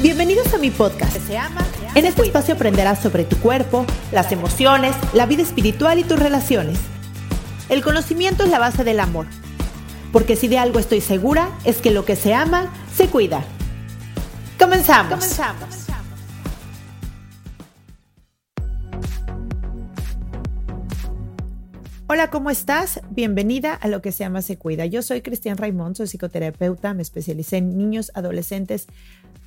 Bienvenidos 0.00 0.54
a 0.54 0.58
mi 0.58 0.70
podcast. 0.70 1.16
En 1.96 2.06
este 2.06 2.22
espacio 2.22 2.54
aprenderás 2.54 3.00
sobre 3.00 3.24
tu 3.24 3.36
cuerpo, 3.38 3.84
las 4.12 4.30
emociones, 4.30 4.94
la 5.12 5.26
vida 5.26 5.42
espiritual 5.42 5.98
y 5.98 6.04
tus 6.04 6.20
relaciones. 6.20 6.78
El 7.68 7.82
conocimiento 7.82 8.44
es 8.44 8.50
la 8.50 8.60
base 8.60 8.84
del 8.84 9.00
amor. 9.00 9.26
Porque 10.12 10.36
si 10.36 10.46
de 10.46 10.56
algo 10.56 10.78
estoy 10.78 11.00
segura 11.00 11.50
es 11.64 11.78
que 11.78 11.90
lo 11.90 12.04
que 12.04 12.14
se 12.14 12.32
ama, 12.32 12.72
se 12.94 13.08
cuida. 13.08 13.42
Comenzamos. 14.56 15.14
Comenzamos. 15.14 15.88
Hola, 22.10 22.30
¿cómo 22.30 22.48
estás? 22.48 23.02
Bienvenida 23.10 23.74
a 23.74 23.86
Lo 23.86 24.00
que 24.00 24.12
se 24.12 24.24
llama 24.24 24.40
Se 24.40 24.56
Cuida. 24.56 24.86
Yo 24.86 25.02
soy 25.02 25.20
Cristian 25.20 25.58
Raimond, 25.58 25.94
soy 25.94 26.06
psicoterapeuta, 26.06 26.94
me 26.94 27.02
especialicé 27.02 27.58
en 27.58 27.76
niños, 27.76 28.10
adolescentes, 28.14 28.86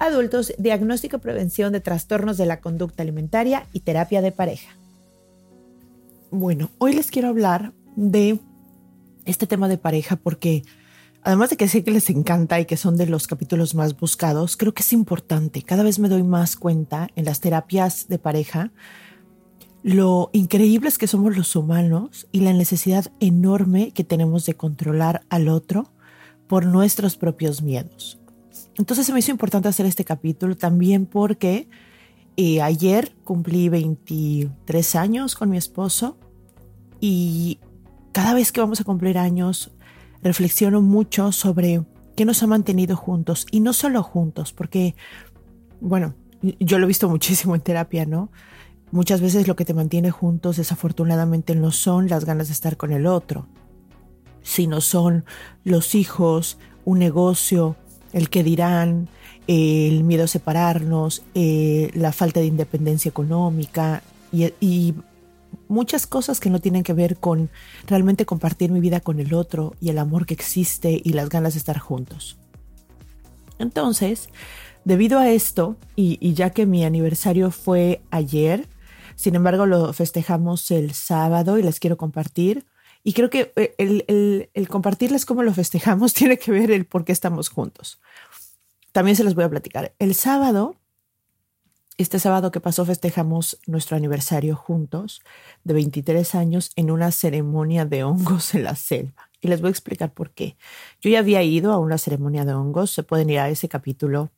adultos, 0.01 0.53
diagnóstico 0.57 1.17
y 1.17 1.19
prevención 1.19 1.71
de 1.71 1.79
trastornos 1.79 2.37
de 2.37 2.47
la 2.47 2.59
conducta 2.59 3.03
alimentaria 3.03 3.67
y 3.71 3.81
terapia 3.81 4.21
de 4.21 4.31
pareja. 4.31 4.75
Bueno, 6.31 6.71
hoy 6.79 6.93
les 6.93 7.11
quiero 7.11 7.27
hablar 7.27 7.71
de 7.95 8.39
este 9.25 9.45
tema 9.45 9.67
de 9.67 9.77
pareja 9.77 10.15
porque 10.15 10.63
además 11.21 11.51
de 11.51 11.57
que 11.57 11.67
sé 11.67 11.83
que 11.83 11.91
les 11.91 12.09
encanta 12.09 12.59
y 12.59 12.65
que 12.65 12.77
son 12.77 12.97
de 12.97 13.05
los 13.05 13.27
capítulos 13.27 13.75
más 13.75 13.95
buscados, 13.95 14.57
creo 14.57 14.73
que 14.73 14.81
es 14.81 14.91
importante. 14.91 15.61
Cada 15.61 15.83
vez 15.83 15.99
me 15.99 16.09
doy 16.09 16.23
más 16.23 16.55
cuenta 16.55 17.09
en 17.15 17.25
las 17.25 17.39
terapias 17.39 18.07
de 18.07 18.17
pareja 18.17 18.71
lo 19.83 20.29
increíbles 20.33 20.97
que 20.97 21.07
somos 21.07 21.37
los 21.37 21.55
humanos 21.55 22.27
y 22.31 22.41
la 22.41 22.53
necesidad 22.53 23.11
enorme 23.19 23.91
que 23.91 24.03
tenemos 24.03 24.45
de 24.45 24.55
controlar 24.55 25.21
al 25.29 25.47
otro 25.47 25.91
por 26.47 26.65
nuestros 26.65 27.17
propios 27.17 27.61
miedos. 27.61 28.20
Entonces 28.77 29.05
se 29.05 29.13
me 29.13 29.19
hizo 29.19 29.31
importante 29.31 29.67
hacer 29.67 29.85
este 29.85 30.05
capítulo 30.05 30.55
también 30.55 31.05
porque 31.05 31.67
eh, 32.37 32.61
ayer 32.61 33.13
cumplí 33.23 33.69
23 33.69 34.95
años 34.95 35.35
con 35.35 35.49
mi 35.49 35.57
esposo 35.57 36.17
y 36.99 37.59
cada 38.11 38.33
vez 38.33 38.51
que 38.51 38.61
vamos 38.61 38.79
a 38.79 38.83
cumplir 38.83 39.17
años 39.17 39.71
reflexiono 40.23 40.81
mucho 40.81 41.31
sobre 41.31 41.83
qué 42.15 42.25
nos 42.25 42.43
ha 42.43 42.47
mantenido 42.47 42.95
juntos 42.95 43.45
y 43.51 43.59
no 43.59 43.73
solo 43.73 44.03
juntos, 44.03 44.53
porque, 44.53 44.95
bueno, 45.79 46.13
yo 46.41 46.77
lo 46.77 46.85
he 46.85 46.87
visto 46.87 47.09
muchísimo 47.09 47.55
en 47.55 47.61
terapia, 47.61 48.05
¿no? 48.05 48.31
Muchas 48.91 49.21
veces 49.21 49.47
lo 49.47 49.55
que 49.55 49.65
te 49.65 49.73
mantiene 49.73 50.11
juntos 50.11 50.57
desafortunadamente 50.57 51.55
no 51.55 51.71
son 51.71 52.09
las 52.09 52.25
ganas 52.25 52.47
de 52.47 52.53
estar 52.53 52.75
con 52.75 52.91
el 52.91 53.07
otro, 53.07 53.47
sino 54.41 54.81
son 54.81 55.23
los 55.63 55.95
hijos, 55.95 56.57
un 56.83 56.99
negocio, 56.99 57.77
el 58.13 58.29
que 58.29 58.43
dirán, 58.43 59.07
el 59.47 60.03
miedo 60.03 60.25
a 60.25 60.27
separarnos, 60.27 61.23
eh, 61.33 61.91
la 61.93 62.11
falta 62.11 62.39
de 62.39 62.45
independencia 62.45 63.09
económica 63.09 64.03
y, 64.31 64.93
muchas 65.67 66.07
cosas 66.07 66.39
que 66.39 66.49
no 66.49 66.59
tienen 66.59 66.83
que 66.83 66.93
ver 66.93 67.17
con 67.17 67.49
realmente 67.87 68.25
compartir 68.25 68.71
mi 68.71 68.79
vida 68.79 68.99
con 68.99 69.19
el 69.19 69.33
otro 69.33 69.73
y 69.81 69.89
el 69.89 69.97
amor 69.99 70.25
que 70.25 70.33
existe 70.33 71.01
y 71.03 71.13
las 71.13 71.29
ganas 71.29 71.53
de 71.53 71.59
estar 71.59 71.77
juntos. 71.77 72.37
Entonces, 73.57 74.29
debido 74.83 75.19
a 75.19 75.29
esto, 75.29 75.77
y 75.95 76.33
ya 76.33 76.49
que 76.49 76.65
mi 76.65 76.83
aniversario 76.83 77.51
fue 77.51 78.01
ayer, 78.11 78.67
sin 79.21 79.35
embargo, 79.35 79.67
lo 79.67 79.93
festejamos 79.93 80.71
el 80.71 80.93
sábado 80.93 81.59
y 81.59 81.63
les 81.63 81.79
quiero 81.79 81.95
compartir. 81.95 82.65
Y 83.03 83.13
creo 83.13 83.29
que 83.29 83.51
eh, 83.55 84.49
el, 84.53 84.67
compartirles 84.67 85.25
cómo 85.25 85.43
lo 85.43 85.53
festejamos 85.53 86.13
tiene 86.15 86.37
que 86.37 86.51
ver 86.51 86.71
el 86.71 86.85
por 86.85 87.05
qué 87.05 87.11
estamos 87.11 87.49
juntos. 87.49 87.99
También 88.91 89.15
se 89.15 89.23
los 89.23 89.35
voy 89.35 89.43
a 89.43 89.49
platicar. 89.49 89.93
El 89.99 90.15
sábado, 90.15 90.75
este 91.97 92.19
sábado 92.19 92.51
que 92.51 92.59
pasó, 92.59 92.85
festejamos 92.85 93.59
nuestro 93.65 93.97
aniversario 93.97 94.55
juntos 94.55 95.21
de 95.63 95.73
23 95.73 96.35
años 96.35 96.71
en 96.75 96.91
una 96.91 97.11
ceremonia 97.11 97.85
de 97.85 98.03
hongos 98.03 98.53
en 98.53 98.63
la 98.63 98.75
selva. 98.75 99.29
Y 99.39 99.47
les 99.47 99.61
voy 99.61 99.69
a 99.69 99.71
explicar 99.71 100.13
por 100.13 100.31
qué. 100.31 100.55
Yo 101.01 101.09
ya 101.09 101.19
había 101.19 101.41
ido 101.41 101.71
a 101.71 101.79
una 101.79 101.97
ceremonia 101.97 102.45
de 102.45 102.53
hongos. 102.53 102.91
Se 102.91 103.01
pueden 103.01 103.29
ir 103.29 103.39
a 103.39 103.49
ese 103.49 103.67
capítulo 103.69 104.29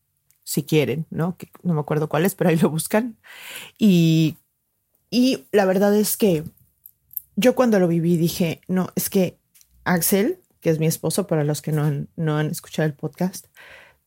si 0.46 0.64
quieren, 0.64 1.06
¿no? 1.10 1.38
No 1.62 1.74
me 1.74 1.80
acuerdo 1.82 2.08
cuál 2.08 2.26
es, 2.26 2.36
pero 2.36 2.50
ahí 2.50 2.58
lo 2.58 2.70
buscan. 2.70 3.18
Y 3.78 4.38
y 5.14 5.46
la 5.52 5.66
verdad 5.66 5.96
es 5.96 6.18
que 6.18 6.44
yo 7.36 7.56
cuando 7.56 7.80
lo 7.80 7.88
viví 7.88 8.18
dije, 8.18 8.62
no, 8.68 8.90
es 8.96 9.10
que 9.10 9.40
Axel, 9.84 10.40
que 10.62 10.70
es 10.70 10.80
mi 10.80 10.88
esposo, 10.88 11.28
para 11.28 11.44
los 11.44 11.62
que 11.62 11.72
no 11.72 11.84
han, 11.84 12.10
no 12.16 12.38
han 12.38 12.48
escuchado 12.48 12.86
el 12.86 12.94
podcast, 12.94 13.48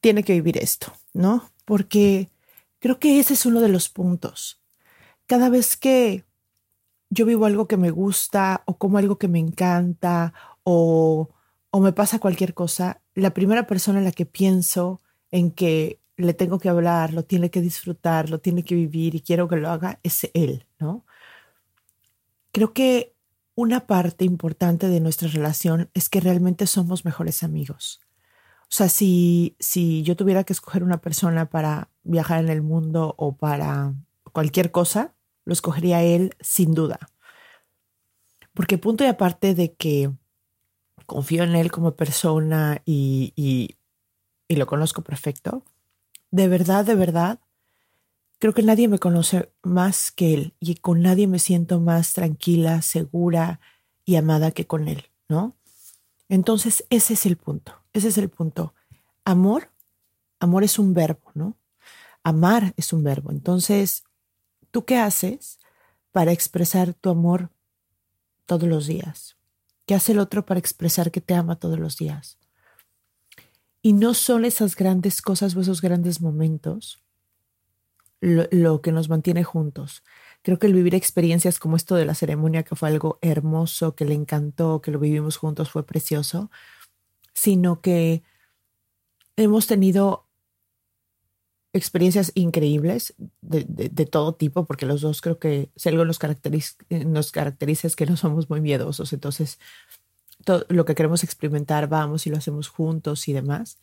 tiene 0.01 0.23
que 0.23 0.35
vivir 0.35 0.59
esto, 0.59 0.93
¿no? 1.13 1.51
Porque 1.65 2.31
creo 2.79 2.99
que 2.99 3.19
ese 3.19 3.35
es 3.35 3.47
uno 3.47 3.61
de 3.61 3.69
los 3.69 3.89
puntos. 3.89 4.63
Cada 5.27 5.49
vez 5.49 5.77
que 5.77 6.25
yo 7.11 7.27
vivo 7.27 7.47
algo 7.47 7.69
que 7.69 7.77
me 7.77 7.91
gusta 7.91 8.63
o 8.67 8.79
como 8.79 8.99
algo 8.99 9.19
que 9.19 9.29
me 9.29 9.39
encanta 9.39 10.33
o, 10.63 11.29
o 11.71 11.81
me 11.81 11.93
pasa 11.93 12.19
cualquier 12.19 12.55
cosa, 12.55 13.01
la 13.15 13.35
primera 13.35 13.67
persona 13.67 13.99
en 13.99 14.05
la 14.05 14.13
que 14.13 14.27
pienso 14.27 15.01
en 15.31 15.51
que 15.51 16.01
le 16.17 16.35
tengo 16.35 16.59
que 16.59 16.69
hablar, 16.69 17.13
lo 17.13 17.25
tiene 17.25 17.51
que 17.51 17.61
disfrutar, 17.61 18.31
lo 18.31 18.41
tiene 18.41 18.65
que 18.65 18.75
vivir 18.75 19.15
y 19.15 19.21
quiero 19.21 19.49
que 19.49 19.57
lo 19.57 19.69
haga, 19.69 20.01
es 20.03 20.31
él, 20.33 20.67
¿no? 20.79 21.05
Creo 22.53 22.73
que 22.73 23.16
una 23.57 23.87
parte 23.87 24.25
importante 24.25 24.89
de 24.89 25.01
nuestra 25.01 25.29
relación 25.29 25.91
es 25.95 26.09
que 26.09 26.21
realmente 26.21 26.67
somos 26.67 27.05
mejores 27.05 27.43
amigos. 27.43 28.01
O 28.63 28.75
sea, 28.77 28.89
si, 28.89 29.57
si 29.59 30.03
yo 30.03 30.15
tuviera 30.15 30.45
que 30.45 30.53
escoger 30.53 30.85
una 30.85 31.01
persona 31.01 31.49
para 31.49 31.89
viajar 32.05 32.45
en 32.45 32.51
el 32.51 32.63
mundo 32.63 33.15
o 33.17 33.37
para 33.37 33.95
cualquier 34.33 34.71
cosa, 34.71 35.15
lo 35.47 35.55
escogería 35.55 36.03
él 36.03 36.35
sin 36.41 36.75
duda. 36.75 36.99
Porque 38.53 38.77
punto 38.77 39.05
y 39.05 39.07
aparte 39.07 39.55
de 39.55 39.75
que 39.75 40.13
confío 41.07 41.43
en 41.43 41.57
él 41.57 41.71
como 41.71 41.97
persona 41.97 42.83
y, 42.85 43.33
y, 43.37 43.77
y 44.49 44.57
lo 44.57 44.67
conozco 44.67 45.03
perfecto, 45.03 45.65
de 46.31 46.49
verdad, 46.49 46.85
de 46.85 46.95
verdad, 46.95 47.41
creo 48.39 48.55
que 48.55 48.63
nadie 48.63 48.89
me 48.89 48.99
conoce 48.99 49.53
más 49.63 50.13
que 50.13 50.35
él 50.35 50.55
y 50.61 50.77
con 50.77 51.03
nadie 51.03 51.27
me 51.27 51.39
siento 51.39 51.81
más 51.81 52.13
tranquila, 52.13 52.83
segura 52.83 53.61
y 54.05 54.17
amada 54.17 54.51
que 54.51 54.67
con 54.67 54.89
él, 54.89 55.11
¿no? 55.29 55.57
Entonces, 56.29 56.85
ese 56.91 57.15
es 57.15 57.27
el 57.27 57.37
punto, 57.37 57.73
ese 57.93 58.09
es 58.09 58.19
el 58.19 58.29
punto. 58.29 58.75
Amor, 59.25 59.71
amor 60.41 60.65
es 60.65 60.79
un 60.79 60.95
verbo, 60.95 61.31
¿no? 61.35 61.57
Amar 62.23 62.75
es 62.77 62.93
un 62.93 63.03
verbo. 63.05 63.31
Entonces, 63.31 64.05
¿tú 64.71 64.85
qué 64.85 64.99
haces 64.99 65.59
para 66.13 66.33
expresar 66.33 66.95
tu 66.95 67.11
amor 67.11 67.51
todos 68.45 68.69
los 68.69 68.87
días? 68.87 69.37
¿Qué 69.87 69.95
hace 69.95 70.13
el 70.13 70.19
otro 70.19 70.45
para 70.45 70.59
expresar 70.59 71.13
que 71.13 71.21
te 71.21 71.35
ama 71.35 71.57
todos 71.57 71.79
los 71.79 71.97
días? 71.97 72.39
Y 73.83 73.93
no 73.93 74.15
son 74.15 74.45
esas 74.45 74.75
grandes 74.75 75.23
cosas 75.23 75.55
o 75.55 75.61
esos 75.61 75.81
grandes 75.81 76.21
momentos 76.21 77.06
lo, 78.21 78.81
que 78.81 78.93
nos 78.93 79.09
mantiene 79.09 79.45
juntos. 79.45 80.03
Creo 80.43 80.59
que 80.59 80.67
el 80.67 80.75
vivir 80.75 80.95
experiencias 80.95 81.59
como 81.59 81.77
esto 81.77 81.95
de 81.97 82.07
la 82.07 82.15
ceremonia, 82.15 82.63
que 82.63 82.77
fue 82.77 82.89
algo 82.89 83.19
hermoso, 83.21 83.95
que 83.95 84.05
le 84.05 84.15
encantó, 84.15 84.81
que 84.81 84.91
lo 84.91 84.99
vivimos 84.99 85.37
juntos, 85.37 85.71
fue 85.71 85.85
precioso, 85.85 86.51
sino 87.35 87.81
que 87.81 88.23
hemos 89.37 89.67
tenido 89.67 90.27
experiencias 91.73 92.33
increíbles 92.35 93.15
de, 93.43 94.07
todo 94.07 94.35
tipo, 94.35 94.65
porque 94.67 94.87
los 94.87 95.03
dos 95.03 95.21
creo 95.21 95.39
que 95.39 95.71
si 95.77 95.91
algo 95.91 96.05
nos 96.05 96.19
caracteriza, 96.19 96.77
nos 96.89 97.33
caracteriza 97.33 97.87
es 97.87 97.97
que 97.97 98.07
no 98.07 98.17
somos 98.17 98.49
muy 98.49 98.63
miedosos, 98.63 99.13
entonces 99.13 99.59
todo 100.45 100.65
lo 100.69 100.85
que 100.85 100.95
queremos 100.95 101.23
experimentar 101.23 101.89
vamos 101.89 102.27
y 102.27 102.31
lo 102.31 102.39
hacemos 102.39 102.69
juntos 102.69 103.29
y 103.29 103.33
demás. 103.35 103.79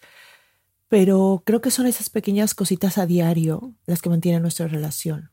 Pero 0.94 1.42
creo 1.44 1.60
que 1.60 1.72
son 1.72 1.88
esas 1.88 2.12
pequeñas 2.12 2.54
cositas 2.54 3.00
a 3.00 3.08
diario 3.08 3.74
las 3.88 4.00
que 4.00 4.10
mantienen 4.10 4.44
nuestra 4.44 4.68
relación. 4.68 5.32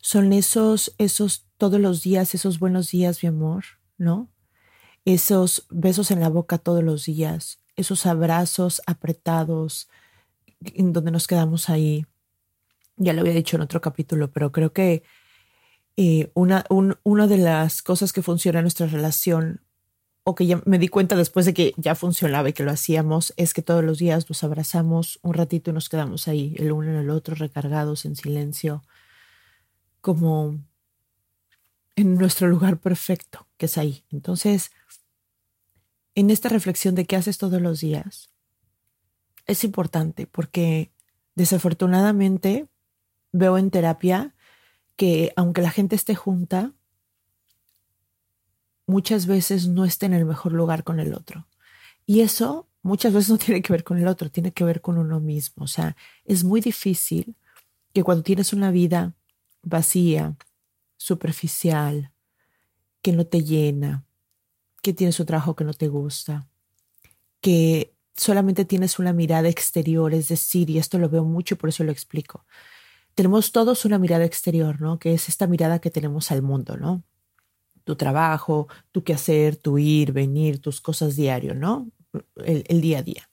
Son 0.00 0.32
esos, 0.32 0.94
esos 0.96 1.46
todos 1.58 1.78
los 1.78 2.02
días, 2.02 2.34
esos 2.34 2.58
buenos 2.58 2.90
días, 2.90 3.22
mi 3.22 3.28
amor, 3.28 3.64
¿no? 3.98 4.30
Esos 5.04 5.66
besos 5.68 6.10
en 6.10 6.20
la 6.20 6.30
boca 6.30 6.56
todos 6.56 6.82
los 6.82 7.04
días, 7.04 7.60
esos 7.76 8.06
abrazos 8.06 8.80
apretados, 8.86 9.90
en 10.62 10.94
donde 10.94 11.10
nos 11.10 11.26
quedamos 11.26 11.68
ahí. 11.68 12.06
Ya 12.96 13.12
lo 13.12 13.20
había 13.20 13.34
dicho 13.34 13.56
en 13.56 13.62
otro 13.64 13.82
capítulo, 13.82 14.32
pero 14.32 14.52
creo 14.52 14.72
que 14.72 15.02
eh, 15.98 16.30
una, 16.32 16.64
una 17.02 17.26
de 17.26 17.36
las 17.36 17.82
cosas 17.82 18.14
que 18.14 18.22
funciona 18.22 18.60
en 18.60 18.64
nuestra 18.64 18.86
relación, 18.86 19.60
o 20.24 20.34
que 20.34 20.46
ya 20.46 20.60
me 20.64 20.78
di 20.78 20.88
cuenta 20.88 21.16
después 21.16 21.46
de 21.46 21.54
que 21.54 21.74
ya 21.76 21.94
funcionaba 21.94 22.48
y 22.48 22.52
que 22.52 22.62
lo 22.62 22.70
hacíamos, 22.70 23.34
es 23.36 23.54
que 23.54 23.62
todos 23.62 23.82
los 23.82 23.98
días 23.98 24.28
nos 24.28 24.44
abrazamos 24.44 25.18
un 25.22 25.34
ratito 25.34 25.70
y 25.70 25.74
nos 25.74 25.88
quedamos 25.88 26.28
ahí, 26.28 26.54
el 26.58 26.72
uno 26.72 26.90
en 26.90 26.96
el 26.96 27.10
otro, 27.10 27.34
recargados 27.34 28.04
en 28.04 28.14
silencio, 28.14 28.84
como 30.00 30.58
en 31.96 32.16
nuestro 32.16 32.48
lugar 32.48 32.78
perfecto, 32.78 33.48
que 33.56 33.66
es 33.66 33.78
ahí. 33.78 34.04
Entonces, 34.10 34.70
en 36.14 36.30
esta 36.30 36.48
reflexión 36.48 36.94
de 36.94 37.04
qué 37.04 37.16
haces 37.16 37.38
todos 37.38 37.60
los 37.60 37.80
días, 37.80 38.30
es 39.46 39.64
importante 39.64 40.26
porque 40.26 40.92
desafortunadamente 41.34 42.68
veo 43.32 43.58
en 43.58 43.70
terapia 43.70 44.34
que 44.96 45.32
aunque 45.36 45.62
la 45.62 45.70
gente 45.70 45.96
esté 45.96 46.14
junta, 46.14 46.72
muchas 48.86 49.26
veces 49.26 49.68
no 49.68 49.84
esté 49.84 50.06
en 50.06 50.14
el 50.14 50.24
mejor 50.24 50.52
lugar 50.52 50.84
con 50.84 51.00
el 51.00 51.14
otro. 51.14 51.46
Y 52.06 52.20
eso 52.20 52.68
muchas 52.82 53.12
veces 53.12 53.30
no 53.30 53.38
tiene 53.38 53.62
que 53.62 53.72
ver 53.72 53.84
con 53.84 53.98
el 53.98 54.08
otro, 54.08 54.30
tiene 54.30 54.52
que 54.52 54.64
ver 54.64 54.80
con 54.80 54.98
uno 54.98 55.20
mismo. 55.20 55.64
O 55.64 55.68
sea, 55.68 55.96
es 56.24 56.44
muy 56.44 56.60
difícil 56.60 57.36
que 57.92 58.02
cuando 58.02 58.22
tienes 58.22 58.52
una 58.52 58.70
vida 58.70 59.14
vacía, 59.62 60.36
superficial, 60.96 62.12
que 63.00 63.12
no 63.12 63.26
te 63.26 63.42
llena, 63.42 64.04
que 64.82 64.92
tienes 64.92 65.18
un 65.20 65.26
trabajo 65.26 65.56
que 65.56 65.64
no 65.64 65.74
te 65.74 65.88
gusta, 65.88 66.48
que 67.40 67.94
solamente 68.16 68.64
tienes 68.64 68.98
una 68.98 69.12
mirada 69.12 69.48
exterior, 69.48 70.14
es 70.14 70.28
decir, 70.28 70.70
y 70.70 70.78
esto 70.78 70.98
lo 70.98 71.08
veo 71.08 71.24
mucho, 71.24 71.56
por 71.56 71.68
eso 71.68 71.84
lo 71.84 71.92
explico. 71.92 72.44
Tenemos 73.14 73.52
todos 73.52 73.84
una 73.84 73.98
mirada 73.98 74.24
exterior, 74.24 74.80
¿no? 74.80 74.98
Que 74.98 75.14
es 75.14 75.28
esta 75.28 75.46
mirada 75.46 75.80
que 75.80 75.90
tenemos 75.90 76.30
al 76.30 76.42
mundo, 76.42 76.76
¿no? 76.76 77.02
Tu 77.84 77.96
trabajo, 77.96 78.68
tu 78.92 79.02
quehacer, 79.04 79.56
tu 79.56 79.78
ir, 79.78 80.12
venir, 80.12 80.60
tus 80.60 80.80
cosas 80.80 81.16
diario, 81.16 81.54
¿no? 81.54 81.88
el 82.44 82.80
día 82.82 82.98
a 82.98 83.02
día 83.02 83.32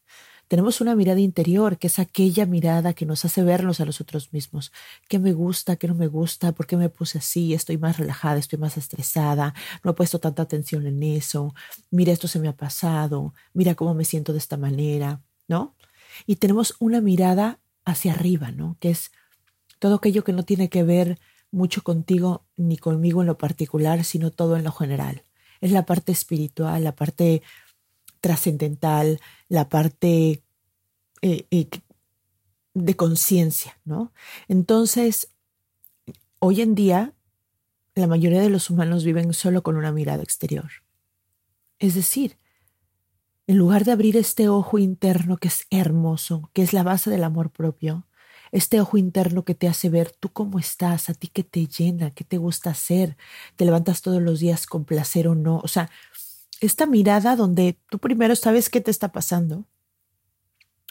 tenemos 0.50 0.82
una 0.82 0.96
mirada 0.96 1.20
interior, 1.20 1.78
que 1.78 1.88
es 1.88 2.00
aquella 2.00 2.48
mirada 2.48 2.94
que 2.94 3.06
nos 3.06 3.24
hace 3.24 3.44
vernos 3.44 3.80
a 3.82 3.86
nosotros 3.86 4.34
mismos. 4.34 4.72
¿Qué 5.08 5.20
me 5.20 5.32
gusta? 5.32 5.76
¿Qué 5.76 5.88
no 5.88 5.94
me 5.94 6.08
gusta? 6.08 6.54
¿Por 6.54 6.66
qué 6.66 6.76
me 6.76 6.90
puse 6.90 7.20
así? 7.20 7.54
Estoy 7.54 7.78
más 7.78 7.98
relajada, 7.98 8.40
estoy 8.40 8.58
más 8.58 8.76
estresada, 8.76 9.54
no 9.84 9.92
he 9.92 9.94
puesto 9.94 10.20
tanta 10.20 10.42
atención 10.42 10.88
en 10.88 11.04
eso. 11.04 11.54
Mira, 11.92 12.12
esto 12.12 12.28
se 12.28 12.40
me 12.40 12.48
ha 12.48 12.58
pasado, 12.58 13.36
mira 13.54 13.76
cómo 13.76 13.94
me 13.94 14.06
siento 14.06 14.34
de 14.34 14.40
esta 14.40 14.58
manera, 14.58 15.22
¿no? 15.48 15.76
Y 16.26 16.38
tenemos 16.38 16.76
una 16.80 17.00
mirada 17.00 17.60
hacia 17.86 18.14
arriba, 18.14 18.52
¿no? 18.52 18.76
Que 18.80 18.90
es 18.90 19.12
todo 19.78 19.96
aquello 19.96 20.24
que 20.24 20.34
no 20.34 20.44
tiene 20.44 20.68
que 20.70 20.82
ver 20.82 21.20
mucho 21.52 21.84
contigo 21.84 22.46
ni 22.58 22.78
conmigo 22.78 23.22
en 23.22 23.28
lo 23.28 23.38
particular, 23.38 24.04
sino 24.04 24.32
todo 24.32 24.56
en 24.58 24.64
lo 24.64 24.72
general. 24.72 25.24
Es 25.62 25.72
la 25.72 25.86
parte 25.86 26.12
espiritual, 26.12 26.84
la 26.84 26.96
parte 26.96 27.42
trascendental, 28.22 29.20
la 29.48 29.70
parte 29.70 30.44
eh, 31.22 31.48
eh, 31.52 31.70
de 32.74 32.96
conciencia, 32.96 33.80
¿no? 33.86 34.14
Entonces, 34.48 35.34
hoy 36.40 36.62
en 36.62 36.76
día, 36.76 37.14
la 37.96 38.08
mayoría 38.08 38.42
de 38.42 38.50
los 38.50 38.70
humanos 38.70 39.04
viven 39.04 39.34
solo 39.34 39.64
con 39.64 39.76
una 39.76 39.92
mirada 39.92 40.24
exterior. 40.24 40.70
Es 41.80 41.96
decir, 41.96 42.38
en 43.48 43.58
lugar 43.58 43.84
de 43.84 43.92
abrir 43.92 44.16
este 44.16 44.48
ojo 44.48 44.78
interno 44.78 45.38
que 45.38 45.48
es 45.48 45.66
hermoso, 45.72 46.52
que 46.54 46.62
es 46.62 46.72
la 46.72 46.84
base 46.84 47.10
del 47.10 47.24
amor 47.24 47.50
propio, 47.52 48.06
este 48.52 48.82
ojo 48.82 48.98
interno 48.98 49.44
que 49.46 49.56
te 49.56 49.68
hace 49.68 49.90
ver 49.90 50.12
tú 50.12 50.30
cómo 50.30 50.60
estás, 50.60 51.10
a 51.10 51.14
ti 51.14 51.28
que 51.28 51.44
te 51.44 51.68
llena, 51.68 52.12
qué 52.12 52.24
te 52.24 52.38
gusta 52.38 52.72
hacer, 52.72 53.18
te 53.56 53.66
levantas 53.66 54.02
todos 54.02 54.22
los 54.22 54.40
días 54.40 54.66
con 54.66 54.86
placer 54.86 55.28
o 55.28 55.36
no, 55.36 55.60
o 55.64 55.68
sea, 55.68 55.90
esta 56.62 56.86
mirada 56.86 57.36
donde 57.36 57.78
tú 57.90 58.00
primero 58.00 58.36
sabes 58.36 58.70
qué 58.70 58.82
te 58.82 58.92
está 58.92 59.12
pasando, 59.12 59.66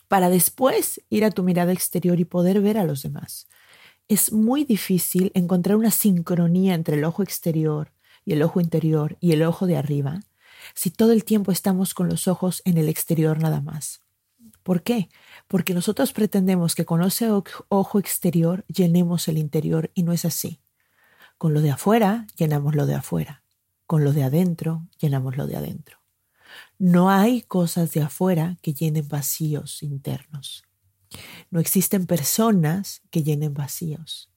para 0.08 0.30
después 0.30 1.02
ir 1.10 1.24
a 1.24 1.30
tu 1.30 1.42
mirada 1.42 1.72
exterior 1.72 2.18
y 2.18 2.24
poder 2.24 2.62
ver 2.62 2.78
a 2.78 2.84
los 2.84 3.02
demás. 3.02 3.46
Es 4.08 4.32
muy 4.32 4.64
difícil 4.64 5.30
encontrar 5.34 5.76
una 5.76 5.90
sincronía 5.90 6.74
entre 6.74 6.96
el 6.96 7.04
ojo 7.04 7.22
exterior 7.22 7.92
y 8.24 8.32
el 8.32 8.42
ojo 8.42 8.60
interior 8.60 9.18
y 9.20 9.32
el 9.32 9.42
ojo 9.42 9.66
de 9.66 9.76
arriba 9.76 10.20
si 10.74 10.90
todo 10.90 11.12
el 11.12 11.24
tiempo 11.24 11.52
estamos 11.52 11.94
con 11.94 12.08
los 12.08 12.28
ojos 12.28 12.62
en 12.64 12.78
el 12.78 12.88
exterior 12.88 13.40
nada 13.40 13.60
más. 13.60 14.02
¿Por 14.68 14.82
qué? 14.82 15.08
Porque 15.48 15.72
nosotros 15.72 16.12
pretendemos 16.12 16.74
que 16.74 16.84
con 16.84 17.02
ese 17.02 17.30
ojo 17.30 17.98
exterior 17.98 18.66
llenemos 18.66 19.26
el 19.28 19.38
interior 19.38 19.90
y 19.94 20.02
no 20.02 20.12
es 20.12 20.26
así. 20.26 20.60
Con 21.38 21.54
lo 21.54 21.62
de 21.62 21.70
afuera 21.70 22.26
llenamos 22.36 22.74
lo 22.74 22.84
de 22.84 22.94
afuera 22.94 23.42
con 23.88 24.04
lo 24.04 24.12
de 24.12 24.22
adentro, 24.22 24.86
llenamos 25.00 25.38
lo 25.38 25.46
de 25.46 25.56
adentro. 25.56 25.96
No 26.78 27.08
hay 27.08 27.40
cosas 27.40 27.90
de 27.92 28.02
afuera 28.02 28.58
que 28.60 28.74
llenen 28.74 29.08
vacíos 29.08 29.82
internos. 29.82 30.62
No 31.50 31.58
existen 31.58 32.04
personas 32.04 33.00
que 33.10 33.22
llenen 33.22 33.54
vacíos. 33.54 34.30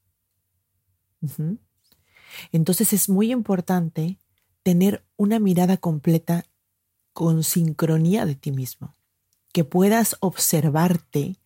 Entonces 2.54 2.94
es 2.94 3.10
muy 3.10 3.34
importante 3.34 4.20
tener 4.64 5.04
una 5.18 5.38
mirada 5.38 5.76
completa 5.76 6.46
con 7.12 7.44
sincronía 7.44 8.26
de 8.26 8.36
ti 8.36 8.54
mismo, 8.54 8.96
que 9.52 9.64
puedas 9.64 10.16
observarte, 10.20 11.38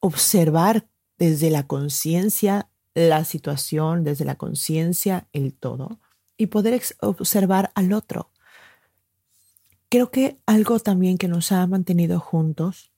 observar 0.00 0.88
desde 1.18 1.50
la 1.50 1.66
conciencia 1.66 2.70
la 2.94 3.24
situación, 3.24 4.04
desde 4.04 4.24
la 4.24 4.36
conciencia 4.36 5.28
el 5.32 5.54
todo, 5.54 6.00
y 6.36 6.46
poder 6.46 6.80
observar 7.00 7.70
al 7.74 7.92
otro. 7.92 8.30
Creo 9.88 10.10
que 10.10 10.38
algo 10.46 10.78
también 10.80 11.18
que 11.18 11.28
nos 11.28 11.52
ha 11.52 11.66
mantenido 11.66 12.20
juntos, 12.20 12.92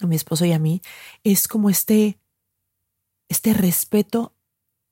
a 0.00 0.06
mi 0.06 0.16
esposo 0.16 0.44
y 0.44 0.52
a 0.52 0.58
mí, 0.58 0.82
es 1.24 1.48
como 1.48 1.70
este, 1.70 2.18
este 3.28 3.54
respeto, 3.54 4.34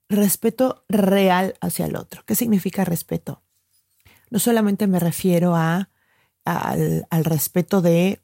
respeto 0.09 0.85
real 0.87 1.55
hacia 1.61 1.85
el 1.85 1.95
otro. 1.95 2.23
¿Qué 2.25 2.35
significa 2.35 2.85
respeto? 2.85 3.41
No 4.29 4.39
solamente 4.39 4.87
me 4.87 4.99
refiero 4.99 5.55
a, 5.55 5.89
al, 6.45 7.07
al 7.09 7.25
respeto 7.25 7.81
de, 7.81 8.21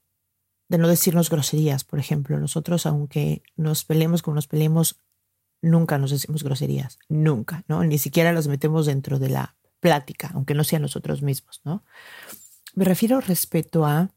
de 0.73 0.79
no 0.79 0.87
decirnos 0.87 1.29
groserías, 1.29 1.83
por 1.83 1.99
ejemplo. 1.99 2.39
Nosotros, 2.39 2.87
aunque 2.87 3.43
nos 3.55 3.85
peleemos 3.85 4.23
como 4.23 4.33
nos 4.33 4.47
peleemos, 4.47 4.99
nunca 5.61 5.99
nos 5.99 6.09
decimos 6.09 6.43
groserías, 6.43 6.97
nunca, 7.09 7.63
¿no? 7.67 7.83
Ni 7.83 7.99
siquiera 7.99 8.33
las 8.33 8.47
metemos 8.47 8.87
dentro 8.87 9.19
de 9.19 9.29
la 9.29 9.55
plática, 9.79 10.31
aunque 10.33 10.55
no 10.55 10.63
sea 10.63 10.79
nosotros 10.79 11.21
mismos, 11.21 11.61
¿no? 11.63 11.83
Me 12.73 12.85
refiero 12.85 13.21
respeto 13.21 13.85
a 13.85 14.09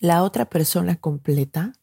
la 0.00 0.22
otra 0.22 0.46
persona 0.46 0.96
completa 0.96 1.74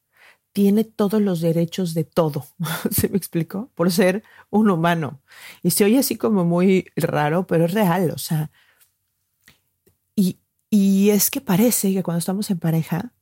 tiene 0.52 0.84
todos 0.84 1.22
los 1.22 1.40
derechos 1.40 1.94
de 1.94 2.06
todo, 2.06 2.48
¿se 2.90 3.08
me 3.08 3.18
explicó? 3.18 3.70
Por 3.76 3.92
ser 3.92 4.24
un 4.50 4.72
humano. 4.72 5.22
Y 5.62 5.70
se 5.70 5.86
oye 5.86 6.00
así 6.00 6.16
como 6.16 6.44
muy 6.44 6.92
raro, 6.96 7.46
pero 7.46 7.66
es 7.66 7.74
real, 7.76 8.10
o 8.10 8.18
sea, 8.18 8.50
y, 10.16 10.40
y 10.72 11.12
es 11.12 11.30
que 11.30 11.40
parece 11.40 11.94
que 11.94 12.02
cuando 12.02 12.18
estamos 12.18 12.50
en 12.50 12.58
pareja, 12.58 13.14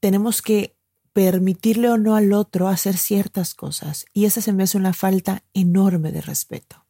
tenemos 0.00 0.42
que 0.42 0.76
permitirle 1.12 1.90
o 1.90 1.98
no 1.98 2.16
al 2.16 2.32
otro 2.32 2.68
hacer 2.68 2.96
ciertas 2.96 3.54
cosas. 3.54 4.06
Y 4.12 4.24
esa 4.24 4.40
se 4.40 4.52
me 4.52 4.62
hace 4.62 4.78
una 4.78 4.92
falta 4.92 5.42
enorme 5.54 6.12
de 6.12 6.20
respeto. 6.20 6.84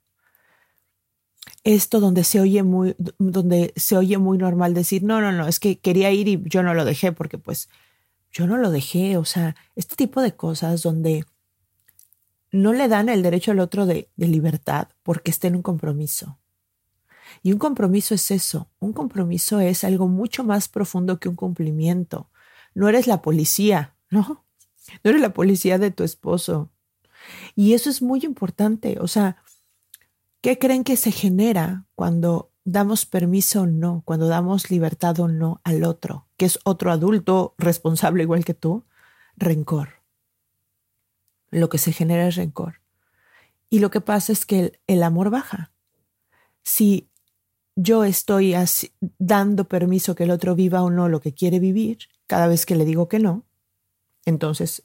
Esto 1.65 2.01
donde 2.01 2.25
se 2.25 2.41
oye 2.41 2.63
muy, 2.63 2.97
donde 3.19 3.73
se 3.77 3.97
oye 3.97 4.19
muy 4.19 4.39
normal 4.39 4.73
decir, 4.73 5.03
no, 5.03 5.21
no, 5.21 5.33
no, 5.33 5.47
es 5.47 5.61
que 5.61 5.79
quería 5.79 6.11
ir 6.11 6.29
y 6.29 6.43
yo 6.47 6.63
no 6.63 6.75
lo 6.75 6.85
dejé 6.85 7.13
porque 7.13 7.39
pues 7.39 7.69
yo 8.31 8.47
no 8.47 8.57
lo 8.57 8.71
dejé. 8.71 9.17
O 9.17 9.25
sea, 9.25 9.57
este 9.77 9.97
tipo 9.97 10.23
de 10.23 10.35
cosas 10.35 10.83
donde 10.83 11.25
no 12.53 12.73
le 12.73 12.89
dan 12.89 13.09
el 13.09 13.23
derecho 13.23 13.53
al 13.53 13.61
otro 13.61 13.87
de, 13.87 14.09
de 14.17 14.29
libertad 14.29 14.89
porque 15.03 15.31
está 15.31 15.49
en 15.49 15.57
un 15.57 15.63
compromiso. 15.63 16.39
Y 17.43 17.53
un 17.53 17.59
compromiso 17.59 18.15
es 18.15 18.31
eso, 18.31 18.69
un 18.81 18.93
compromiso 18.93 19.61
es 19.61 19.85
algo 19.85 20.09
mucho 20.09 20.43
más 20.45 20.69
profundo 20.69 21.21
que 21.21 21.29
un 21.29 21.37
cumplimiento. 21.37 22.29
No 22.75 22.89
eres 22.89 23.07
la 23.07 23.23
policía, 23.23 23.97
¿no? 24.11 24.45
No 25.05 25.11
eres 25.11 25.21
la 25.21 25.33
policía 25.33 25.79
de 25.79 25.91
tu 25.91 26.05
esposo. 26.05 26.71
Y 27.55 27.75
eso 27.75 27.91
es 27.91 28.03
muy 28.03 28.21
importante. 28.25 28.99
O 29.01 29.09
sea, 29.09 29.37
¿qué 30.41 30.59
creen 30.59 30.85
que 30.85 30.97
se 30.97 31.13
genera 31.13 31.87
cuando 31.95 32.51
damos 32.65 33.07
permiso 33.07 33.63
o 33.63 33.67
no, 33.67 34.03
cuando 34.05 34.29
damos 34.29 34.71
libertad 34.71 35.19
o 35.21 35.29
no 35.29 35.61
al 35.65 35.85
otro, 35.85 36.27
que 36.37 36.47
es 36.47 36.59
otro 36.65 36.91
adulto 36.91 37.55
responsable 37.59 38.23
igual 38.23 38.45
que 38.45 38.55
tú? 38.55 38.85
Rencor. 39.37 40.01
Lo 41.51 41.69
que 41.69 41.79
se 41.79 41.93
genera 41.93 42.27
es 42.27 42.37
rencor. 42.37 42.81
Y 43.69 43.79
lo 43.79 43.91
que 43.91 44.01
pasa 44.01 44.33
es 44.33 44.45
que 44.45 44.81
el, 44.87 45.03
amor 45.03 45.31
baja. 45.31 45.73
Si 46.63 47.09
yo 47.77 48.05
estoy 48.05 48.55
dando 49.19 49.69
permiso 49.69 50.15
que 50.15 50.25
el 50.25 50.33
otro 50.33 50.55
viva 50.55 50.83
o 50.83 50.91
no 50.91 51.09
lo 51.09 51.21
que 51.21 51.33
quiere 51.33 51.61
vivir, 51.61 51.99
cada 52.31 52.47
vez 52.47 52.65
que 52.65 52.77
le 52.77 52.85
digo 52.85 53.09
que 53.09 53.19
no, 53.19 53.45
entonces 54.25 54.85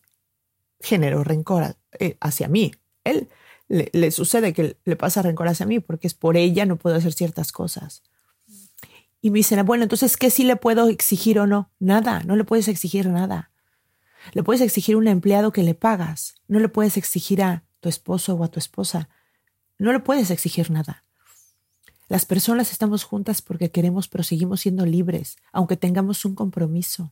genero 0.80 1.24
rencor 1.24 1.78
eh, 2.00 2.18
hacia 2.20 2.48
mí. 2.48 2.72
Él 3.04 3.30
le, 3.68 4.10
sucede 4.10 4.52
que 4.52 4.78
le 4.84 4.96
pasa 4.96 5.22
rencor 5.22 5.48
hacia 5.48 5.68
mí 5.68 5.80
porque 5.80 6.08
es 6.08 6.16
por 6.16 6.38
ella 6.38 6.66
no 6.66 6.78
puedo 6.78 6.96
hacer 6.96 7.14
ciertas 7.14 7.52
cosas. 7.52 8.02
Y 9.22 9.30
me 9.30 9.38
dicen, 9.38 9.64
bueno, 9.64 9.84
entonces, 9.84 10.18
¿qué 10.18 10.32
sí 10.32 10.44
le 10.44 10.56
puedo 10.56 10.90
exigir 10.90 11.38
o 11.38 11.46
no? 11.46 11.70
Nada, 11.78 12.24
no 12.24 12.36
le 12.36 12.46
puedes 12.46 12.68
exigir 12.68 13.10
nada. 13.10 13.52
Le 14.34 14.42
puedes 14.42 14.62
exigir 14.62 14.96
a 14.96 14.98
un 14.98 15.08
empleado 15.08 15.52
que 15.52 15.62
le 15.62 15.76
pagas, 15.76 16.34
no 16.48 16.58
le 16.58 16.68
puedes 16.68 16.98
exigir 16.98 17.44
a 17.44 17.64
tu 17.80 17.90
esposo 17.90 18.34
o 18.34 18.44
a 18.44 18.48
tu 18.48 18.58
esposa, 18.58 19.08
no 19.78 19.94
le 19.94 20.00
puedes 20.00 20.32
exigir 20.32 20.72
nada. 20.72 21.04
Las 22.08 22.26
personas 22.26 22.72
estamos 22.72 23.04
juntas 23.04 23.44
porque 23.44 23.70
queremos, 23.70 24.08
pero 24.08 24.24
seguimos 24.24 24.62
siendo 24.62 24.84
libres, 24.88 25.38
aunque 25.54 25.78
tengamos 25.78 26.26
un 26.26 26.34
compromiso. 26.34 27.12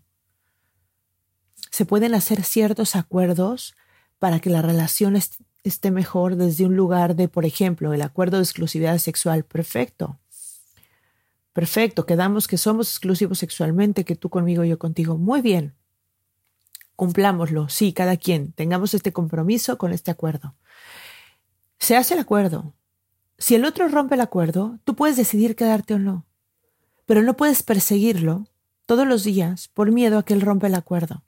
Se 1.74 1.88
pueden 1.88 2.14
hacer 2.14 2.44
ciertos 2.44 2.96
acuerdos 2.96 3.76
para 4.20 4.40
que 4.40 4.52
la 4.52 4.62
relación 4.62 5.16
esté 5.16 5.90
mejor 5.90 6.36
desde 6.36 6.68
un 6.68 6.76
lugar 6.76 7.16
de, 7.16 7.28
por 7.28 7.46
ejemplo, 7.46 7.94
el 7.94 8.04
acuerdo 8.04 8.38
de 8.38 8.44
exclusividad 8.44 9.00
sexual. 9.00 9.44
Perfecto. 9.44 10.20
Perfecto. 11.52 12.06
Quedamos 12.06 12.48
que 12.48 12.60
somos 12.60 12.90
exclusivos 12.92 13.40
sexualmente, 13.40 14.06
que 14.06 14.16
tú 14.16 14.30
conmigo, 14.30 14.64
yo 14.64 14.78
contigo. 14.78 15.18
Muy 15.18 15.42
bien. 15.42 15.74
Cumplámoslo. 16.96 17.70
Sí, 17.70 17.92
cada 17.92 18.18
quien. 18.18 18.52
Tengamos 18.52 18.94
este 18.94 19.12
compromiso 19.12 19.80
con 19.80 19.94
este 19.94 20.12
acuerdo. 20.12 20.54
Se 21.80 21.98
hace 21.98 22.14
el 22.14 22.20
acuerdo. 22.20 22.76
Si 23.40 23.56
el 23.56 23.66
otro 23.66 23.88
rompe 23.88 24.14
el 24.14 24.22
acuerdo, 24.22 24.78
tú 24.84 24.96
puedes 24.96 25.18
decidir 25.18 25.56
quedarte 25.56 25.96
o 25.96 26.00
no. 26.00 26.28
Pero 27.08 27.24
no 27.24 27.36
puedes 27.36 27.64
perseguirlo 27.64 28.46
todos 28.86 29.08
los 29.08 29.24
días 29.24 29.70
por 29.70 29.92
miedo 29.92 30.20
a 30.20 30.24
que 30.24 30.36
él 30.36 30.42
rompa 30.42 30.68
el 30.68 30.76
acuerdo 30.76 31.24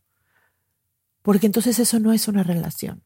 porque 1.26 1.48
entonces 1.48 1.80
eso 1.80 2.00
no 2.00 2.14
es 2.14 2.28
una 2.28 2.44
relación. 2.44 3.02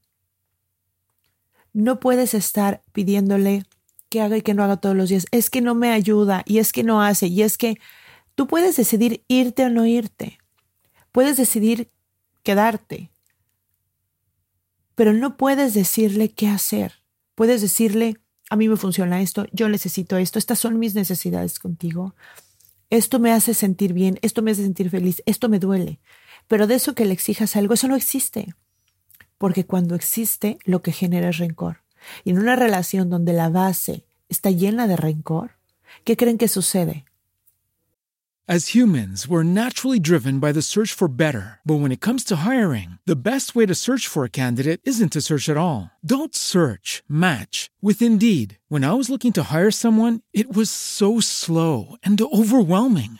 No 1.72 2.02
puedes 2.02 2.34
estar 2.34 2.84
pidiéndole 2.92 3.64
que 4.10 4.20
haga 4.20 4.36
y 4.36 4.42
que 4.42 4.54
no 4.54 4.62
haga 4.62 4.76
todos 4.76 4.94
los 4.94 5.08
días. 5.08 5.26
Es 5.32 5.50
que 5.50 5.62
no 5.62 5.74
me 5.74 5.94
ayuda 5.94 6.44
y 6.46 6.58
es 6.58 6.74
que 6.74 6.84
no 6.84 7.02
hace 7.02 7.28
y 7.28 7.44
es 7.44 7.58
que 7.58 7.80
tú 8.36 8.46
puedes 8.46 8.76
decidir 8.76 9.24
irte 9.30 9.64
o 9.64 9.70
no 9.70 9.86
irte. 9.86 10.38
Puedes 11.14 11.38
decidir 11.38 11.92
quedarte. 12.44 13.10
Pero 14.96 15.14
no 15.14 15.38
puedes 15.38 15.74
decirle 15.74 16.30
qué 16.30 16.50
hacer. 16.50 16.96
Puedes 17.36 17.62
decirle, 17.62 18.18
a 18.50 18.58
mí 18.58 18.68
me 18.68 18.76
funciona 18.76 19.22
esto, 19.22 19.46
yo 19.54 19.70
necesito 19.70 20.18
esto, 20.18 20.40
estas 20.40 20.60
son 20.60 20.78
mis 20.78 20.94
necesidades 20.94 21.58
contigo. 21.58 22.16
Esto 22.90 23.18
me 23.20 23.32
hace 23.32 23.54
sentir 23.54 23.94
bien, 23.94 24.20
esto 24.24 24.42
me 24.42 24.52
hace 24.52 24.64
sentir 24.64 24.90
feliz, 24.90 25.24
esto 25.26 25.48
me 25.48 25.60
duele. 25.60 26.02
Pero 26.50 26.68
de 26.68 26.76
eso 26.76 26.96
que 26.96 27.06
le 27.06 27.14
exijas 27.14 27.56
algo, 27.56 27.76
eso 27.76 27.88
no 27.88 27.96
existe. 27.96 28.56
Porque 29.38 29.66
cuando 29.66 29.96
existe, 29.96 30.58
lo 30.66 30.82
que 30.82 30.92
genera 30.92 31.30
es 31.30 31.38
rencor. 31.38 31.84
Y 32.26 32.32
en 32.32 32.40
una 32.40 32.58
relación 32.58 33.10
donde 33.10 33.34
la 33.34 33.50
base 33.50 34.04
está 34.30 34.50
llena 34.52 34.88
de 34.88 34.98
rencor, 34.98 35.52
¿qué 36.04 36.18
creen 36.18 36.38
que 36.38 36.48
sucede? 36.48 37.06
As 38.52 38.74
humans, 38.74 39.28
we're 39.28 39.44
naturally 39.44 40.00
driven 40.00 40.40
by 40.40 40.52
the 40.52 40.64
search 40.64 40.92
for 40.92 41.08
better. 41.08 41.60
But 41.64 41.82
when 41.82 41.92
it 41.92 42.02
comes 42.02 42.24
to 42.26 42.38
hiring, 42.38 42.98
the 43.06 43.16
best 43.16 43.54
way 43.54 43.68
to 43.68 43.76
search 43.76 44.08
for 44.08 44.24
a 44.24 44.30
candidate 44.42 44.82
isn't 44.86 45.14
to 45.14 45.22
search 45.22 45.50
at 45.50 45.58
all. 45.58 45.92
Don't 46.04 46.34
search, 46.34 47.04
match 47.08 47.70
with 47.80 48.02
Indeed. 48.02 48.58
When 48.68 48.84
I 48.84 48.94
was 48.94 49.08
looking 49.08 49.34
to 49.34 49.54
hire 49.54 49.70
someone, 49.70 50.22
it 50.34 50.52
was 50.52 50.72
so 50.72 51.20
slow 51.20 51.96
and 52.02 52.20
overwhelming. 52.20 53.20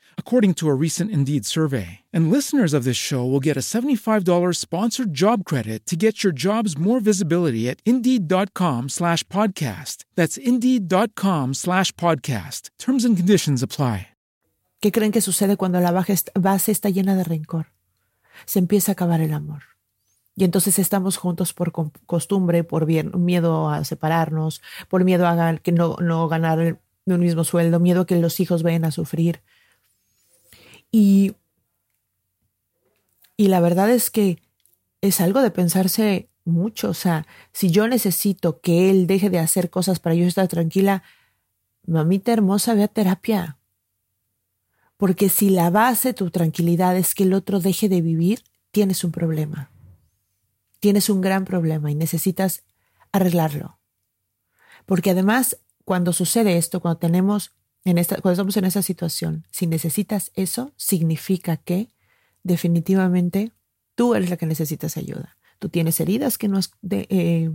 according 0.17 0.53
to 0.53 0.69
a 0.69 0.73
recent 0.73 1.11
Indeed 1.11 1.45
survey. 1.45 1.99
And 2.13 2.31
listeners 2.31 2.73
of 2.73 2.85
this 2.85 2.95
show 2.95 3.25
will 3.25 3.41
get 3.41 3.57
a 3.57 3.59
$75 3.59 4.55
sponsored 4.55 5.13
job 5.13 5.43
credit 5.43 5.85
to 5.87 5.97
get 5.97 6.23
your 6.23 6.31
jobs 6.31 6.77
more 6.77 7.01
visibility 7.01 7.67
at 7.67 7.81
Indeed.com 7.85 8.87
slash 8.87 9.25
podcast. 9.25 10.05
That's 10.15 10.37
Indeed.com 10.37 11.55
slash 11.55 11.91
podcast. 11.93 12.69
Terms 12.79 13.03
and 13.03 13.17
conditions 13.17 13.61
apply. 13.61 14.07
¿Qué 14.81 14.91
creen 14.91 15.11
que 15.11 15.21
sucede 15.21 15.57
cuando 15.57 15.79
la 15.79 15.91
base 15.91 16.71
está 16.71 16.89
llena 16.89 17.15
de 17.15 17.23
rencor? 17.23 17.67
Se 18.45 18.57
empieza 18.57 18.91
a 18.91 18.93
acabar 18.93 19.21
el 19.21 19.31
amor. 19.31 19.61
Y 20.35 20.43
entonces 20.43 20.79
estamos 20.79 21.17
juntos 21.17 21.53
por 21.53 21.71
costumbre, 22.07 22.63
por 22.63 22.87
miedo 22.87 23.69
a 23.69 23.83
separarnos, 23.83 24.61
por 24.89 25.03
miedo 25.03 25.27
a 25.27 25.57
que 25.57 25.71
no, 25.71 25.97
no 25.97 26.27
ganar 26.27 26.79
un 27.05 27.19
mismo 27.19 27.43
sueldo, 27.43 27.79
miedo 27.79 28.01
a 28.01 28.05
que 28.07 28.19
los 28.19 28.39
hijos 28.39 28.63
vayan 28.63 28.85
a 28.85 28.91
sufrir, 28.91 29.41
y, 30.91 31.33
y 33.37 33.47
la 33.47 33.59
verdad 33.59 33.89
es 33.89 34.09
que 34.09 34.41
es 35.01 35.21
algo 35.21 35.41
de 35.41 35.51
pensarse 35.51 36.29
mucho. 36.45 36.89
O 36.89 36.93
sea, 36.93 37.25
si 37.53 37.71
yo 37.71 37.87
necesito 37.87 38.59
que 38.61 38.89
él 38.89 39.07
deje 39.07 39.29
de 39.29 39.39
hacer 39.39 39.69
cosas 39.69 39.99
para 39.99 40.15
yo 40.15 40.25
estar 40.25 40.47
tranquila, 40.47 41.03
mamita 41.85 42.33
hermosa, 42.33 42.73
ve 42.73 42.83
a 42.83 42.87
terapia. 42.87 43.57
Porque 44.97 45.29
si 45.29 45.49
la 45.49 45.69
base 45.69 46.09
de 46.09 46.13
tu 46.13 46.29
tranquilidad 46.29 46.95
es 46.95 47.15
que 47.15 47.23
el 47.23 47.33
otro 47.33 47.59
deje 47.59 47.89
de 47.89 48.01
vivir, 48.01 48.43
tienes 48.71 49.03
un 49.03 49.11
problema. 49.11 49.71
Tienes 50.79 51.09
un 51.09 51.21
gran 51.21 51.45
problema 51.45 51.89
y 51.89 51.95
necesitas 51.95 52.63
arreglarlo. 53.11 53.79
Porque 54.85 55.11
además, 55.11 55.57
cuando 55.85 56.13
sucede 56.13 56.57
esto, 56.57 56.81
cuando 56.81 56.99
tenemos 56.99 57.51
en 57.83 57.97
esta, 57.97 58.15
cuando 58.21 58.33
estamos 58.33 58.57
en 58.57 58.65
esa 58.65 58.81
situación, 58.81 59.45
si 59.51 59.67
necesitas 59.67 60.31
eso, 60.35 60.71
significa 60.75 61.57
que 61.57 61.89
definitivamente 62.43 63.51
tú 63.95 64.15
eres 64.15 64.29
la 64.29 64.37
que 64.37 64.45
necesitas 64.45 64.97
ayuda. 64.97 65.37
Tú 65.59 65.69
tienes 65.69 65.99
heridas 65.99 66.37
que 66.37 66.47
no 66.47 66.57
has 66.57 66.71
eh, 66.89 67.51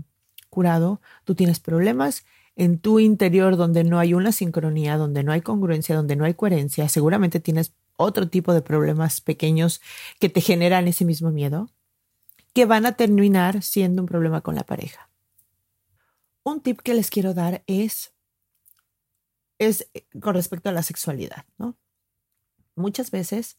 curado, 0.50 1.00
tú 1.24 1.34
tienes 1.34 1.60
problemas 1.60 2.24
en 2.56 2.78
tu 2.78 2.98
interior 2.98 3.56
donde 3.56 3.84
no 3.84 3.98
hay 3.98 4.14
una 4.14 4.32
sincronía, 4.32 4.96
donde 4.96 5.22
no 5.22 5.32
hay 5.32 5.42
congruencia, 5.42 5.94
donde 5.94 6.16
no 6.16 6.24
hay 6.24 6.34
coherencia. 6.34 6.88
Seguramente 6.88 7.38
tienes 7.38 7.72
otro 7.96 8.28
tipo 8.28 8.52
de 8.54 8.62
problemas 8.62 9.20
pequeños 9.20 9.80
que 10.18 10.28
te 10.28 10.40
generan 10.40 10.88
ese 10.88 11.04
mismo 11.04 11.30
miedo, 11.30 11.70
que 12.52 12.64
van 12.64 12.86
a 12.86 12.92
terminar 12.92 13.62
siendo 13.62 14.02
un 14.02 14.08
problema 14.08 14.40
con 14.40 14.54
la 14.54 14.64
pareja. 14.64 15.08
Un 16.42 16.60
tip 16.60 16.80
que 16.80 16.94
les 16.94 17.10
quiero 17.10 17.34
dar 17.34 17.62
es 17.66 18.12
es 19.58 19.88
eh, 19.94 20.06
con 20.20 20.34
respecto 20.34 20.68
a 20.68 20.72
la 20.72 20.82
sexualidad, 20.82 21.44
¿no? 21.58 21.76
Muchas 22.74 23.10
veces 23.10 23.58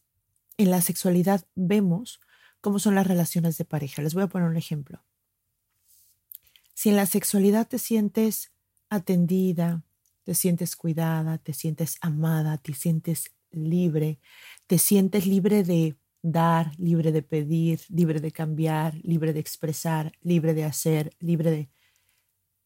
en 0.56 0.70
la 0.70 0.80
sexualidad 0.80 1.46
vemos 1.54 2.20
cómo 2.60 2.78
son 2.78 2.94
las 2.94 3.06
relaciones 3.06 3.58
de 3.58 3.64
pareja. 3.64 4.02
Les 4.02 4.14
voy 4.14 4.24
a 4.24 4.28
poner 4.28 4.48
un 4.48 4.56
ejemplo. 4.56 5.04
Si 6.74 6.88
en 6.88 6.96
la 6.96 7.06
sexualidad 7.06 7.66
te 7.66 7.78
sientes 7.78 8.52
atendida, 8.88 9.82
te 10.24 10.34
sientes 10.34 10.76
cuidada, 10.76 11.38
te 11.38 11.52
sientes 11.52 11.96
amada, 12.00 12.58
te 12.58 12.74
sientes 12.74 13.32
libre, 13.50 14.20
te 14.66 14.78
sientes 14.78 15.26
libre 15.26 15.64
de 15.64 15.96
dar, 16.22 16.78
libre 16.78 17.12
de 17.12 17.22
pedir, 17.22 17.80
libre 17.88 18.20
de 18.20 18.32
cambiar, 18.32 18.94
libre 19.02 19.32
de 19.32 19.40
expresar, 19.40 20.12
libre 20.20 20.54
de 20.54 20.64
hacer, 20.64 21.16
libre 21.18 21.50
de... 21.50 21.70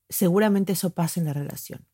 Seguramente 0.08 0.72
eso 0.72 0.90
pasa 0.90 1.20
en 1.20 1.26
la 1.26 1.32
relación. 1.32 1.86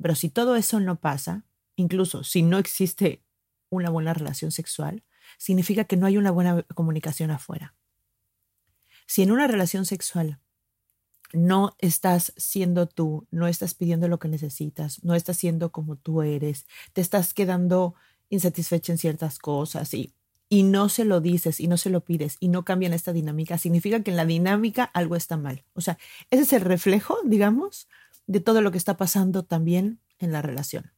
Pero 0.00 0.14
si 0.14 0.28
todo 0.28 0.56
eso 0.56 0.80
no 0.80 1.00
pasa, 1.00 1.44
incluso 1.76 2.24
si 2.24 2.42
no 2.42 2.58
existe 2.58 3.22
una 3.70 3.90
buena 3.90 4.14
relación 4.14 4.50
sexual, 4.50 5.02
significa 5.38 5.84
que 5.84 5.96
no 5.96 6.06
hay 6.06 6.16
una 6.16 6.30
buena 6.30 6.62
comunicación 6.74 7.30
afuera. 7.30 7.74
Si 9.06 9.22
en 9.22 9.30
una 9.30 9.46
relación 9.46 9.86
sexual 9.86 10.40
no 11.32 11.76
estás 11.78 12.32
siendo 12.36 12.86
tú, 12.86 13.26
no 13.30 13.46
estás 13.46 13.74
pidiendo 13.74 14.08
lo 14.08 14.18
que 14.18 14.28
necesitas, 14.28 15.02
no 15.04 15.14
estás 15.14 15.36
siendo 15.36 15.72
como 15.72 15.96
tú 15.96 16.22
eres, 16.22 16.66
te 16.92 17.00
estás 17.00 17.34
quedando 17.34 17.94
insatisfecha 18.28 18.92
en 18.92 18.98
ciertas 18.98 19.38
cosas 19.38 19.92
y, 19.94 20.14
y 20.48 20.62
no 20.62 20.88
se 20.88 21.04
lo 21.04 21.20
dices 21.20 21.60
y 21.60 21.68
no 21.68 21.76
se 21.76 21.90
lo 21.90 22.04
pides 22.04 22.36
y 22.40 22.48
no 22.48 22.64
cambian 22.64 22.92
esta 22.92 23.12
dinámica, 23.12 23.58
significa 23.58 24.02
que 24.02 24.10
en 24.10 24.16
la 24.16 24.24
dinámica 24.24 24.84
algo 24.84 25.16
está 25.16 25.36
mal. 25.36 25.64
O 25.74 25.80
sea, 25.80 25.98
ese 26.30 26.42
es 26.42 26.52
el 26.52 26.62
reflejo, 26.62 27.18
digamos, 27.24 27.88
de 28.26 28.40
todo 28.40 28.60
lo 28.60 28.72
que 28.72 28.78
está 28.78 28.96
pasando 28.96 29.44
también 29.44 30.00
en 30.18 30.32
la 30.32 30.42
relación. 30.42 30.92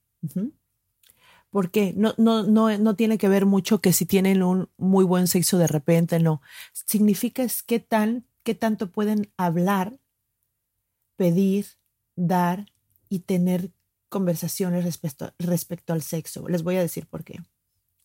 Porque 1.50 1.94
no, 1.96 2.14
no, 2.18 2.42
no, 2.42 2.76
no 2.76 2.96
tiene 2.96 3.18
que 3.18 3.28
ver 3.28 3.46
mucho 3.46 3.80
que 3.80 3.92
si 3.92 4.06
tienen 4.06 4.42
un 4.42 4.68
muy 4.76 5.04
buen 5.04 5.26
sexo 5.26 5.58
de 5.58 5.66
repente, 5.66 6.18
no. 6.20 6.42
Significa 6.72 7.42
es 7.42 7.62
qué 7.62 7.80
tan, 7.80 8.26
qué 8.42 8.54
tanto 8.54 8.90
pueden 8.90 9.30
hablar 9.36 9.98
pedir, 11.18 11.66
dar 12.16 12.72
y 13.10 13.18
tener 13.18 13.72
conversaciones 14.08 14.84
respecto, 14.84 15.34
respecto 15.38 15.92
al 15.92 16.00
sexo. 16.00 16.48
Les 16.48 16.62
voy 16.62 16.76
a 16.76 16.80
decir 16.80 17.06
por 17.06 17.24
qué. 17.24 17.40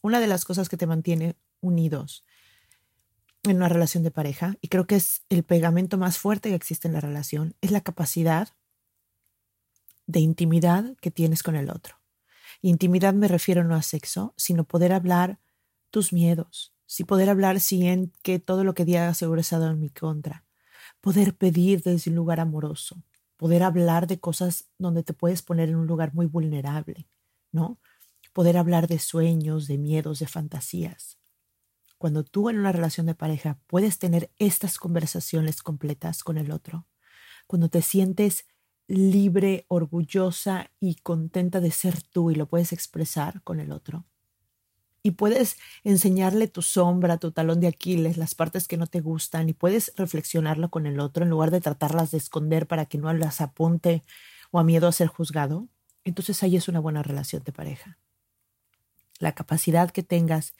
Una 0.01 0.19
de 0.19 0.27
las 0.27 0.43
cosas 0.43 0.67
que 0.67 0.75
te 0.75 0.87
mantiene 0.87 1.35
unidos 1.61 2.25
en 3.43 3.57
una 3.57 3.69
relación 3.69 4.03
de 4.03 4.11
pareja, 4.11 4.57
y 4.61 4.67
creo 4.67 4.87
que 4.87 4.95
es 4.95 5.23
el 5.29 5.43
pegamento 5.43 5.97
más 5.97 6.17
fuerte 6.17 6.49
que 6.49 6.55
existe 6.55 6.87
en 6.87 6.93
la 6.93 7.01
relación, 7.01 7.55
es 7.61 7.71
la 7.71 7.81
capacidad 7.81 8.49
de 10.05 10.19
intimidad 10.19 10.95
que 11.01 11.11
tienes 11.11 11.43
con 11.43 11.55
el 11.55 11.69
otro. 11.69 11.95
Intimidad 12.61 13.13
me 13.13 13.27
refiero 13.27 13.63
no 13.63 13.75
a 13.75 13.81
sexo, 13.81 14.33
sino 14.37 14.63
poder 14.63 14.93
hablar 14.93 15.39
tus 15.91 16.13
miedos, 16.13 16.73
si 16.85 17.03
poder 17.03 17.29
hablar 17.29 17.59
sin 17.59 18.11
que 18.21 18.39
todo 18.39 18.63
lo 18.63 18.73
que 18.73 18.85
digas 18.85 19.17
seguro 19.17 19.41
estado 19.41 19.69
en 19.69 19.79
mi 19.79 19.89
contra, 19.89 20.45
poder 21.01 21.35
pedir 21.35 21.81
desde 21.81 22.11
un 22.11 22.15
lugar 22.15 22.39
amoroso, 22.39 23.03
poder 23.37 23.63
hablar 23.63 24.07
de 24.07 24.19
cosas 24.19 24.69
donde 24.77 25.03
te 25.03 25.13
puedes 25.13 25.41
poner 25.41 25.69
en 25.69 25.75
un 25.75 25.87
lugar 25.87 26.13
muy 26.13 26.25
vulnerable, 26.25 27.07
¿no? 27.51 27.79
Poder 28.31 28.57
hablar 28.57 28.87
de 28.87 28.99
sueños, 28.99 29.67
de 29.67 29.77
miedos, 29.77 30.19
de 30.19 30.27
fantasías. 30.27 31.17
Cuando 31.97 32.23
tú 32.23 32.49
en 32.49 32.59
una 32.59 32.71
relación 32.71 33.05
de 33.05 33.15
pareja 33.15 33.59
puedes 33.67 33.99
tener 33.99 34.31
estas 34.37 34.77
conversaciones 34.77 35.61
completas 35.61 36.23
con 36.23 36.37
el 36.37 36.51
otro, 36.51 36.87
cuando 37.47 37.69
te 37.69 37.81
sientes 37.81 38.45
libre, 38.87 39.65
orgullosa 39.67 40.71
y 40.79 40.95
contenta 40.95 41.59
de 41.59 41.71
ser 41.71 42.01
tú 42.01 42.31
y 42.31 42.35
lo 42.35 42.47
puedes 42.47 42.73
expresar 42.73 43.41
con 43.43 43.59
el 43.59 43.71
otro, 43.71 44.05
y 45.03 45.11
puedes 45.11 45.57
enseñarle 45.83 46.47
tu 46.47 46.61
sombra, 46.61 47.17
tu 47.17 47.31
talón 47.31 47.59
de 47.59 47.67
Aquiles, 47.67 48.17
las 48.17 48.35
partes 48.35 48.69
que 48.69 48.77
no 48.77 48.87
te 48.87 49.01
gustan 49.01 49.49
y 49.49 49.53
puedes 49.53 49.91
reflexionarlo 49.97 50.69
con 50.69 50.85
el 50.85 51.01
otro 51.01 51.23
en 51.23 51.29
lugar 51.29 51.51
de 51.51 51.59
tratarlas 51.59 52.11
de 52.11 52.17
esconder 52.17 52.67
para 52.67 52.85
que 52.85 52.97
no 52.97 53.11
las 53.13 53.41
apunte 53.41 54.05
o 54.51 54.59
a 54.59 54.63
miedo 54.63 54.87
a 54.87 54.93
ser 54.93 55.07
juzgado, 55.09 55.67
entonces 56.05 56.41
ahí 56.41 56.55
es 56.55 56.69
una 56.69 56.79
buena 56.79 57.03
relación 57.03 57.43
de 57.43 57.51
pareja. 57.51 57.99
La 59.19 59.33
capacidad 59.33 59.91
que 59.91 60.03
tengas 60.03 60.53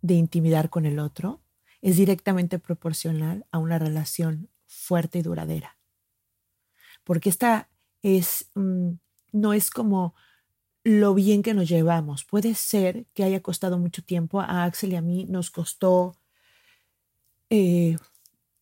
de 0.00 0.14
intimidar 0.14 0.70
con 0.70 0.86
el 0.86 1.00
otro 1.00 1.40
es 1.82 1.96
directamente 1.96 2.58
proporcional 2.60 3.46
a 3.50 3.58
una 3.58 3.78
relación 3.78 4.48
fuerte 4.66 5.18
y 5.18 5.22
duradera. 5.22 5.79
Porque 7.10 7.28
esta 7.28 7.68
es, 8.04 8.52
mm, 8.54 8.92
no 9.32 9.52
es 9.52 9.72
como 9.72 10.14
lo 10.84 11.12
bien 11.12 11.42
que 11.42 11.54
nos 11.54 11.68
llevamos. 11.68 12.22
Puede 12.22 12.54
ser 12.54 13.04
que 13.14 13.24
haya 13.24 13.42
costado 13.42 13.78
mucho 13.78 14.04
tiempo. 14.04 14.40
A 14.40 14.62
Axel 14.62 14.92
y 14.92 14.94
a 14.94 15.02
mí 15.02 15.26
nos 15.28 15.50
costó, 15.50 16.14
eh, 17.48 17.96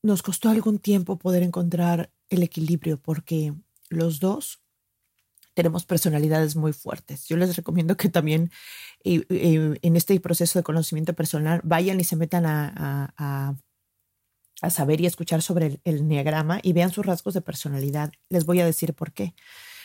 nos 0.02 0.23
costó 0.23 0.49
algún 0.49 0.78
tiempo 0.78 1.19
poder 1.19 1.43
encontrar 1.43 2.11
el 2.31 2.43
equilibrio 2.43 2.97
porque 2.97 3.52
los 3.90 4.19
dos 4.19 4.62
tenemos 5.53 5.85
personalidades 5.85 6.57
muy 6.57 6.72
fuertes. 6.72 7.29
Yo 7.29 7.37
les 7.37 7.55
recomiendo 7.55 7.99
que 7.99 8.09
también 8.09 8.51
en 9.05 9.94
este 9.94 10.18
proceso 10.20 10.59
de 10.59 10.62
conocimiento 10.62 11.12
personal 11.12 11.61
vayan 11.64 12.01
y 12.01 12.05
se 12.05 12.16
metan 12.16 12.46
a, 12.46 13.55
saber 14.68 15.01
y 15.01 15.07
escuchar 15.07 15.42
sobre 15.42 15.66
el, 15.66 15.81
el, 15.85 15.99
enneagrama 15.99 16.61
y 16.62 16.73
vean 16.73 16.90
sus 16.90 17.07
rasgos 17.07 17.35
de 17.35 17.40
personalidad. 17.40 18.12
Les 18.29 18.44
voy 18.44 18.61
a 18.61 18.66
decir 18.66 18.94
por 18.94 19.12
qué. 19.12 19.35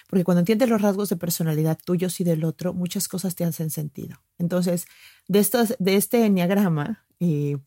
Porque 0.07 0.23
cuando 0.23 0.39
entiendes 0.39 0.69
los 0.69 0.81
rasgos 0.81 1.09
de 1.09 1.15
personalidad 1.15 1.77
tuyos 1.83 2.19
y 2.19 2.23
del 2.23 2.43
otro, 2.43 2.73
muchas 2.73 3.07
cosas 3.07 3.35
te 3.35 3.45
hacen 3.45 3.69
sentido. 3.69 4.21
Entonces, 4.37 4.85
de, 5.27 5.39
estos, 5.39 5.75
de 5.79 5.95
este 5.95 6.25
enneagrama, 6.25 7.05
eh, 7.19 7.57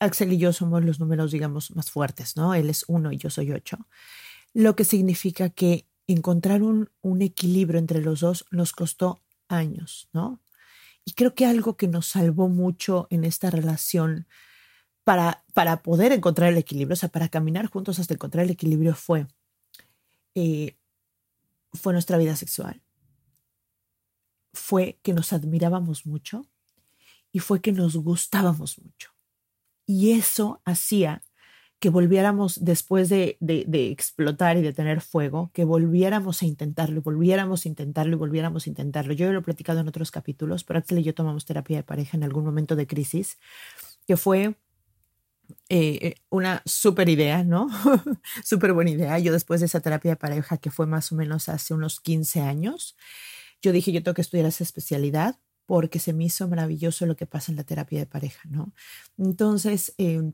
Axel 0.00 0.32
y 0.32 0.38
yo 0.38 0.52
somos 0.52 0.84
los 0.84 1.00
números, 1.00 1.30
digamos, 1.30 1.74
más 1.76 1.90
fuertes, 1.90 2.36
¿no? 2.36 2.54
Él 2.54 2.70
es 2.70 2.84
uno 2.88 3.12
y 3.12 3.18
yo 3.18 3.30
soy 3.30 3.52
ocho. 3.52 3.78
Lo 4.54 4.76
que 4.76 4.84
significa 4.84 5.50
que 5.50 5.86
encontrar 6.06 6.62
un 6.62 7.22
equilibrio 7.22 7.78
entre 7.78 8.00
los 8.00 8.20
dos 8.20 8.46
nos 8.50 8.72
costó 8.72 9.22
años, 9.48 10.08
¿no? 10.12 10.40
Y 11.04 11.12
creo 11.12 11.34
que 11.34 11.46
algo 11.46 11.76
que 11.76 11.88
nos 11.88 12.06
salvó 12.06 12.48
mucho 12.48 13.06
en 13.10 13.24
esta 13.24 13.50
relación 13.50 14.26
para, 15.08 15.42
para 15.54 15.82
poder 15.82 16.12
encontrar 16.12 16.52
el 16.52 16.58
equilibrio, 16.58 16.92
o 16.92 16.96
sea, 16.96 17.08
para 17.08 17.30
caminar 17.30 17.64
juntos 17.64 17.98
hasta 17.98 18.12
encontrar 18.12 18.44
el 18.44 18.50
equilibrio 18.50 18.94
fue 18.94 19.26
eh, 20.34 20.76
fue 21.72 21.94
nuestra 21.94 22.18
vida 22.18 22.36
sexual. 22.36 22.82
Fue 24.52 24.98
que 25.02 25.14
nos 25.14 25.32
admirábamos 25.32 26.04
mucho 26.04 26.44
y 27.32 27.38
fue 27.38 27.62
que 27.62 27.72
nos 27.72 27.96
gustábamos 27.96 28.78
mucho. 28.82 29.12
Y 29.86 30.10
eso 30.10 30.60
hacía 30.66 31.22
que 31.78 31.88
volviéramos 31.88 32.62
después 32.62 33.08
de, 33.08 33.38
de, 33.40 33.90
explotar 33.90 34.58
y 34.58 34.60
de 34.60 34.74
tener 34.74 35.00
fuego, 35.00 35.50
que 35.54 35.64
volviéramos 35.64 36.42
a 36.42 36.44
intentarlo, 36.44 37.00
volviéramos 37.00 37.64
a 37.64 37.68
intentarlo 37.70 38.12
y 38.12 38.18
volviéramos 38.18 38.66
a 38.66 38.68
intentarlo. 38.68 39.14
Yo 39.14 39.32
lo 39.32 39.38
he 39.38 39.42
platicado 39.42 39.80
en 39.80 39.88
otros 39.88 40.10
capítulos, 40.10 40.64
pero 40.64 40.80
Axel 40.80 40.98
y 40.98 41.02
yo 41.02 41.14
tomamos 41.14 41.46
terapia 41.46 41.78
de 41.78 41.82
pareja 41.82 42.18
en 42.18 42.24
algún 42.24 42.44
momento 42.44 42.76
de 42.76 42.86
crisis, 42.86 43.38
que 44.06 44.18
fue 44.18 44.54
eh, 45.68 45.98
eh, 46.02 46.14
una 46.30 46.62
súper 46.64 47.08
idea, 47.08 47.44
¿no? 47.44 47.68
súper 48.44 48.72
buena 48.72 48.90
idea. 48.90 49.18
Yo 49.18 49.32
después 49.32 49.60
de 49.60 49.66
esa 49.66 49.80
terapia 49.80 50.12
de 50.12 50.16
pareja, 50.16 50.56
que 50.58 50.70
fue 50.70 50.86
más 50.86 51.12
o 51.12 51.16
menos 51.16 51.48
hace 51.48 51.74
unos 51.74 52.00
15 52.00 52.40
años, 52.40 52.96
yo 53.62 53.72
dije, 53.72 53.92
yo 53.92 54.02
tengo 54.02 54.14
que 54.14 54.22
estudiar 54.22 54.46
esa 54.46 54.64
especialidad 54.64 55.38
porque 55.66 55.98
se 55.98 56.12
me 56.12 56.24
hizo 56.24 56.48
maravilloso 56.48 57.04
lo 57.06 57.16
que 57.16 57.26
pasa 57.26 57.52
en 57.52 57.56
la 57.56 57.64
terapia 57.64 57.98
de 57.98 58.06
pareja, 58.06 58.40
¿no? 58.48 58.72
Entonces, 59.18 59.94
em, 59.98 60.32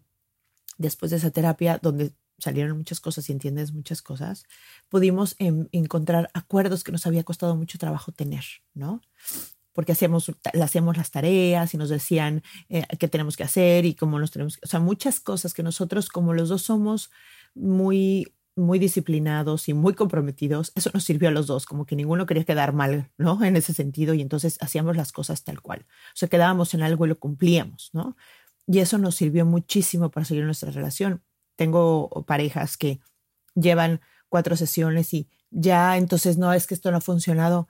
después 0.78 1.10
de 1.10 1.16
esa 1.16 1.30
terapia, 1.30 1.80
donde 1.82 2.12
salieron 2.38 2.76
muchas 2.76 3.00
cosas 3.00 3.28
y 3.28 3.32
entiendes 3.32 3.72
muchas 3.72 4.02
cosas, 4.02 4.44
pudimos 4.88 5.34
em, 5.38 5.68
encontrar 5.72 6.30
acuerdos 6.34 6.84
que 6.84 6.92
nos 6.92 7.06
había 7.06 7.24
costado 7.24 7.56
mucho 7.56 7.78
trabajo 7.78 8.12
tener, 8.12 8.44
¿no? 8.74 9.00
Porque 9.74 9.92
hacíamos, 9.92 10.32
hacíamos 10.62 10.96
las 10.96 11.10
tareas 11.10 11.74
y 11.74 11.76
nos 11.76 11.90
decían 11.90 12.42
eh, 12.70 12.84
qué 12.98 13.08
tenemos 13.08 13.36
que 13.36 13.42
hacer 13.42 13.84
y 13.84 13.94
cómo 13.94 14.18
nos 14.18 14.30
tenemos 14.30 14.56
que, 14.56 14.60
o 14.64 14.68
sea, 14.68 14.80
muchas 14.80 15.20
cosas 15.20 15.52
que 15.52 15.62
nosotros, 15.62 16.08
como 16.08 16.32
los 16.32 16.48
dos 16.48 16.62
somos 16.62 17.10
muy, 17.54 18.32
muy 18.56 18.78
disciplinados 18.78 19.68
y 19.68 19.74
muy 19.74 19.94
comprometidos, 19.94 20.72
eso 20.76 20.90
nos 20.94 21.04
sirvió 21.04 21.28
a 21.28 21.32
los 21.32 21.48
dos, 21.48 21.66
como 21.66 21.86
que 21.86 21.96
ninguno 21.96 22.24
quería 22.24 22.44
quedar 22.44 22.72
mal, 22.72 23.10
¿no? 23.18 23.42
En 23.44 23.56
ese 23.56 23.74
sentido, 23.74 24.14
y 24.14 24.22
entonces 24.22 24.58
hacíamos 24.60 24.96
las 24.96 25.10
cosas 25.12 25.42
tal 25.42 25.60
cual. 25.60 25.84
O 25.88 26.16
sea, 26.16 26.28
quedábamos 26.28 26.72
en 26.72 26.82
algo 26.82 27.04
y 27.04 27.08
lo 27.08 27.18
cumplíamos, 27.18 27.90
¿no? 27.92 28.16
Y 28.66 28.78
eso 28.78 28.96
nos 28.96 29.16
sirvió 29.16 29.44
muchísimo 29.44 30.10
para 30.10 30.24
seguir 30.24 30.44
nuestra 30.44 30.70
relación. 30.70 31.22
Tengo 31.56 32.08
parejas 32.26 32.76
que 32.76 33.00
llevan 33.54 34.00
cuatro 34.28 34.56
sesiones 34.56 35.12
y 35.14 35.28
ya 35.50 35.96
entonces 35.96 36.38
no 36.38 36.52
es 36.52 36.66
que 36.66 36.74
esto 36.74 36.90
no 36.90 36.98
ha 36.98 37.00
funcionado 37.00 37.68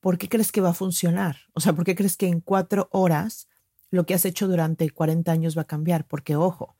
¿por 0.00 0.18
qué 0.18 0.28
crees 0.28 0.52
que 0.52 0.60
va 0.60 0.70
a 0.70 0.74
funcionar? 0.74 1.36
O 1.54 1.60
sea, 1.60 1.72
¿por 1.72 1.84
qué 1.84 1.94
crees 1.94 2.16
que 2.16 2.28
en 2.28 2.40
cuatro 2.40 2.88
horas 2.92 3.48
lo 3.90 4.06
que 4.06 4.14
has 4.14 4.24
hecho 4.24 4.48
durante 4.48 4.90
40 4.90 5.30
años 5.30 5.56
va 5.56 5.62
a 5.62 5.66
cambiar? 5.66 6.06
Porque, 6.06 6.36
ojo, 6.36 6.76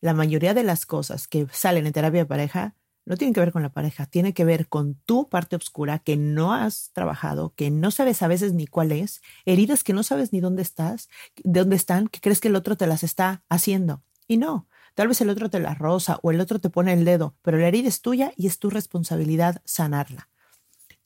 la 0.00 0.14
mayoría 0.14 0.54
de 0.54 0.62
las 0.62 0.86
cosas 0.86 1.28
que 1.28 1.46
salen 1.52 1.86
en 1.86 1.92
terapia 1.92 2.20
de 2.20 2.26
pareja 2.26 2.74
no 3.06 3.16
tienen 3.16 3.34
que 3.34 3.40
ver 3.40 3.52
con 3.52 3.62
la 3.62 3.72
pareja, 3.72 4.06
tiene 4.06 4.34
que 4.34 4.44
ver 4.44 4.68
con 4.68 4.94
tu 4.94 5.28
parte 5.28 5.56
oscura 5.56 5.98
que 5.98 6.16
no 6.16 6.52
has 6.54 6.90
trabajado, 6.92 7.54
que 7.54 7.70
no 7.70 7.90
sabes 7.90 8.22
a 8.22 8.28
veces 8.28 8.52
ni 8.52 8.66
cuál 8.66 8.92
es, 8.92 9.20
heridas 9.46 9.82
que 9.82 9.92
no 9.92 10.02
sabes 10.02 10.32
ni 10.32 10.40
dónde 10.40 10.62
estás, 10.62 11.08
de 11.42 11.60
dónde 11.60 11.76
están, 11.76 12.08
que 12.08 12.20
crees 12.20 12.40
que 12.40 12.48
el 12.48 12.56
otro 12.56 12.76
te 12.76 12.86
las 12.86 13.02
está 13.02 13.42
haciendo. 13.48 14.02
Y 14.28 14.36
no, 14.36 14.68
tal 14.94 15.08
vez 15.08 15.20
el 15.20 15.30
otro 15.30 15.50
te 15.50 15.60
las 15.60 15.78
rosa 15.78 16.20
o 16.22 16.30
el 16.30 16.40
otro 16.40 16.60
te 16.60 16.70
pone 16.70 16.92
el 16.92 17.04
dedo, 17.04 17.34
pero 17.42 17.58
la 17.58 17.68
herida 17.68 17.88
es 17.88 18.00
tuya 18.00 18.32
y 18.36 18.46
es 18.46 18.58
tu 18.58 18.70
responsabilidad 18.70 19.60
sanarla. 19.64 20.28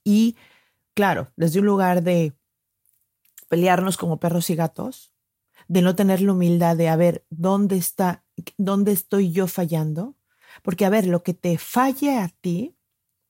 Y 0.03 0.35
claro, 0.95 1.31
desde 1.35 1.59
un 1.59 1.67
lugar 1.67 2.01
de 2.01 2.33
pelearnos 3.47 3.97
como 3.97 4.19
perros 4.19 4.49
y 4.49 4.55
gatos, 4.55 5.13
de 5.67 5.81
no 5.81 5.95
tener 5.95 6.21
la 6.21 6.33
humildad 6.33 6.75
de 6.75 6.89
a 6.89 6.95
ver 6.95 7.25
dónde 7.29 7.77
está, 7.77 8.23
dónde 8.57 8.91
estoy 8.91 9.31
yo 9.31 9.47
fallando, 9.47 10.15
porque 10.63 10.85
a 10.85 10.89
ver, 10.89 11.05
lo 11.05 11.21
que 11.21 11.33
te 11.33 11.57
falle 11.57 12.17
a 12.17 12.29
ti 12.29 12.75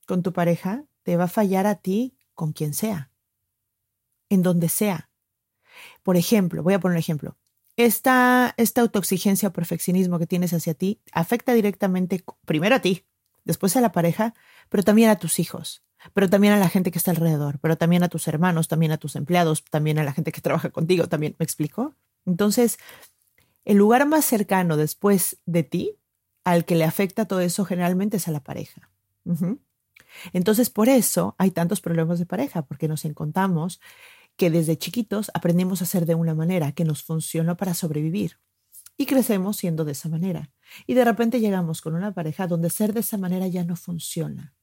con 0.06 0.24
tu 0.24 0.32
pareja, 0.32 0.86
te 1.04 1.18
va 1.18 1.26
a 1.26 1.28
fallar 1.28 1.66
a 1.68 1.76
ti 1.76 2.18
con 2.34 2.54
quien 2.54 2.74
sea, 2.74 3.12
en 4.30 4.42
donde 4.44 4.70
sea. 4.70 5.10
Por 6.04 6.18
ejemplo, 6.18 6.64
voy 6.64 6.74
a 6.74 6.80
poner 6.80 6.96
un 6.96 7.00
ejemplo. 7.00 7.38
esta, 7.78 8.54
esta 8.58 8.82
autoexigencia 8.82 9.50
o 9.50 9.54
perfeccionismo 9.54 10.20
que 10.20 10.28
tienes 10.28 10.54
hacia 10.54 10.74
ti 10.74 11.02
afecta 11.12 11.54
directamente 11.54 12.24
primero 12.46 12.76
a 12.76 12.80
ti, 12.80 13.06
después 13.44 13.76
a 13.76 13.82
la 13.82 13.92
pareja, 13.92 14.34
pero 14.70 14.84
también 14.84 15.10
a 15.10 15.20
tus 15.20 15.40
hijos, 15.40 15.85
pero 16.14 16.30
también 16.30 16.54
a 16.54 16.58
la 16.58 16.70
gente 16.70 16.92
que 16.92 16.98
está 16.98 17.12
alrededor, 17.12 17.60
pero 17.60 17.78
también 17.78 18.04
a 18.04 18.10
tus 18.10 18.28
hermanos, 18.28 18.68
también 18.68 18.92
a 18.92 18.98
tus 18.98 19.16
empleados, 19.16 19.64
también 19.64 20.00
a 20.00 20.04
la 20.04 20.14
gente 20.14 20.32
que 20.32 20.42
trabaja 20.42 20.70
contigo, 20.70 21.08
también, 21.08 21.36
¿me 21.40 21.44
explico? 21.44 21.96
Entonces, 22.26 22.78
el 23.64 23.78
lugar 23.78 24.08
más 24.08 24.26
cercano 24.26 24.78
después 24.78 25.38
de 25.46 25.64
ti 25.64 25.98
al 26.44 26.66
que 26.66 26.76
le 26.76 26.86
afecta 26.86 27.26
todo 27.26 27.40
eso 27.42 27.66
generalmente 27.66 28.18
es 28.18 28.28
a 28.28 28.32
la 28.32 28.42
pareja. 28.42 28.90
Entonces, 30.34 30.70
por 30.70 30.88
eso 30.88 31.36
hay 31.38 31.52
tantos 31.52 31.82
problemas 31.82 32.20
de 32.20 32.26
pareja, 32.26 32.62
porque 32.62 32.88
nos 32.88 33.06
encontramos 33.06 33.82
que 34.38 34.50
desde 34.50 34.78
chiquitos 34.78 35.32
aprendemos 35.34 35.82
a 35.82 35.86
ser 35.86 36.06
de 36.06 36.16
una 36.16 36.36
manera 36.36 36.72
que 36.74 36.86
nos 36.86 37.04
funcionó 37.04 37.58
para 37.58 37.74
sobrevivir 37.74 38.38
y 38.98 39.06
crecemos 39.06 39.58
siendo 39.58 39.86
de 39.86 39.94
esa 39.94 40.10
manera. 40.10 40.52
Y 40.88 40.94
de 40.94 41.06
repente 41.06 41.40
llegamos 41.40 41.82
con 41.82 41.96
una 41.96 42.14
pareja 42.14 42.48
donde 42.48 42.70
ser 42.70 42.94
de 42.94 43.02
esa 43.02 43.18
manera 43.18 43.48
ya 43.48 43.64
no 43.64 43.76
funciona. 43.76 44.55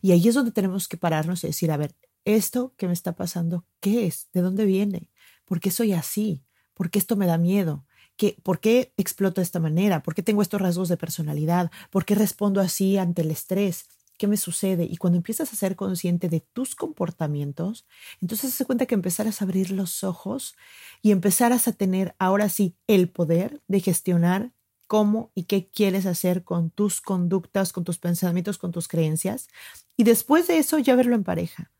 Y 0.00 0.12
ahí 0.12 0.28
es 0.28 0.34
donde 0.34 0.52
tenemos 0.52 0.88
que 0.88 0.96
pararnos 0.96 1.44
y 1.44 1.48
decir, 1.48 1.70
a 1.70 1.76
ver, 1.76 1.94
esto 2.24 2.74
que 2.76 2.86
me 2.86 2.92
está 2.92 3.14
pasando, 3.14 3.64
¿qué 3.80 4.06
es? 4.06 4.28
¿De 4.32 4.40
dónde 4.40 4.64
viene? 4.64 5.10
¿Por 5.44 5.60
qué 5.60 5.70
soy 5.70 5.92
así? 5.92 6.44
¿Por 6.74 6.90
qué 6.90 6.98
esto 6.98 7.16
me 7.16 7.26
da 7.26 7.38
miedo? 7.38 7.86
¿Qué, 8.16 8.36
¿Por 8.42 8.60
qué 8.60 8.92
exploto 8.96 9.40
de 9.40 9.44
esta 9.44 9.60
manera? 9.60 10.02
¿Por 10.02 10.14
qué 10.14 10.22
tengo 10.22 10.42
estos 10.42 10.60
rasgos 10.60 10.88
de 10.88 10.96
personalidad? 10.96 11.70
¿Por 11.90 12.04
qué 12.04 12.14
respondo 12.14 12.60
así 12.60 12.98
ante 12.98 13.22
el 13.22 13.30
estrés? 13.30 13.86
¿Qué 14.18 14.26
me 14.26 14.38
sucede? 14.38 14.84
Y 14.84 14.96
cuando 14.96 15.18
empiezas 15.18 15.52
a 15.52 15.56
ser 15.56 15.76
consciente 15.76 16.28
de 16.28 16.40
tus 16.40 16.74
comportamientos, 16.74 17.86
entonces 18.20 18.54
se 18.54 18.64
cuenta 18.64 18.86
que 18.86 18.94
empezarás 18.94 19.40
a 19.40 19.44
abrir 19.44 19.70
los 19.70 20.02
ojos 20.02 20.56
y 21.02 21.10
empezarás 21.10 21.68
a 21.68 21.72
tener 21.72 22.14
ahora 22.18 22.48
sí 22.48 22.76
el 22.86 23.10
poder 23.10 23.62
de 23.68 23.80
gestionar 23.80 24.55
cómo 24.86 25.30
y 25.34 25.44
qué 25.44 25.68
quieres 25.68 26.06
hacer 26.06 26.44
con 26.44 26.70
tus 26.70 27.00
conductas, 27.00 27.72
con 27.72 27.84
tus 27.84 27.98
pensamientos, 27.98 28.58
con 28.58 28.72
tus 28.72 28.88
creencias. 28.88 29.48
Y 29.96 30.04
después 30.04 30.46
de 30.46 30.58
eso 30.58 30.78
ya 30.78 30.96
verlo 30.96 31.14
en 31.14 31.24
pareja. 31.24 31.70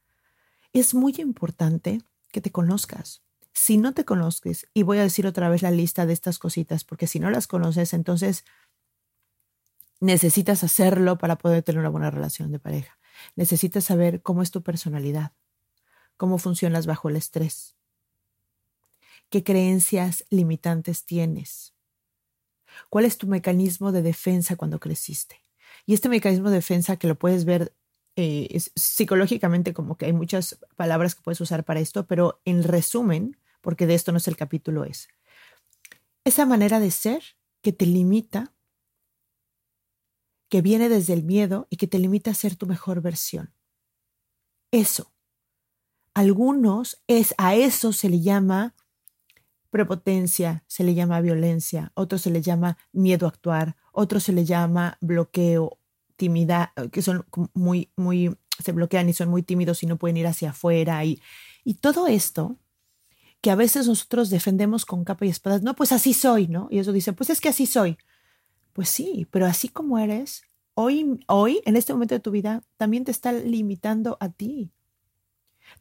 Es 0.73 0.95
muy 0.95 1.15
importante 1.19 2.03
que 2.33 2.41
te 2.41 2.53
conozcas. 2.53 3.23
Si 3.53 3.79
no 3.79 3.95
te 3.95 4.05
conoces, 4.05 4.69
y 4.75 4.83
voy 4.83 4.99
a 4.99 5.03
decir 5.03 5.27
otra 5.27 5.49
vez 5.49 5.63
la 5.63 5.71
lista 5.71 6.05
de 6.05 6.13
estas 6.13 6.39
cositas, 6.39 6.85
porque 6.85 7.07
si 7.07 7.21
no 7.21 7.31
las 7.31 7.47
conoces, 7.47 7.95
entonces 7.95 8.45
necesitas 10.01 10.63
hacerlo 10.63 11.17
para 11.17 11.39
poder 11.39 11.63
tener 11.63 11.81
una 11.81 11.89
buena 11.89 12.11
relación 12.11 12.53
de 12.53 12.59
pareja. 12.59 12.99
Necesitas 13.35 13.85
saber 13.85 14.21
cómo 14.21 14.43
es 14.43 14.51
tu 14.51 14.63
personalidad, 14.63 15.33
cómo 16.19 16.37
funcionas 16.37 16.87
bajo 16.87 17.09
el 17.09 17.17
estrés, 17.17 17.77
qué 19.31 19.43
creencias 19.43 20.25
limitantes 20.29 21.07
tienes, 21.07 21.76
cuál 22.91 23.05
es 23.05 23.19
tu 23.19 23.27
mecanismo 23.27 23.93
de 23.93 24.03
defensa 24.03 24.57
cuando 24.57 24.81
creciste. 24.81 25.41
Y 25.87 25.95
este 25.95 26.09
mecanismo 26.09 26.51
de 26.51 26.57
defensa 26.57 26.97
que 26.97 27.09
lo 27.09 27.15
puedes 27.17 27.45
ver 27.45 27.73
eh, 28.17 28.59
psicológicamente 28.75 29.75
como 29.75 29.97
que 29.97 30.07
hay 30.07 30.13
muchas 30.13 30.59
palabras 30.77 31.15
que 31.15 31.23
puedes 31.23 31.41
usar 31.41 31.65
para 31.65 31.81
esto, 31.81 32.07
pero 32.07 32.41
en 32.45 32.63
resumen, 32.63 33.37
porque 33.61 33.87
de 33.87 33.95
esto 33.95 34.11
no 34.11 34.19
es 34.19 34.29
el 34.29 34.37
capítulo, 34.37 34.85
es 34.85 35.09
esa 36.25 36.45
manera 36.45 36.81
de 36.81 36.91
ser 36.91 37.23
que 37.63 37.73
te 37.73 37.87
limita 37.87 38.53
que 40.49 40.63
viene 40.63 40.89
desde 40.89 41.13
el 41.13 41.23
miedo 41.23 41.67
y 41.71 41.77
que 41.77 41.87
te 41.87 41.99
limita 41.99 42.31
a 42.31 42.35
ser 42.35 42.57
tu 42.57 42.67
mejor 42.67 43.01
versión. 43.01 43.53
Eso. 44.71 45.13
Algunos 46.15 47.03
es 47.07 47.35
a 47.39 47.55
eso 47.55 47.93
se 47.93 48.09
le 48.09 48.21
llama 48.21 48.75
prepotencia, 49.77 50.65
se 50.67 50.85
le 50.85 50.95
llama 50.95 51.21
violencia, 51.21 51.93
otros 51.95 52.23
se 52.23 52.31
le 52.31 52.43
llama 52.43 52.79
miedo 52.93 53.27
a 53.27 53.29
actuar, 53.29 53.77
otros 53.93 54.25
se 54.25 54.33
le 54.33 54.45
llama 54.45 54.97
bloqueo, 55.01 55.79
timidez, 56.17 56.69
que 56.91 57.03
son 57.03 57.27
muy 57.55 57.91
muy 57.97 58.37
se 58.59 58.73
bloquean 58.73 59.09
y 59.09 59.13
son 59.13 59.29
muy 59.29 59.43
tímidos 59.43 59.83
y 59.83 59.87
no 59.87 59.97
pueden 59.97 60.17
ir 60.17 60.27
hacia 60.27 60.51
afuera 60.51 61.05
y 61.05 61.21
y 61.65 61.75
todo 61.75 62.07
esto 62.07 62.57
que 63.41 63.51
a 63.51 63.55
veces 63.55 63.87
nosotros 63.87 64.31
defendemos 64.31 64.85
con 64.85 65.05
capa 65.05 65.27
y 65.27 65.29
espada, 65.29 65.61
no, 65.61 65.77
pues 65.77 65.93
así 65.93 66.15
soy, 66.15 66.49
¿no? 66.49 66.69
Y 66.71 66.79
eso 66.79 66.93
dice, 66.93 67.13
pues 67.13 67.31
es 67.31 67.41
que 67.41 67.49
así 67.49 67.67
soy. 67.67 67.99
Pues 68.73 68.89
sí, 68.89 69.27
pero 69.31 69.47
así 69.47 69.69
como 69.69 69.99
eres, 69.99 70.43
hoy, 70.75 71.21
hoy, 71.29 71.61
en 71.65 71.77
este 71.77 71.93
momento 71.93 72.15
de 72.15 72.21
tu 72.21 72.31
vida, 72.31 72.63
también 72.77 73.05
te 73.05 73.11
está 73.11 73.33
limitando 73.33 74.17
a 74.21 74.31
ti. 74.31 74.73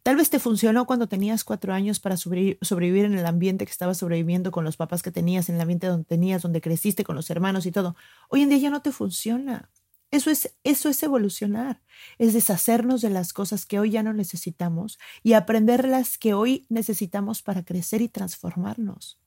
Tal 0.04 0.16
vez 0.16 0.30
te 0.30 0.40
funcionó 0.40 0.86
cuando 0.86 1.08
tenías 1.08 1.44
cuatro 1.44 1.74
años 1.74 2.00
para 2.00 2.18
sobrevivir 2.18 3.06
en 3.06 3.18
el 3.18 3.26
ambiente 3.26 3.66
que 3.66 3.72
estabas 3.72 3.98
sobreviviendo 3.98 4.52
con 4.52 4.64
los 4.64 4.78
papás 4.78 5.02
que 5.02 5.12
tenías, 5.12 5.50
en 5.50 5.56
el 5.56 5.62
ambiente 5.62 5.88
donde 5.88 6.06
tenías, 6.06 6.42
donde 6.42 6.62
creciste 6.62 7.04
con 7.04 7.16
los 7.16 7.30
hermanos 7.30 7.66
y 7.66 7.72
todo. 7.72 7.96
Hoy 8.30 8.42
en 8.42 8.50
día 8.50 8.58
ya 8.60 8.70
no 8.70 8.82
te 8.82 8.92
funciona. 8.92 9.70
Eso 10.12 10.30
es, 10.30 10.56
eso 10.64 10.88
es 10.90 11.02
evolucionar, 11.04 11.82
es 12.20 12.34
deshacernos 12.34 13.02
de 13.02 13.10
las 13.10 13.34
cosas 13.34 13.66
que 13.66 13.80
hoy 13.80 13.90
ya 13.90 14.04
no 14.04 14.14
necesitamos 14.14 15.00
y 15.24 15.34
aprender 15.34 15.88
las 15.88 16.18
que 16.18 16.34
hoy 16.34 16.66
necesitamos 16.70 17.42
para 17.42 17.66
crecer 17.66 18.02
y 18.02 18.08
transformarnos. 18.08 19.20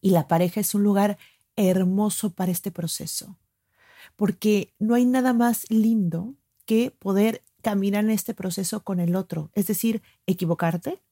Y 0.00 0.10
la 0.10 0.28
pareja 0.28 0.60
es 0.60 0.74
un 0.74 0.82
lugar 0.82 1.18
hermoso 1.54 2.34
para 2.34 2.52
este 2.52 2.70
proceso, 2.70 3.38
porque 4.16 4.74
no 4.78 4.94
hay 4.94 5.06
nada 5.06 5.32
más 5.32 5.64
lindo 5.70 6.34
que 6.66 6.90
poder 6.90 7.42
caminar 7.66 8.04
en 8.04 8.12
este 8.12 8.32
proceso 8.32 8.84
con 8.84 9.00
el 9.00 9.16
otro, 9.16 9.50
es 9.54 9.66
decir, 9.66 10.00
equivocarte, 10.24 11.02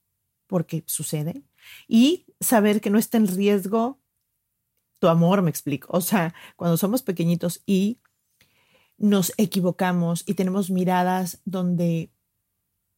porque 0.47 0.85
sucede, 0.87 1.43
y 1.89 2.27
saber 2.39 2.81
que 2.81 2.91
no 2.91 2.99
está 3.01 3.19
en 3.19 3.27
riesgo 3.27 3.99
tu 5.01 5.09
amor, 5.09 5.43
me 5.43 5.51
explico. 5.51 5.89
O 5.91 6.01
sea, 6.01 6.33
cuando 6.55 6.77
somos 6.77 7.03
pequeñitos 7.03 7.65
y 7.67 7.99
nos 8.99 9.33
equivocamos 9.37 10.23
y 10.29 10.35
tenemos 10.35 10.71
miradas 10.71 11.41
donde 11.45 12.13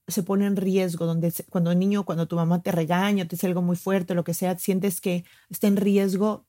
se 0.06 0.22
pone 0.22 0.44
en 0.44 0.56
riesgo, 0.56 1.06
donde 1.06 1.32
cuando 1.48 1.74
niño, 1.74 2.04
cuando 2.04 2.28
tu 2.28 2.36
mamá 2.36 2.62
te 2.62 2.72
regaña, 2.72 3.24
te 3.24 3.36
dice 3.36 3.46
algo 3.46 3.62
muy 3.62 3.76
fuerte, 3.76 4.12
lo 4.14 4.22
que 4.22 4.34
sea, 4.34 4.58
sientes 4.58 5.00
que 5.00 5.24
está 5.48 5.66
en 5.66 5.78
riesgo 5.78 6.46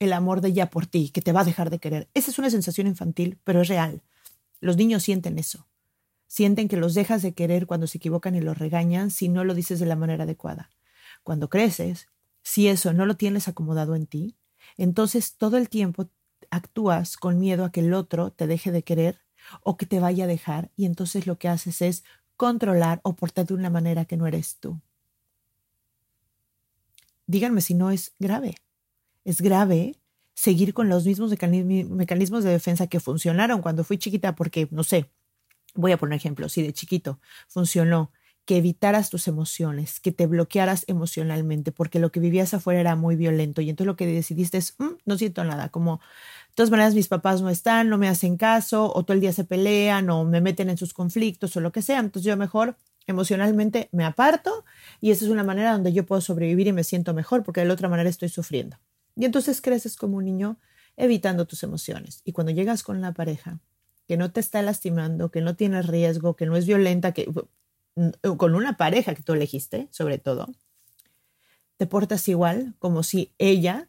el 0.00 0.12
amor 0.12 0.40
de 0.40 0.48
ella 0.48 0.68
por 0.68 0.86
ti, 0.86 1.10
que 1.10 1.22
te 1.22 1.30
va 1.30 1.42
a 1.42 1.44
dejar 1.44 1.70
de 1.70 1.78
querer. 1.78 2.10
Esa 2.12 2.32
es 2.32 2.40
una 2.40 2.50
sensación 2.50 2.88
infantil, 2.88 3.38
pero 3.44 3.60
es 3.60 3.68
real. 3.68 4.02
Los 4.58 4.76
niños 4.76 5.04
sienten 5.04 5.38
eso. 5.38 5.69
Sienten 6.30 6.68
que 6.68 6.76
los 6.76 6.94
dejas 6.94 7.22
de 7.22 7.34
querer 7.34 7.66
cuando 7.66 7.88
se 7.88 7.98
equivocan 7.98 8.36
y 8.36 8.40
los 8.40 8.56
regañan 8.56 9.10
si 9.10 9.28
no 9.28 9.42
lo 9.42 9.54
dices 9.54 9.80
de 9.80 9.86
la 9.86 9.96
manera 9.96 10.22
adecuada. 10.22 10.70
Cuando 11.24 11.50
creces, 11.50 12.06
si 12.44 12.68
eso 12.68 12.92
no 12.92 13.04
lo 13.04 13.16
tienes 13.16 13.48
acomodado 13.48 13.96
en 13.96 14.06
ti, 14.06 14.36
entonces 14.76 15.34
todo 15.36 15.56
el 15.56 15.68
tiempo 15.68 16.08
actúas 16.50 17.16
con 17.16 17.40
miedo 17.40 17.64
a 17.64 17.72
que 17.72 17.80
el 17.80 17.92
otro 17.94 18.30
te 18.30 18.46
deje 18.46 18.70
de 18.70 18.84
querer 18.84 19.18
o 19.64 19.76
que 19.76 19.86
te 19.86 19.98
vaya 19.98 20.24
a 20.24 20.28
dejar 20.28 20.70
y 20.76 20.86
entonces 20.86 21.26
lo 21.26 21.36
que 21.36 21.48
haces 21.48 21.82
es 21.82 22.04
controlar 22.36 23.00
o 23.02 23.16
portar 23.16 23.46
de 23.46 23.54
una 23.54 23.70
manera 23.70 24.04
que 24.04 24.16
no 24.16 24.28
eres 24.28 24.58
tú. 24.60 24.80
Díganme 27.26 27.60
si 27.60 27.74
no 27.74 27.90
es 27.90 28.14
grave 28.20 28.54
es 29.24 29.40
grave 29.40 29.96
seguir 30.34 30.74
con 30.74 30.88
los 30.88 31.04
mismos 31.04 31.30
mecanismos 31.30 32.44
de 32.44 32.50
defensa 32.50 32.86
que 32.86 33.00
funcionaron 33.00 33.60
cuando 33.60 33.84
fui 33.84 33.98
chiquita, 33.98 34.34
porque, 34.34 34.68
no 34.70 34.84
sé, 34.84 35.10
voy 35.74 35.92
a 35.92 35.98
poner 35.98 36.16
ejemplo, 36.16 36.48
si 36.48 36.62
de 36.62 36.72
chiquito 36.72 37.20
funcionó 37.48 38.12
que 38.44 38.56
evitaras 38.56 39.10
tus 39.10 39.28
emociones, 39.28 40.00
que 40.00 40.12
te 40.12 40.26
bloquearas 40.26 40.84
emocionalmente, 40.88 41.72
porque 41.72 42.00
lo 42.00 42.10
que 42.10 42.18
vivías 42.18 42.52
afuera 42.52 42.80
era 42.80 42.96
muy 42.96 43.14
violento 43.14 43.60
y 43.60 43.70
entonces 43.70 43.86
lo 43.86 43.96
que 43.96 44.06
decidiste 44.06 44.58
es, 44.58 44.74
mm, 44.78 44.96
no 45.04 45.16
siento 45.16 45.44
nada, 45.44 45.68
como 45.68 45.98
de 46.48 46.54
todas 46.56 46.70
maneras 46.70 46.94
mis 46.94 47.06
papás 47.06 47.42
no 47.42 47.50
están, 47.50 47.88
no 47.88 47.96
me 47.96 48.08
hacen 48.08 48.36
caso, 48.36 48.92
o 48.92 49.04
todo 49.04 49.14
el 49.14 49.20
día 49.20 49.32
se 49.32 49.44
pelean, 49.44 50.10
o 50.10 50.24
me 50.24 50.40
meten 50.40 50.68
en 50.68 50.78
sus 50.78 50.92
conflictos, 50.92 51.56
o 51.56 51.60
lo 51.60 51.70
que 51.70 51.82
sea, 51.82 52.00
entonces 52.00 52.26
yo 52.26 52.36
mejor 52.36 52.76
emocionalmente 53.06 53.88
me 53.92 54.04
aparto 54.04 54.64
y 55.00 55.10
esa 55.10 55.24
es 55.24 55.30
una 55.30 55.44
manera 55.44 55.72
donde 55.72 55.92
yo 55.92 56.04
puedo 56.06 56.20
sobrevivir 56.20 56.66
y 56.66 56.72
me 56.72 56.82
siento 56.84 57.14
mejor, 57.14 57.44
porque 57.44 57.60
de 57.60 57.66
la 57.66 57.74
otra 57.74 57.88
manera 57.88 58.10
estoy 58.10 58.30
sufriendo. 58.30 58.78
Y 59.16 59.26
entonces 59.26 59.60
creces 59.60 59.96
como 59.96 60.16
un 60.16 60.24
niño 60.24 60.58
evitando 60.96 61.46
tus 61.46 61.62
emociones. 61.62 62.20
Y 62.24 62.32
cuando 62.32 62.52
llegas 62.52 62.82
con 62.82 63.00
la 63.00 63.12
pareja 63.12 63.60
que 64.10 64.16
no 64.16 64.32
te 64.32 64.40
está 64.40 64.60
lastimando, 64.60 65.30
que 65.30 65.40
no 65.40 65.54
tiene 65.54 65.82
riesgo, 65.82 66.34
que 66.34 66.44
no 66.44 66.56
es 66.56 66.66
violenta, 66.66 67.12
que 67.12 67.28
con 68.36 68.56
una 68.56 68.76
pareja 68.76 69.14
que 69.14 69.22
tú 69.22 69.34
elegiste, 69.34 69.86
sobre 69.92 70.18
todo, 70.18 70.48
te 71.76 71.86
portas 71.86 72.26
igual 72.26 72.74
como 72.80 73.04
si 73.04 73.32
ella 73.38 73.88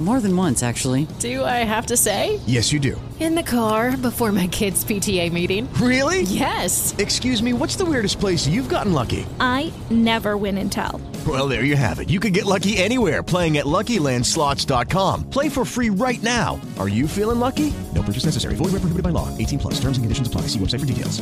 More 0.00 0.18
than 0.18 0.34
once, 0.34 0.62
actually. 0.62 1.06
Do 1.18 1.44
I 1.44 1.62
have 1.64 1.86
to 1.86 1.96
say? 1.96 2.40
Yes, 2.46 2.72
you 2.72 2.80
do. 2.80 2.98
In 3.20 3.34
the 3.34 3.42
car 3.42 3.98
before 3.98 4.32
my 4.32 4.46
kids' 4.46 4.82
PTA 4.82 5.30
meeting. 5.30 5.68
Really? 5.74 6.22
Yes. 6.22 6.94
Excuse 6.96 7.42
me, 7.42 7.52
what's 7.52 7.76
the 7.76 7.84
weirdest 7.84 8.18
place 8.18 8.46
you've 8.48 8.70
gotten 8.70 8.94
lucky? 8.94 9.26
I 9.38 9.70
never 9.90 10.38
win 10.38 10.56
and 10.56 10.72
tell. 10.72 11.02
Well, 11.26 11.48
there 11.48 11.64
you 11.64 11.76
have 11.76 12.00
it. 12.00 12.08
You 12.08 12.18
can 12.18 12.32
get 12.32 12.46
lucky 12.46 12.78
anywhere 12.78 13.22
playing 13.22 13.58
at 13.58 13.66
LuckyLandSlots.com. 13.66 15.28
Play 15.28 15.50
for 15.50 15.66
free 15.66 15.90
right 15.90 16.22
now. 16.22 16.58
Are 16.78 16.88
you 16.88 17.06
feeling 17.06 17.38
lucky? 17.38 17.70
No 17.94 18.00
purchase 18.02 18.24
necessary. 18.24 18.54
Void 18.54 18.72
where 18.72 18.80
prohibited 18.80 19.02
by 19.02 19.10
law. 19.10 19.28
18 19.36 19.58
plus. 19.58 19.74
Terms 19.74 19.98
and 19.98 20.04
conditions 20.04 20.28
apply. 20.28 20.42
See 20.48 20.58
website 20.58 20.80
for 20.80 20.86
details. 20.86 21.20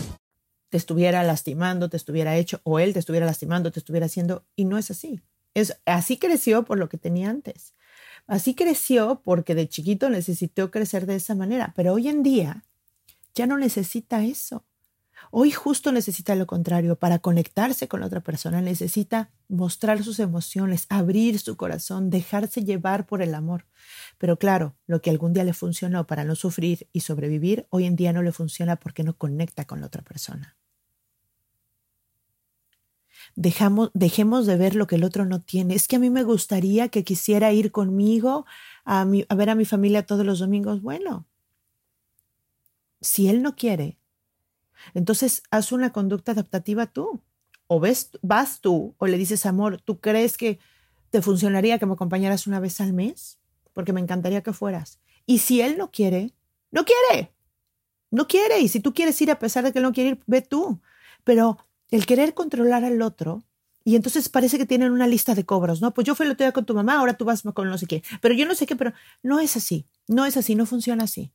Te 0.70 0.76
estuviera 0.76 1.24
lastimando, 1.24 1.88
te 1.88 1.96
estuviera 1.96 2.36
hecho, 2.36 2.60
o 2.62 2.78
él 2.78 2.92
te 2.92 2.98
estuviera 2.98 3.24
lastimando, 3.24 3.72
te 3.72 3.80
estuviera 3.80 4.04
haciendo, 4.04 4.44
y 4.54 4.66
no 4.66 4.76
es 4.76 4.90
así. 4.90 5.22
Es, 5.54 5.80
así 5.86 6.18
creció 6.18 6.64
por 6.64 6.78
lo 6.78 6.90
que 6.90 6.98
tenía 6.98 7.30
antes. 7.30 7.72
Así 8.28 8.54
creció 8.54 9.22
porque 9.24 9.54
de 9.54 9.68
chiquito 9.68 10.10
necesitó 10.10 10.70
crecer 10.70 11.06
de 11.06 11.16
esa 11.16 11.34
manera, 11.34 11.72
pero 11.74 11.94
hoy 11.94 12.08
en 12.08 12.22
día 12.22 12.62
ya 13.34 13.46
no 13.46 13.56
necesita 13.56 14.22
eso. 14.22 14.66
Hoy 15.30 15.50
justo 15.50 15.92
necesita 15.92 16.34
lo 16.34 16.46
contrario, 16.46 16.96
para 16.96 17.20
conectarse 17.20 17.88
con 17.88 18.00
la 18.00 18.06
otra 18.06 18.20
persona 18.20 18.60
necesita 18.60 19.30
mostrar 19.48 20.04
sus 20.04 20.20
emociones, 20.20 20.84
abrir 20.90 21.38
su 21.38 21.56
corazón, 21.56 22.10
dejarse 22.10 22.64
llevar 22.64 23.06
por 23.06 23.22
el 23.22 23.34
amor. 23.34 23.64
Pero 24.18 24.38
claro, 24.38 24.76
lo 24.86 25.00
que 25.00 25.08
algún 25.08 25.32
día 25.32 25.44
le 25.44 25.54
funcionó 25.54 26.06
para 26.06 26.24
no 26.24 26.34
sufrir 26.34 26.86
y 26.92 27.00
sobrevivir, 27.00 27.66
hoy 27.70 27.86
en 27.86 27.96
día 27.96 28.12
no 28.12 28.22
le 28.22 28.32
funciona 28.32 28.76
porque 28.76 29.04
no 29.04 29.16
conecta 29.16 29.64
con 29.64 29.80
la 29.80 29.86
otra 29.86 30.02
persona. 30.02 30.57
Dejamos, 33.40 33.92
dejemos 33.94 34.46
de 34.46 34.56
ver 34.56 34.74
lo 34.74 34.88
que 34.88 34.96
el 34.96 35.04
otro 35.04 35.24
no 35.24 35.40
tiene. 35.40 35.76
Es 35.76 35.86
que 35.86 35.94
a 35.94 36.00
mí 36.00 36.10
me 36.10 36.24
gustaría 36.24 36.88
que 36.88 37.04
quisiera 37.04 37.52
ir 37.52 37.70
conmigo 37.70 38.46
a, 38.84 39.02
a 39.02 39.34
ver 39.36 39.50
a 39.50 39.54
mi 39.54 39.64
familia 39.64 40.04
todos 40.04 40.26
los 40.26 40.40
domingos. 40.40 40.82
Bueno, 40.82 41.24
si 43.00 43.28
él 43.28 43.42
no 43.42 43.54
quiere, 43.54 43.96
entonces 44.92 45.44
haz 45.52 45.70
una 45.70 45.92
conducta 45.92 46.32
adaptativa 46.32 46.86
tú. 46.86 47.20
O 47.68 47.78
ves, 47.78 48.10
vas 48.22 48.60
tú 48.60 48.96
o 48.98 49.06
le 49.06 49.18
dices, 49.18 49.46
amor, 49.46 49.80
¿tú 49.80 50.00
crees 50.00 50.36
que 50.36 50.58
te 51.10 51.22
funcionaría 51.22 51.78
que 51.78 51.86
me 51.86 51.92
acompañaras 51.92 52.48
una 52.48 52.58
vez 52.58 52.80
al 52.80 52.92
mes? 52.92 53.38
Porque 53.72 53.92
me 53.92 54.00
encantaría 54.00 54.42
que 54.42 54.52
fueras. 54.52 54.98
Y 55.26 55.38
si 55.38 55.60
él 55.60 55.78
no 55.78 55.92
quiere, 55.92 56.32
no 56.72 56.84
quiere. 56.84 57.32
No 58.10 58.26
quiere. 58.26 58.58
Y 58.60 58.68
si 58.68 58.80
tú 58.80 58.94
quieres 58.94 59.20
ir 59.22 59.30
a 59.30 59.38
pesar 59.38 59.62
de 59.62 59.72
que 59.72 59.78
él 59.78 59.84
no 59.84 59.92
quiere 59.92 60.10
ir, 60.10 60.20
ve 60.26 60.42
tú. 60.42 60.80
Pero 61.22 61.58
el 61.90 62.06
querer 62.06 62.34
controlar 62.34 62.84
al 62.84 63.02
otro, 63.02 63.44
y 63.88 63.96
entonces 63.96 64.28
parece 64.28 64.58
que 64.58 64.66
tienen 64.66 64.92
una 64.92 65.06
lista 65.06 65.34
de 65.34 65.46
cobros, 65.46 65.80
¿no? 65.80 65.94
Pues 65.94 66.06
yo 66.06 66.14
fui 66.14 66.26
el 66.26 66.32
otro 66.32 66.44
día 66.44 66.52
con 66.52 66.66
tu 66.66 66.74
mamá, 66.74 66.98
ahora 66.98 67.14
tú 67.14 67.24
vas 67.24 67.42
con 67.42 67.70
no 67.70 67.78
sé 67.78 67.86
qué. 67.86 68.02
Pero 68.20 68.34
yo 68.34 68.44
no 68.44 68.54
sé 68.54 68.66
qué, 68.66 68.76
pero 68.76 68.92
no 69.22 69.40
es 69.40 69.56
así. 69.56 69.86
No 70.06 70.26
es 70.26 70.36
así, 70.36 70.54
no 70.54 70.66
funciona 70.66 71.04
así. 71.04 71.32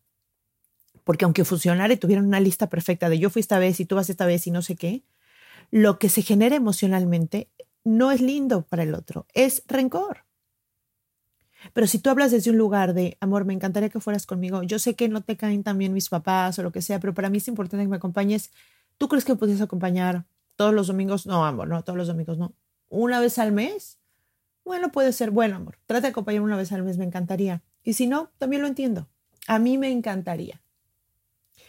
Porque 1.04 1.26
aunque 1.26 1.46
funcionara 1.46 1.92
y 1.92 1.98
tuvieran 1.98 2.28
una 2.28 2.40
lista 2.40 2.70
perfecta 2.70 3.10
de 3.10 3.18
yo 3.18 3.32
fui 3.32 3.40
esta 3.40 3.58
vez 3.58 3.80
y 3.80 3.86
tú 3.86 3.96
vas 3.96 4.10
esta 4.10 4.28
vez 4.28 4.46
y 4.46 4.52
no 4.52 4.62
sé 4.62 4.76
qué, 4.76 5.04
lo 5.72 5.98
que 5.98 6.10
se 6.10 6.22
genera 6.22 6.56
emocionalmente 6.56 7.50
no 7.84 8.12
es 8.12 8.22
lindo 8.22 8.62
para 8.68 8.84
el 8.84 8.94
otro, 8.94 9.26
es 9.34 9.64
rencor. 9.68 10.26
Pero 11.74 11.88
si 11.88 11.98
tú 11.98 12.12
hablas 12.12 12.32
desde 12.32 12.52
un 12.52 12.58
lugar 12.58 12.94
de, 12.94 13.18
amor, 13.20 13.46
me 13.46 13.54
encantaría 13.54 13.90
que 13.90 14.00
fueras 14.00 14.28
conmigo, 14.28 14.62
yo 14.62 14.78
sé 14.78 14.94
que 14.94 15.10
no 15.10 15.22
te 15.22 15.38
caen 15.38 15.64
también 15.64 15.92
mis 15.92 16.10
papás 16.10 16.60
o 16.60 16.62
lo 16.62 16.72
que 16.72 16.84
sea, 16.84 17.00
pero 17.00 17.16
para 17.16 17.30
mí 17.30 17.40
es 17.40 17.48
importante 17.48 17.84
que 17.84 17.90
me 17.90 17.96
acompañes, 17.96 18.52
¿tú 19.00 19.08
crees 19.08 19.26
que 19.26 19.34
me 19.34 19.40
podrías 19.40 19.62
acompañar 19.62 20.26
todos 20.56 20.74
los 20.74 20.88
domingos? 20.88 21.26
No, 21.26 21.46
amor, 21.46 21.68
no, 21.68 21.84
todos 21.84 21.98
los 21.98 22.08
domingos 22.08 22.38
no. 22.38 22.54
¿Una 22.90 23.20
vez 23.20 23.40
al 23.40 23.52
mes? 23.52 24.00
Bueno, 24.66 24.92
puede 24.92 25.12
ser, 25.12 25.32
bueno, 25.32 25.58
amor, 25.58 25.80
trata 25.86 26.08
de 26.08 26.12
acompañarme 26.12 26.46
una 26.46 26.58
vez 26.58 26.72
al 26.72 26.84
mes, 26.84 26.98
me 26.98 27.06
encantaría. 27.06 27.64
Y 27.84 27.94
si 27.94 28.08
no, 28.08 28.32
también 28.38 28.62
lo 28.62 28.68
entiendo. 28.68 29.10
A 29.48 29.60
mí 29.60 29.78
me 29.78 29.92
encantaría. 29.92 30.62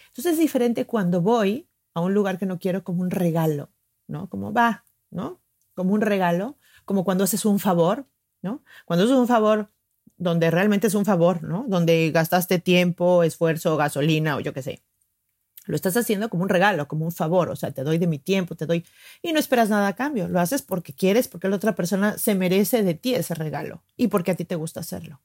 Entonces 0.09 0.35
es 0.35 0.39
diferente 0.39 0.87
cuando 0.87 1.21
voy 1.21 1.69
a 1.93 2.01
un 2.01 2.15
lugar 2.15 2.39
que 2.39 2.47
no 2.47 2.59
quiero 2.59 2.85
como 2.85 3.03
un 3.03 3.11
regalo, 3.11 3.71
¿no? 4.07 4.29
Como 4.29 4.53
va, 4.53 4.85
¿no? 5.11 5.41
Como 5.75 5.93
un 5.93 6.03
regalo, 6.03 6.57
como 6.85 7.05
cuando 7.05 7.25
haces 7.25 7.45
un 7.45 7.59
favor, 7.59 8.07
¿no? 8.43 8.63
Cuando 8.85 9.05
haces 9.05 9.17
un 9.17 9.27
favor 9.27 9.71
donde 10.17 10.51
realmente 10.51 10.87
es 10.87 10.95
un 10.95 11.05
favor, 11.05 11.43
¿no? 11.43 11.65
Donde 11.67 12.13
gastaste 12.13 12.61
tiempo, 12.61 13.25
esfuerzo, 13.25 13.77
gasolina 13.77 14.37
o 14.37 14.41
yo 14.41 14.53
qué 14.53 14.63
sé. 14.63 14.83
Lo 15.67 15.77
estás 15.77 15.97
haciendo 15.97 16.29
como 16.29 16.43
un 16.43 16.49
regalo, 16.49 16.89
como 16.89 17.07
un 17.07 17.13
favor, 17.13 17.49
o 17.49 17.57
sea, 17.57 17.71
te 17.73 17.85
doy 17.85 17.99
de 17.99 18.07
mi 18.07 18.19
tiempo, 18.19 18.55
te 18.55 18.67
doy 18.67 18.85
y 19.23 19.33
no 19.33 19.39
esperas 19.39 19.71
nada 19.71 19.89
a 19.89 19.95
cambio. 19.95 20.29
Lo 20.29 20.41
haces 20.41 20.63
porque 20.63 20.93
quieres, 20.93 21.27
porque 21.29 21.49
la 21.49 21.57
otra 21.57 21.75
persona 21.75 22.19
se 22.19 22.35
merece 22.35 22.83
de 22.83 22.95
ti 22.95 23.15
ese 23.15 23.35
regalo 23.35 23.83
y 23.97 24.09
porque 24.09 24.33
a 24.33 24.35
ti 24.35 24.45
te 24.45 24.57
gusta 24.57 24.81
hacerlo. 24.81 25.21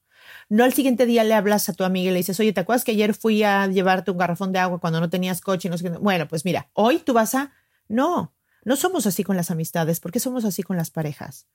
No 0.47 0.63
al 0.63 0.73
siguiente 0.73 1.05
día 1.05 1.23
le 1.23 1.33
hablas 1.33 1.67
a 1.69 1.73
tu 1.73 1.83
amiga 1.83 2.09
y 2.09 2.13
le 2.13 2.19
dices, 2.19 2.39
oye, 2.39 2.53
¿te 2.53 2.61
acuerdas 2.61 2.83
que 2.83 2.91
ayer 2.91 3.13
fui 3.13 3.43
a 3.43 3.67
llevarte 3.67 4.11
un 4.11 4.17
garrafón 4.17 4.51
de 4.51 4.59
agua 4.59 4.79
cuando 4.79 4.99
no 4.99 5.09
tenías 5.09 5.41
coche? 5.41 5.67
Y 5.67 5.71
no 5.71 5.77
sé 5.77 5.83
qué? 5.83 5.89
Bueno, 5.97 6.27
pues 6.27 6.45
mira, 6.45 6.69
hoy 6.73 6.99
tú 6.99 7.13
vas 7.13 7.35
a... 7.35 7.51
No, 7.87 8.33
no 8.63 8.75
somos 8.75 9.05
así 9.07 9.23
con 9.23 9.35
las 9.35 9.51
amistades. 9.51 9.99
¿Por 9.99 10.11
qué 10.11 10.19
somos 10.19 10.45
así 10.45 10.63
con 10.63 10.77
las 10.77 10.91
parejas? 10.91 11.47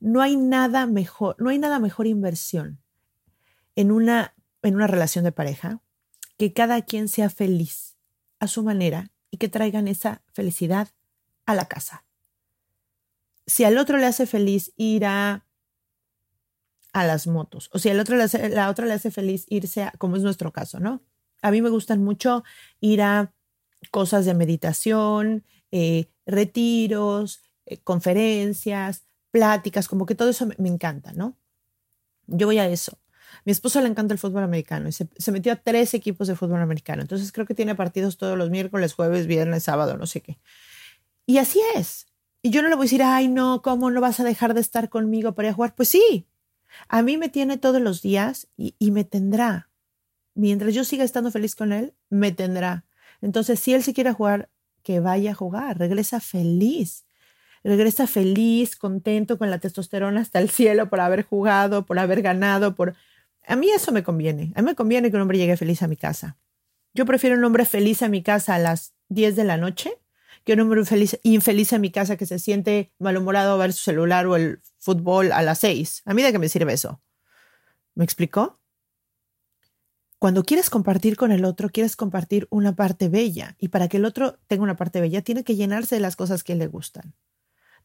No 0.00 0.22
hay 0.22 0.36
nada 0.36 0.86
mejor, 0.86 1.36
no 1.38 1.50
hay 1.50 1.58
nada 1.58 1.78
mejor 1.78 2.06
inversión 2.06 2.80
en 3.76 3.92
una, 3.92 4.34
en 4.62 4.74
una 4.74 4.86
relación 4.86 5.24
de 5.24 5.32
pareja 5.32 5.80
que 6.36 6.52
cada 6.52 6.82
quien 6.82 7.08
sea 7.08 7.30
feliz 7.30 7.87
a 8.40 8.48
su 8.48 8.62
manera 8.62 9.10
y 9.30 9.36
que 9.38 9.48
traigan 9.48 9.88
esa 9.88 10.22
felicidad 10.32 10.88
a 11.46 11.54
la 11.54 11.66
casa. 11.66 12.04
Si 13.46 13.64
al 13.64 13.78
otro 13.78 13.98
le 13.98 14.06
hace 14.06 14.26
feliz 14.26 14.72
ir 14.76 15.06
a 15.06 15.48
a 16.92 17.06
las 17.06 17.26
motos. 17.26 17.70
O 17.72 17.78
sea, 17.78 17.92
el 17.92 18.00
otro 18.00 18.16
le 18.16 18.24
hace, 18.24 18.48
la 18.48 18.68
otra 18.68 18.86
le 18.86 18.94
hace 18.94 19.10
feliz 19.10 19.46
irse 19.48 19.82
a, 19.84 19.92
como 19.92 20.16
es 20.16 20.22
nuestro 20.22 20.52
caso, 20.52 20.80
¿no? 20.80 21.02
A 21.42 21.50
mí 21.50 21.62
me 21.62 21.70
gustan 21.70 22.02
mucho 22.02 22.44
ir 22.80 23.02
a 23.02 23.32
cosas 23.90 24.24
de 24.24 24.34
meditación, 24.34 25.44
eh, 25.70 26.08
retiros, 26.26 27.42
eh, 27.66 27.78
conferencias, 27.78 29.04
pláticas, 29.30 29.88
como 29.88 30.06
que 30.06 30.14
todo 30.14 30.30
eso 30.30 30.46
me, 30.58 30.68
encanta, 30.68 31.12
¿no? 31.12 31.36
Yo 32.26 32.46
voy 32.46 32.58
a 32.58 32.68
eso. 32.68 32.98
Mi 33.48 33.52
esposo 33.52 33.80
le 33.80 33.88
encanta 33.88 34.12
el 34.12 34.18
fútbol 34.18 34.42
americano 34.42 34.90
y 34.90 34.92
se, 34.92 35.32
metió 35.32 35.54
a 35.54 35.56
tres 35.56 35.94
equipos 35.94 36.28
de 36.28 36.36
fútbol 36.36 36.60
americano. 36.60 37.00
Entonces 37.00 37.32
creo 37.32 37.46
que 37.46 37.54
tiene 37.54 37.74
partidos 37.74 38.18
todos 38.18 38.36
los 38.36 38.50
miércoles, 38.50 38.92
jueves, 38.92 39.26
viernes, 39.26 39.62
sábado, 39.62 39.96
no 39.96 40.04
sé 40.04 40.20
qué. 40.20 40.38
Y 41.24 41.38
así 41.38 41.58
es. 41.74 42.08
Y 42.42 42.50
yo 42.50 42.60
no 42.60 42.68
le 42.68 42.74
voy 42.74 42.82
a 42.82 42.84
decir, 42.84 43.02
ay, 43.02 43.28
no, 43.28 43.62
¿cómo 43.62 43.90
no 43.90 44.02
vas 44.02 44.20
a 44.20 44.24
dejar 44.24 44.52
de 44.52 44.60
estar 44.60 44.90
conmigo 44.90 45.34
para 45.34 45.48
ir 45.48 45.52
a 45.52 45.54
jugar? 45.54 45.74
Pues 45.74 45.88
sí, 45.88 46.26
a 46.88 47.00
mí 47.00 47.16
me 47.16 47.30
tiene 47.30 47.56
todos 47.56 47.80
los 47.80 48.02
días 48.02 48.48
y, 48.58 48.74
me 48.90 49.04
tendrá. 49.04 49.70
Mientras 50.34 50.74
yo 50.74 50.84
siga 50.84 51.02
estando 51.02 51.30
feliz 51.30 51.56
con 51.56 51.72
él, 51.72 51.94
me 52.10 52.32
tendrá. 52.32 52.84
Entonces, 53.22 53.58
si 53.58 53.72
él 53.72 53.82
se 53.82 53.94
quiere 53.94 54.12
jugar, 54.12 54.50
que 54.82 55.00
vaya 55.00 55.30
a 55.30 55.34
jugar, 55.34 55.78
regresa 55.78 56.20
feliz. 56.20 57.06
Regresa 57.64 58.06
feliz, 58.06 58.76
contento 58.76 59.38
con 59.38 59.50
la 59.50 59.58
testosterona 59.58 60.20
hasta 60.20 60.38
el 60.38 60.50
cielo 60.50 60.90
por 60.90 61.00
haber 61.00 61.22
jugado, 61.22 61.86
por 61.86 61.98
haber 61.98 62.20
ganado, 62.20 62.74
por... 62.74 62.94
A 63.48 63.56
mí 63.56 63.70
eso 63.70 63.90
me 63.90 64.04
conviene. 64.04 64.52
A 64.54 64.62
mí 64.62 64.66
me 64.66 64.74
conviene 64.74 65.10
que 65.10 65.16
un 65.16 65.22
hombre 65.22 65.38
llegue 65.38 65.56
feliz 65.56 65.82
a 65.82 65.88
mi 65.88 65.96
casa. 65.96 66.36
Yo 66.94 67.06
prefiero 67.06 67.36
un 67.36 67.44
hombre 67.44 67.64
feliz 67.64 68.02
a 68.02 68.08
mi 68.08 68.22
casa 68.22 68.54
a 68.54 68.58
las 68.58 68.94
10 69.08 69.34
de 69.36 69.44
la 69.44 69.56
noche 69.56 69.98
que 70.44 70.54
un 70.54 70.60
hombre 70.60 70.80
infeliz, 71.24 71.72
en 71.72 71.80
mi 71.80 71.90
casa 71.90 72.16
que 72.16 72.24
se 72.24 72.38
siente 72.38 72.90
malhumorado 72.98 73.52
a 73.52 73.56
ver 73.58 73.72
su 73.74 73.82
celular 73.82 74.26
o 74.26 74.36
el 74.36 74.62
fútbol 74.78 75.32
a 75.32 75.42
las 75.42 75.58
seis. 75.58 76.02
¿A 76.06 76.14
mí 76.14 76.22
de 76.22 76.32
qué 76.32 76.38
me 76.38 76.48
sirve 76.48 76.72
eso? 76.72 77.02
¿Me 77.94 78.04
explicó? 78.04 78.58
Cuando 80.18 80.44
quieres 80.44 80.70
compartir 80.70 81.16
con 81.16 81.32
el 81.32 81.44
otro, 81.44 81.68
quieres 81.68 81.96
compartir 81.96 82.48
una 82.50 82.74
parte 82.74 83.10
bella. 83.10 83.56
Y 83.58 83.68
para 83.68 83.88
que 83.88 83.98
el 83.98 84.06
otro 84.06 84.38
tenga 84.46 84.62
una 84.62 84.76
parte 84.76 85.02
bella, 85.02 85.20
tiene 85.20 85.44
que 85.44 85.54
llenarse 85.54 85.96
de 85.96 86.00
las 86.00 86.16
cosas 86.16 86.42
que 86.42 86.54
le 86.54 86.66
gustan. 86.66 87.14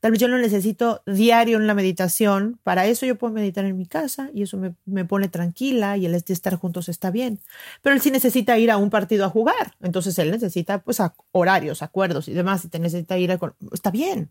Tal 0.04 0.12
vez 0.12 0.20
yo 0.20 0.28
lo 0.28 0.38
necesito 0.38 1.02
diario 1.06 1.56
en 1.56 1.66
la 1.66 1.74
meditación. 1.74 2.60
Para 2.63 2.88
eso 2.88 3.06
yo 3.06 3.18
puedo 3.18 3.32
meditar 3.32 3.63
en 3.63 3.78
mi 3.78 3.86
casa 3.86 4.30
y 4.34 4.42
eso 4.42 4.58
me, 4.58 5.06
pone 5.06 5.30
tranquila 5.30 5.96
y 5.96 6.06
el 6.06 6.13
estar 6.13 6.56
juntos 6.56 6.89
está 6.89 7.10
bien. 7.10 7.39
Pero 7.82 7.96
él 7.96 8.02
sí 8.02 8.12
necesita 8.12 8.60
ir 8.60 8.70
a 8.70 8.76
un 8.76 8.89
partido 8.89 9.24
a 9.24 9.30
jugar. 9.30 9.78
Entonces 9.82 10.20
él 10.20 10.30
necesita 10.30 10.80
pues 10.80 11.02
horarios, 11.32 11.82
acuerdos 11.82 12.28
y 12.28 12.34
demás. 12.34 12.66
Y 12.66 12.68
te 12.68 12.80
necesita 12.80 13.18
ir 13.18 13.32
a... 13.32 13.39
Está 13.72 13.92
bien. 13.92 14.30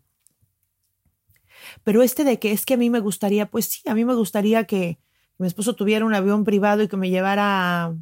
Pero 1.83 2.03
este 2.03 2.23
de 2.23 2.37
que 2.37 2.51
es 2.51 2.67
que 2.67 2.75
a 2.75 2.77
mí 2.77 2.91
me 2.91 2.99
gustaría, 2.99 3.47
pues 3.47 3.65
sí, 3.65 3.81
a 3.89 3.95
mí 3.95 4.05
me 4.05 4.13
gustaría 4.13 4.65
que 4.65 4.99
mi 5.39 5.47
esposo 5.47 5.73
tuviera 5.73 6.05
un 6.05 6.13
avión 6.13 6.43
privado 6.43 6.83
y 6.83 6.87
que 6.87 6.97
me 6.97 7.09
llevara 7.09 7.85
a, 7.85 7.95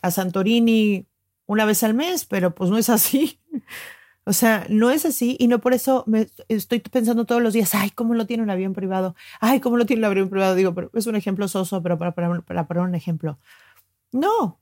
a 0.00 0.10
Santorini 0.10 1.06
una 1.44 1.66
vez 1.66 1.82
al 1.82 1.92
mes, 1.92 2.24
pero 2.24 2.54
pues 2.54 2.70
no 2.70 2.78
es 2.78 2.88
así. 2.88 3.38
O 4.24 4.32
sea, 4.32 4.66
no 4.68 4.90
es 4.90 5.04
así 5.04 5.36
y 5.40 5.48
no 5.48 5.60
por 5.60 5.74
eso 5.74 6.04
me 6.06 6.28
estoy 6.48 6.78
pensando 6.78 7.24
todos 7.24 7.42
los 7.42 7.52
días, 7.52 7.74
ay, 7.74 7.90
¿cómo 7.90 8.14
lo 8.14 8.26
tiene 8.26 8.44
un 8.44 8.50
avión 8.50 8.72
privado? 8.72 9.16
Ay, 9.40 9.58
¿cómo 9.58 9.76
lo 9.76 9.84
tiene 9.84 10.00
un 10.00 10.04
avión 10.12 10.28
privado? 10.30 10.54
Digo, 10.54 10.74
pero 10.74 10.90
es 10.94 11.06
un 11.06 11.16
ejemplo 11.16 11.48
soso, 11.48 11.82
pero 11.82 11.98
para, 11.98 12.14
para, 12.14 12.40
para 12.42 12.66
poner 12.68 12.84
un 12.84 12.94
ejemplo. 12.94 13.38
No. 14.12 14.60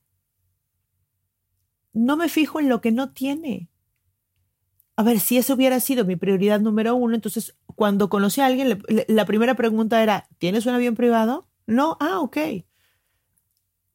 No 1.93 2.17
me 2.17 2.29
fijo 2.31 2.59
en 2.59 2.71
lo 2.71 2.81
que 2.81 2.91
no 2.91 3.11
tiene. 3.11 3.69
A 4.97 5.03
ver, 5.03 5.21
si 5.21 5.37
eso 5.37 5.55
hubiera 5.55 5.79
sido 5.81 6.05
mi 6.07 6.17
prioridad 6.17 6.61
número 6.61 6.95
uno, 6.95 7.15
entonces 7.15 7.55
cuando 7.75 8.09
conocí 8.09 8.41
a 8.41 8.47
alguien, 8.47 8.83
la 9.09 9.25
primera 9.27 9.57
pregunta 9.57 10.03
era, 10.03 10.29
¿tienes 10.39 10.65
un 10.65 10.75
avión 10.75 10.95
privado? 10.95 11.49
No, 11.67 11.99
ah, 12.01 12.21
ok. 12.21 12.37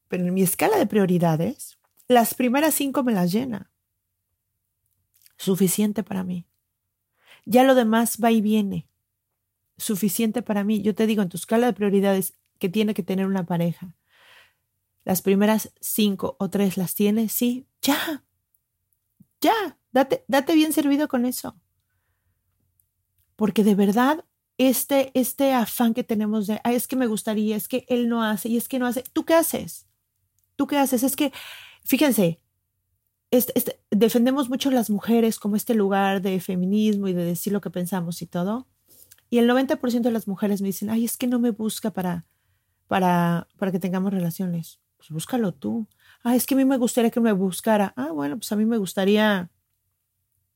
Pero 0.10 0.25
en 0.25 0.34
mi 0.34 0.43
escala 0.43 0.78
de 0.78 0.86
prioridades, 0.86 1.80
las 2.08 2.36
primeras 2.36 2.75
cinco 2.75 3.04
me 3.04 3.13
las 3.13 3.32
llena 3.32 3.71
suficiente 5.38 6.04
para 6.04 6.24
mí. 6.24 6.48
Ya 7.45 7.63
lo 7.63 7.76
demás 7.76 8.17
va 8.24 8.32
y 8.32 8.41
viene. 8.41 8.88
Suficiente 9.78 10.41
para 10.41 10.63
mí. 10.63 10.82
Yo 10.82 10.95
te 10.95 11.08
digo, 11.08 11.21
en 11.21 11.30
tu 11.30 11.38
escala 11.38 11.67
de 11.67 11.74
prioridades 11.74 12.34
que 12.60 12.69
tiene 12.69 12.93
que 12.93 13.04
tener 13.04 13.26
una 13.28 13.45
pareja, 13.45 13.93
las 15.04 15.21
primeras 15.21 15.71
cinco 15.80 16.36
o 16.39 16.50
tres 16.50 16.78
las 16.78 16.95
tienes, 16.95 17.32
sí, 17.32 17.67
ya. 17.82 18.24
Ya, 19.41 19.78
date, 19.91 20.26
date 20.28 20.56
bien 20.56 20.74
servido 20.74 21.08
con 21.08 21.26
eso. 21.26 21.56
Porque 23.36 23.63
de 23.63 23.76
verdad, 23.76 24.26
este, 24.58 25.12
este 25.13 25.54
afán 25.54 25.93
que 25.93 26.04
tenemos 26.04 26.48
de, 26.48 26.60
es 26.63 26.88
que 26.88 26.95
me 26.95 27.08
gustaría, 27.08 27.56
es 27.56 27.67
que 27.67 27.86
él 27.89 28.10
no 28.10 28.24
hace 28.24 28.50
y 28.50 28.58
es 28.58 28.67
que 28.67 28.80
no 28.80 28.88
hace, 28.88 29.04
¿tú 29.13 29.26
qué 29.26 29.36
haces? 29.36 29.88
¿Tú 30.56 30.67
qué 30.67 30.78
haces? 30.78 31.04
Es 31.04 31.15
que, 31.15 31.32
fíjense, 31.84 32.41
defendemos 33.91 34.50
mucho 34.50 34.71
las 34.71 34.89
mujeres 34.89 35.39
como 35.39 35.56
este 35.56 35.74
lugar 35.74 36.21
de 36.21 36.39
feminismo 36.39 37.08
y 37.08 37.13
de 37.13 37.26
decir 37.26 37.54
lo 37.54 37.62
que 37.62 37.69
pensamos 37.69 38.21
y 38.21 38.28
todo. 38.28 38.67
Y 39.30 39.39
el 39.39 39.50
90% 39.50 40.02
de 40.02 40.12
las 40.12 40.28
mujeres 40.28 40.62
me 40.62 40.67
dicen, 40.67 40.89
ay, 40.89 41.06
es 41.06 41.17
que 41.17 41.28
no 41.28 41.39
me 41.39 41.52
busca 41.52 41.91
para, 41.91 42.26
para, 42.88 43.48
para 43.58 43.71
que 43.71 43.80
tengamos 43.80 44.13
relaciones. 44.13 44.80
Pues 44.98 45.10
búscalo 45.10 45.54
tú. 45.54 45.88
Ah, 46.24 46.36
es 46.36 46.45
que 46.45 46.54
a 46.54 46.58
mí 46.58 46.65
me 46.65 46.78
gustaría 46.78 47.12
que 47.12 47.19
me 47.19 47.32
buscara. 47.32 47.93
Ah, 47.95 48.12
bueno, 48.12 48.38
pues 48.38 48.52
a 48.52 48.56
mí 48.56 48.65
me 48.65 48.78
gustaría 48.78 49.50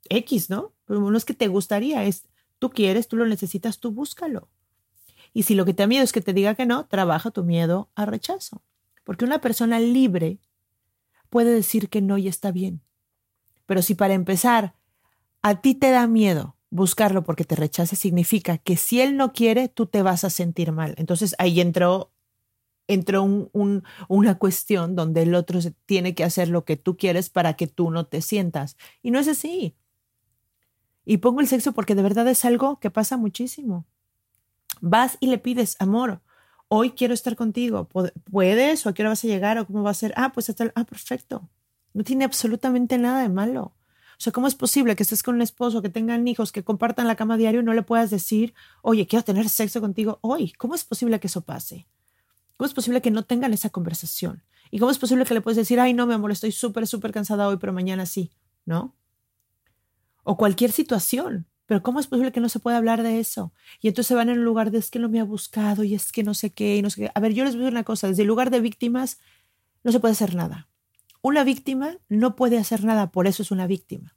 X, 0.10 0.50
¿no? 0.50 0.74
Pero 0.86 1.00
no 1.02 1.18
es 1.18 1.26
que 1.26 1.34
te 1.34 1.48
gustaría, 1.48 2.04
es 2.06 2.28
tú 2.58 2.70
quieres, 2.70 3.08
tú 3.08 3.16
lo 3.16 3.26
necesitas, 3.26 3.80
tú 3.80 3.92
búscalo. 3.92 4.50
Y 5.34 5.44
si 5.44 5.56
lo 5.56 5.66
que 5.66 5.74
te 5.74 5.84
da 5.84 5.88
miedo 5.88 6.04
es 6.04 6.12
que 6.12 6.22
te 6.22 6.34
diga 6.34 6.56
que 6.56 6.66
no, 6.66 6.86
trabaja 6.88 7.32
tu 7.32 7.44
miedo 7.44 7.90
a 7.96 8.06
rechazo. 8.06 8.64
Porque 9.04 9.26
una 9.26 9.42
persona 9.42 9.80
libre 9.80 10.40
puede 11.30 11.54
decir 11.54 11.90
que 11.90 12.02
no 12.02 12.18
y 12.18 12.28
está 12.28 12.52
bien. 12.52 12.82
Pero 13.66 13.82
si 13.82 13.96
para 13.96 14.14
empezar 14.14 14.76
a 15.42 15.62
ti 15.62 15.76
te 15.76 15.92
da 15.92 16.08
miedo 16.08 16.58
buscarlo 16.72 17.24
porque 17.24 17.46
te 17.46 17.56
rechace, 17.56 17.96
significa 17.96 18.58
que 18.58 18.78
si 18.78 19.02
él 19.02 19.18
no 19.18 19.34
quiere, 19.34 19.70
tú 19.70 19.88
te 19.88 20.02
vas 20.02 20.24
a 20.24 20.30
sentir 20.30 20.72
mal. 20.72 20.94
Entonces 20.98 21.36
ahí 21.40 21.62
entró, 21.62 22.12
entró 22.88 23.24
un, 23.24 23.84
una 24.08 24.38
cuestión 24.38 24.96
donde 24.96 25.24
el 25.24 25.36
otro 25.36 25.60
tiene 25.86 26.14
que 26.14 26.24
hacer 26.24 26.50
lo 26.50 26.66
que 26.66 26.78
tú 26.78 26.98
quieres 26.98 27.30
para 27.30 27.56
que 27.56 27.68
tú 27.68 27.92
no 27.92 28.06
te 28.06 28.22
sientas. 28.22 28.78
Y 29.02 29.12
no 29.12 29.20
es 29.20 29.28
así. 29.28 29.76
Y 31.06 31.18
pongo 31.18 31.42
el 31.42 31.48
sexo 31.48 31.74
porque 31.74 31.96
de 31.96 32.04
verdad 32.04 32.28
es 32.28 32.46
algo 32.46 32.80
que 32.80 32.92
pasa 32.92 33.18
muchísimo. 33.18 33.88
Vas 34.82 35.18
y 35.20 35.28
le 35.28 35.40
pides 35.40 35.76
amor 35.80 36.22
hoy 36.70 36.92
quiero 36.92 37.14
estar 37.14 37.36
contigo, 37.36 37.90
¿puedes? 38.32 38.86
¿O 38.86 38.90
a 38.90 38.94
qué 38.94 39.02
hora 39.02 39.10
vas 39.10 39.24
a 39.26 39.28
llegar? 39.28 39.58
¿O 39.58 39.68
cómo 39.68 39.84
va 39.84 39.92
a 39.92 39.96
ser? 39.96 40.14
Ah, 40.16 40.32
pues 40.32 40.50
hasta, 40.50 40.72
ah, 40.76 40.86
perfecto. 40.86 41.50
No 41.94 42.04
tiene 42.04 42.24
absolutamente 42.24 42.98
nada 42.98 43.22
de 43.22 43.30
malo. 43.30 43.76
O 44.20 44.22
sea, 44.22 44.32
¿cómo 44.32 44.48
es 44.48 44.56
posible 44.56 44.96
que 44.96 45.04
estés 45.04 45.24
con 45.24 45.36
un 45.36 45.42
esposo, 45.42 45.82
que 45.82 45.90
tengan 45.90 46.28
hijos, 46.28 46.52
que 46.52 46.64
compartan 46.64 47.08
la 47.08 47.16
cama 47.16 47.38
diario 47.38 47.62
y 47.62 47.64
no 47.64 47.74
le 47.74 47.84
puedas 47.84 48.10
decir, 48.10 48.54
oye, 48.82 49.08
quiero 49.08 49.24
tener 49.24 49.50
sexo 49.50 49.82
contigo 49.82 50.20
hoy? 50.22 50.52
¿Cómo 50.54 50.76
es 50.76 50.86
posible 50.86 51.20
que 51.20 51.28
eso 51.28 51.42
pase? 51.42 51.88
¿Cómo 52.58 52.68
es 52.68 52.74
posible 52.74 53.02
que 53.02 53.12
no 53.12 53.24
tengan 53.24 53.54
esa 53.54 53.70
conversación? 53.70 54.44
¿Y 54.72 54.80
cómo 54.80 54.92
es 54.92 55.00
posible 55.00 55.26
que 55.26 55.34
le 55.34 55.42
puedes 55.42 55.58
decir, 55.58 55.80
ay, 55.80 55.94
no, 55.94 56.06
mi 56.06 56.14
amor, 56.14 56.32
estoy 56.32 56.52
súper, 56.52 56.86
súper 56.86 57.12
cansada 57.12 57.48
hoy, 57.48 57.58
pero 57.58 57.74
mañana 57.74 58.06
sí? 58.06 58.32
¿No? 58.66 58.96
O 60.24 60.38
cualquier 60.38 60.72
situación. 60.72 61.48
Pero 61.70 61.84
¿cómo 61.84 62.00
es 62.00 62.08
posible 62.08 62.32
que 62.32 62.40
no 62.40 62.50
se 62.50 62.60
pueda 62.60 62.78
hablar 62.78 63.04
de 63.04 63.20
eso? 63.20 63.54
Y 63.80 63.90
entonces 63.90 64.18
van 64.18 64.30
en 64.30 64.40
un 64.40 64.44
lugar 64.44 64.72
de 64.72 64.80
es 64.80 64.90
que 64.90 64.98
no 64.98 65.08
me 65.08 65.20
ha 65.20 65.24
buscado 65.24 65.84
y 65.84 65.94
es 65.94 66.12
que 66.12 66.24
no 66.24 66.34
sé 66.34 66.50
qué 66.50 66.78
y 66.78 66.82
no 66.82 66.90
sé 66.90 67.02
qué. 67.02 67.12
A 67.14 67.20
ver, 67.20 67.34
yo 67.34 67.44
les 67.44 67.54
voy 67.54 67.62
a 67.62 67.66
decir 67.66 67.76
una 67.76 67.84
cosa, 67.84 68.08
desde 68.08 68.24
el 68.24 68.28
lugar 68.28 68.50
de 68.50 68.60
víctimas 68.60 69.20
no 69.84 69.92
se 69.92 70.00
puede 70.00 70.14
hacer 70.14 70.34
nada. 70.34 70.68
Una 71.22 71.44
víctima 71.44 72.00
no 72.08 72.36
puede 72.36 72.58
hacer 72.58 72.84
nada, 72.84 73.12
por 73.12 73.28
eso 73.28 73.44
es 73.44 73.52
una 73.52 73.68
víctima. 73.68 74.16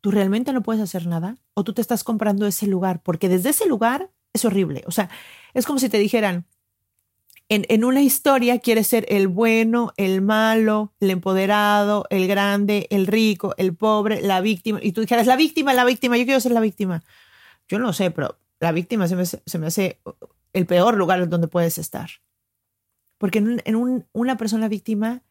Tú 0.00 0.10
realmente 0.10 0.54
no 0.54 0.62
puedes 0.62 0.82
hacer 0.82 1.06
nada 1.06 1.36
o 1.52 1.62
tú 1.62 1.74
te 1.74 1.82
estás 1.82 2.04
comprando 2.04 2.46
ese 2.46 2.66
lugar, 2.66 3.02
porque 3.02 3.28
desde 3.28 3.50
ese 3.50 3.66
lugar 3.66 4.10
es 4.32 4.46
horrible. 4.46 4.82
O 4.86 4.92
sea, 4.92 5.10
es 5.52 5.66
como 5.66 5.78
si 5.78 5.90
te 5.90 5.98
dijeran, 5.98 6.46
en, 7.48 7.84
una 7.84 8.02
historia 8.02 8.58
quieres 8.58 8.88
ser 8.88 9.06
el 9.08 9.28
bueno, 9.28 9.92
el 9.96 10.20
malo, 10.20 10.92
el 10.98 11.10
empoderado, 11.10 12.06
el 12.10 12.26
grande, 12.26 12.88
el 12.90 13.06
rico, 13.06 13.54
el 13.56 13.74
pobre, 13.74 14.20
la 14.20 14.40
víctima. 14.40 14.80
Y 14.82 14.92
tú 14.92 15.00
dijeras, 15.00 15.26
la 15.26 15.36
víctima, 15.36 15.72
la 15.72 15.84
víctima, 15.84 16.16
yo 16.16 16.24
quiero 16.24 16.40
ser 16.40 16.52
la 16.52 16.60
víctima. 16.60 17.04
Yo 17.68 17.78
no 17.78 17.92
sé, 17.92 18.10
pero 18.10 18.36
la 18.58 18.72
víctima 18.72 19.06
se 19.06 19.14
me, 19.58 19.66
hace 19.66 20.00
el 20.52 20.66
peor 20.66 20.96
lugar 20.96 21.28
donde 21.28 21.46
puedes 21.46 21.78
estar. 21.78 22.10
Porque 23.18 23.38
en, 23.38 24.06
una 24.12 24.36
persona 24.36 24.68
víctima 24.68 25.22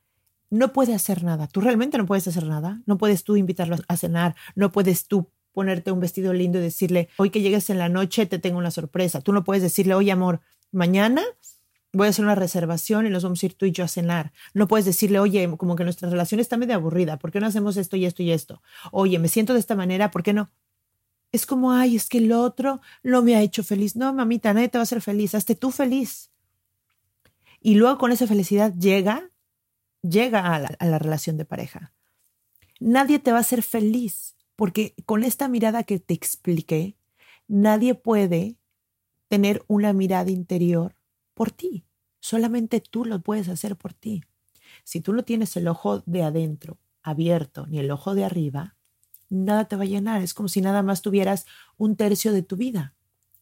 no 0.50 0.72
puede 0.72 0.96
hacer 0.96 1.24
nada. 1.24 1.48
Tú 1.48 1.60
realmente 1.60 1.98
no 1.98 2.06
puedes 2.06 2.28
hacer 2.28 2.46
nada. 2.46 2.82
No 2.86 2.98
puedes 2.98 3.26
tú 3.26 3.36
invitarlo 3.36 3.76
a 3.88 3.98
cenar. 3.98 4.36
No 4.56 4.72
puedes 4.72 5.08
tú 5.08 5.30
ponerte 5.52 5.92
un 5.92 6.00
vestido 6.00 6.34
lindo 6.34 6.60
y 6.60 6.62
decirle, 6.62 7.10
hoy 7.18 7.30
que 7.30 7.42
llegues 7.42 7.70
en 7.70 7.78
la 7.78 7.90
noche 7.90 8.26
te 8.26 8.40
tengo 8.40 8.58
una 8.58 8.72
sorpresa. 8.72 9.22
Tú 9.22 9.34
no 9.34 9.44
puedes 9.44 9.64
decirle, 9.64 9.96
oye 9.96 10.12
amor, 10.12 10.42
mañana 10.72 11.24
voy 11.96 12.08
a 12.08 12.10
hacer 12.10 12.26
una 12.26 12.36
reservación 12.36 13.08
y 13.08 13.10
nos 13.10 13.24
vamos 13.24 13.42
a 13.42 13.46
ir 13.46 13.54
tú 13.54 13.66
y 13.66 13.72
yo 13.72 13.84
a 13.84 13.88
cenar. 13.88 14.34
No 14.54 14.68
puedes 14.68 14.86
decirle, 14.86 15.20
oye, 15.20 15.50
como 15.58 15.76
que 15.76 15.84
nuestra 15.84 16.10
relación 16.10 16.40
está 16.40 16.58
medio 16.58 16.76
aburrida, 16.76 17.18
¿por 17.18 17.32
qué 17.32 17.40
no 17.40 17.48
hacemos 17.48 17.78
esto 17.78 17.96
y 17.96 18.06
esto 18.06 18.22
y 18.22 18.32
esto? 18.32 18.62
Oye, 18.92 19.18
me 19.18 19.30
siento 19.30 19.54
de 19.54 19.60
esta 19.60 19.76
manera, 19.76 20.12
¿por 20.12 20.22
qué 20.22 20.34
no? 20.34 20.52
Es 21.32 21.46
como, 21.46 21.72
ay, 21.72 21.96
es 21.96 22.08
que 22.08 22.20
el 22.20 22.32
otro 22.32 22.82
no 23.04 23.22
me 23.22 23.36
ha 23.36 23.42
hecho 23.42 23.64
feliz. 23.64 23.96
No, 23.96 24.14
mamita, 24.14 24.54
nadie 24.54 24.70
te 24.70 24.78
va 24.78 24.82
a 24.82 24.84
hacer 24.84 25.02
feliz, 25.02 25.36
hazte 25.36 25.56
tú 25.56 25.72
feliz. 25.72 26.32
Y 27.62 27.76
luego 27.76 27.98
con 27.98 28.12
esa 28.12 28.28
felicidad 28.28 28.74
llega, 28.74 29.30
llega 30.02 30.54
a 30.54 30.60
la, 30.60 30.76
a 30.78 30.86
la 30.86 31.00
relación 31.00 31.38
de 31.38 31.46
pareja. 31.46 31.94
Nadie 32.80 33.20
te 33.20 33.32
va 33.32 33.38
a 33.38 33.42
hacer 33.42 33.64
feliz, 33.64 34.36
porque 34.56 34.96
con 35.06 35.24
esta 35.24 35.48
mirada 35.48 35.84
que 35.84 36.00
te 36.00 36.14
expliqué, 36.14 36.98
nadie 37.48 37.96
puede 37.96 38.58
tener 39.28 39.64
una 39.68 39.94
mirada 39.94 40.30
interior 40.30 40.95
por 41.36 41.52
ti. 41.52 41.86
Solamente 42.20 42.82
tú 42.82 43.06
lo 43.06 43.22
puedes 43.22 43.50
hacer 43.50 43.76
por 43.76 43.94
ti. 43.94 44.24
Si 44.84 45.02
tú 45.02 45.14
no 45.14 45.24
tienes 45.24 45.56
el 45.58 45.68
ojo 45.68 46.02
de 46.08 46.24
adentro 46.24 46.80
abierto 47.04 47.68
ni 47.68 47.78
el 47.78 47.92
ojo 47.92 48.16
de 48.16 48.26
arriba, 48.26 48.76
nada 49.30 49.66
te 49.66 49.76
va 49.76 49.84
a 49.84 49.88
llenar. 49.88 50.24
Es 50.24 50.34
como 50.34 50.50
si 50.50 50.62
nada 50.62 50.82
más 50.82 51.04
tuvieras 51.04 51.46
un 51.78 51.96
tercio 51.96 52.34
de 52.34 52.42
tu 52.42 52.56
vida. 52.56 52.96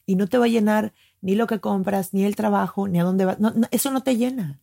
Y 0.05 0.15
no 0.15 0.27
te 0.27 0.37
va 0.37 0.45
a 0.45 0.49
llenar 0.49 0.93
ni 1.21 1.35
lo 1.35 1.47
que 1.47 1.61
compras, 1.61 2.13
ni 2.13 2.25
el 2.25 2.35
trabajo, 2.35 2.89
ni 2.89 2.99
a 2.99 3.03
dónde 3.03 3.23
vas. 3.23 3.37
eso 3.71 3.89
no 3.91 4.03
te 4.03 4.17
llena. 4.17 4.59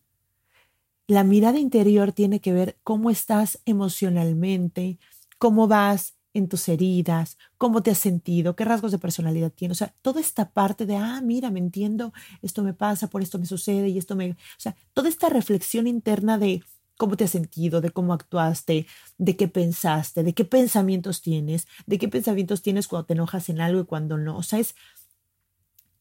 La 1.07 1.23
mirada 1.23 1.57
interior 1.57 2.11
tiene 2.11 2.39
que 2.39 2.53
ver 2.53 2.77
cómo 2.83 3.09
estás 3.09 3.59
emocionalmente, 3.65 4.99
cómo 5.39 5.67
vas 5.67 6.13
en 6.33 6.47
tus 6.47 6.69
heridas, 6.69 7.37
cómo 7.57 7.83
te 7.83 7.91
has 7.91 7.97
sentido, 7.97 8.55
qué 8.55 8.65
rasgos 8.65 8.91
de 8.91 8.99
personalidad 8.99 9.51
tienes. 9.51 9.77
O 9.77 9.79
sea, 9.79 9.93
toda 10.01 10.21
esta 10.21 10.51
parte 10.51 10.85
de, 10.85 10.95
ah, 10.95 11.21
mira, 11.21 11.51
me 11.51 11.59
entiendo, 11.59 12.13
esto 12.41 12.63
me 12.63 12.73
pasa, 12.73 13.07
por 13.07 13.21
esto 13.21 13.39
me 13.39 13.45
sucede 13.45 13.89
y 13.89 13.97
esto 13.97 14.15
me... 14.15 14.31
O 14.31 14.35
sea, 14.57 14.75
toda 14.93 15.09
esta 15.09 15.29
reflexión 15.29 15.87
interna 15.87 16.37
de 16.37 16.63
cómo 16.97 17.17
te 17.17 17.23
has 17.23 17.31
sentido, 17.31 17.81
de 17.81 17.89
cómo 17.89 18.13
actuaste, 18.13 18.85
de 19.17 19.35
qué 19.35 19.47
pensaste, 19.47 20.23
de 20.23 20.33
qué 20.33 20.45
pensamientos 20.45 21.21
tienes, 21.21 21.67
de 21.85 21.97
qué 21.97 22.07
pensamientos 22.07 22.61
tienes 22.61 22.87
cuando 22.87 23.07
te 23.07 23.13
enojas 23.13 23.49
en 23.49 23.59
algo 23.59 23.81
y 23.81 23.85
cuando 23.85 24.17
no. 24.17 24.37
O 24.37 24.43
sea, 24.43 24.59
es 24.59 24.75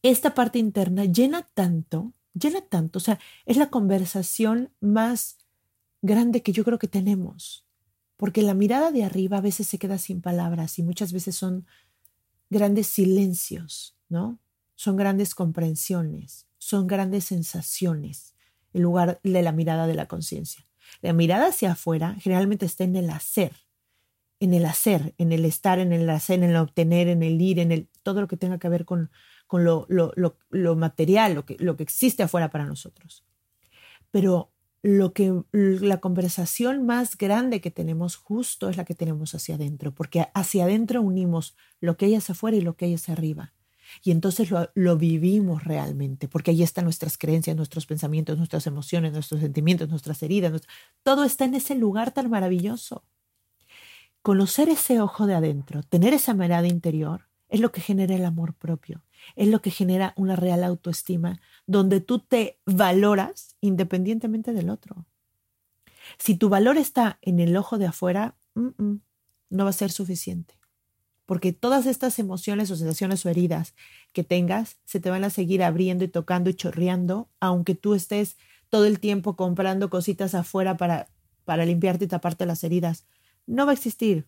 esta 0.03 0.35
parte 0.35 0.59
interna 0.59 1.07
llena 1.07 1.49
tanto, 1.55 2.12
llena 2.35 2.61
tanto. 2.61 2.99
O 2.99 3.01
sea, 3.01 3.18
es 3.47 3.57
la 3.57 3.70
conversación 3.70 4.72
más 4.81 5.39
grande 6.03 6.43
que 6.43 6.53
yo 6.53 6.64
creo 6.64 6.78
que 6.78 6.89
tenemos. 6.89 7.66
Porque 8.20 8.42
la 8.42 8.52
mirada 8.52 8.92
de 8.92 9.02
arriba 9.02 9.38
a 9.38 9.40
veces 9.40 9.66
se 9.66 9.78
queda 9.78 9.96
sin 9.96 10.20
palabras 10.20 10.78
y 10.78 10.82
muchas 10.82 11.10
veces 11.10 11.36
son 11.36 11.66
grandes 12.50 12.86
silencios, 12.86 13.96
¿no? 14.10 14.38
Son 14.74 14.98
grandes 14.98 15.34
comprensiones, 15.34 16.46
son 16.58 16.86
grandes 16.86 17.24
sensaciones 17.24 18.34
en 18.74 18.82
lugar 18.82 19.20
de 19.22 19.40
la 19.40 19.52
mirada 19.52 19.86
de 19.86 19.94
la 19.94 20.04
conciencia. 20.04 20.66
La 21.00 21.14
mirada 21.14 21.46
hacia 21.48 21.72
afuera 21.72 22.14
generalmente 22.20 22.66
está 22.66 22.84
en 22.84 22.94
el 22.94 23.08
hacer, 23.08 23.56
en 24.38 24.52
el 24.52 24.66
hacer, 24.66 25.14
en 25.16 25.32
el 25.32 25.46
estar, 25.46 25.78
en 25.78 25.94
el 25.94 26.10
hacer, 26.10 26.42
en 26.42 26.50
el 26.50 26.56
obtener, 26.56 27.08
en 27.08 27.22
el 27.22 27.40
ir, 27.40 27.58
en 27.58 27.72
el 27.72 27.88
todo 28.02 28.20
lo 28.20 28.28
que 28.28 28.36
tenga 28.36 28.58
que 28.58 28.68
ver 28.68 28.84
con, 28.84 29.10
con 29.46 29.64
lo, 29.64 29.86
lo, 29.88 30.12
lo, 30.50 30.76
material, 30.76 31.32
lo 31.32 31.46
que, 31.46 31.56
lo 31.58 31.74
que 31.78 31.84
existe 31.84 32.22
afuera 32.22 32.50
para 32.50 32.66
nosotros. 32.66 33.24
Pero 34.10 34.52
lo 34.83 35.12
que 35.12 35.43
la 35.53 36.01
conversación 36.01 36.87
más 36.87 37.18
grande 37.18 37.61
que 37.61 37.70
tenemos 37.70 38.16
justo 38.16 38.68
es 38.68 38.76
la 38.76 38.85
que 38.85 38.95
tenemos 38.95 39.35
hacia 39.35 39.57
adentro, 39.57 39.95
porque 39.95 40.28
hacia 40.35 40.64
adentro 40.64 41.03
unimos 41.03 41.57
lo 41.81 41.97
que 41.97 42.07
hay 42.07 42.14
hacia 42.14 42.33
afuera 42.33 42.57
y 42.57 42.62
lo 42.62 42.76
que 42.76 42.87
hay 42.87 42.95
hacia 42.95 43.12
arriba. 43.12 43.53
Y 44.03 44.12
entonces 44.12 44.51
lo, 44.51 44.70
lo, 44.74 44.97
vivimos 44.97 45.64
realmente, 45.64 46.28
porque 46.28 46.53
ahí 46.53 46.62
están 46.62 46.85
nuestras 46.85 47.18
creencias, 47.18 47.57
nuestros 47.57 47.87
pensamientos, 47.87 48.39
nuestras 48.39 48.66
emociones, 48.66 49.12
nuestros 49.12 49.41
sentimientos, 49.41 49.89
nuestras 49.89 50.22
heridas, 50.22 50.62
todo 51.03 51.24
está 51.24 51.45
en 51.45 51.55
ese 51.55 51.74
lugar 51.74 52.12
tan 52.12 52.31
maravilloso. 52.31 53.05
Conocer 54.22 54.68
ese 54.68 55.01
ojo 55.01 55.26
de 55.26 55.35
adentro, 55.35 55.83
tener 55.83 56.14
esa 56.14 56.35
mirada 56.35 56.68
interior, 56.68 57.26
es 57.49 57.61
lo 57.61 57.72
que 57.72 57.81
genera 57.81 58.14
el 58.14 58.24
amor 58.24 58.55
propio, 58.55 59.03
es 59.36 59.48
lo 59.48 59.62
que 59.62 59.70
genera 59.70 60.14
una 60.16 60.36
real 60.36 60.64
autoestima, 60.64 61.40
donde 61.66 62.00
tú 62.00 62.18
te 62.18 62.60
valoras 62.66 63.56
independientemente 63.60 64.52
del 64.52 64.70
otro. 64.70 65.06
Si 66.18 66.34
tu 66.36 66.48
valor 66.48 66.76
está 66.76 67.18
en 67.22 67.40
el 67.40 67.56
ojo 67.56 67.78
de 67.78 67.86
afuera, 67.86 68.36
no 68.54 69.64
va 69.64 69.70
a 69.70 69.74
ser 69.74 69.90
suficiente 69.90 70.60
porque 71.30 71.52
todas 71.52 71.86
estas 71.86 72.18
emociones 72.18 72.72
o 72.72 72.76
sensaciones 72.76 73.24
o 73.24 73.28
heridas 73.28 73.76
que 74.12 74.24
tengas 74.24 74.78
se 74.84 74.98
te 74.98 75.10
van 75.10 75.22
a 75.22 75.30
seguir 75.30 75.62
abriendo 75.62 76.02
y 76.02 76.08
tocando 76.08 76.50
y 76.50 76.54
chorreando, 76.54 77.30
aunque 77.38 77.76
tú 77.76 77.94
estés 77.94 78.36
todo 78.68 78.84
el 78.84 78.98
tiempo 78.98 79.36
comprando 79.36 79.90
cositas 79.90 80.34
afuera 80.34 80.76
para, 80.76 81.06
para 81.44 81.64
limpiarte 81.64 82.06
y 82.06 82.08
taparte 82.08 82.46
las 82.46 82.64
heridas. 82.64 83.06
No 83.46 83.64
va 83.64 83.70
a 83.70 83.74
existir. 83.74 84.26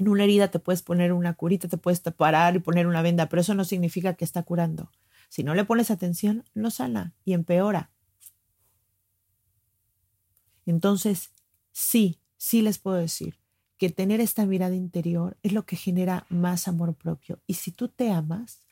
En 0.00 0.08
una 0.08 0.24
herida 0.24 0.50
te 0.50 0.58
puedes 0.58 0.80
poner 0.80 1.12
una 1.12 1.34
curita, 1.34 1.68
te 1.68 1.76
puedes 1.76 2.00
parar 2.00 2.56
y 2.56 2.60
poner 2.60 2.86
una 2.86 3.02
venda, 3.02 3.28
pero 3.28 3.42
eso 3.42 3.52
no 3.52 3.66
significa 3.66 4.14
que 4.14 4.24
está 4.24 4.42
curando. 4.42 4.90
Si 5.28 5.44
no 5.44 5.54
le 5.54 5.66
pones 5.66 5.90
atención, 5.90 6.42
no 6.54 6.70
sana 6.70 7.12
y 7.22 7.34
empeora. 7.34 7.90
Entonces, 10.64 11.32
sí, 11.72 12.18
sí 12.38 12.62
les 12.62 12.78
puedo 12.78 12.96
decir, 12.96 13.38
que 13.76 13.90
tener 13.90 14.22
esta 14.22 14.46
mirada 14.46 14.74
interior 14.74 15.36
es 15.42 15.52
lo 15.52 15.66
que 15.66 15.76
genera 15.76 16.24
más 16.30 16.66
amor 16.66 16.94
propio. 16.94 17.42
Y 17.46 17.54
si 17.54 17.70
tú 17.70 17.88
te 17.88 18.10
amas, 18.10 18.62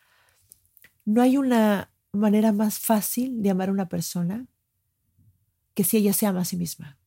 no 1.04 1.20
hay 1.20 1.36
una 1.36 1.92
manera 2.10 2.52
más 2.52 2.78
fácil 2.78 3.42
de 3.42 3.50
amar 3.50 3.68
a 3.68 3.72
una 3.72 3.90
persona 3.90 4.46
que 5.74 5.84
si 5.84 5.98
ella 5.98 6.14
se 6.14 6.24
ama 6.24 6.40
a 6.40 6.46
sí 6.46 6.56
misma. 6.56 6.98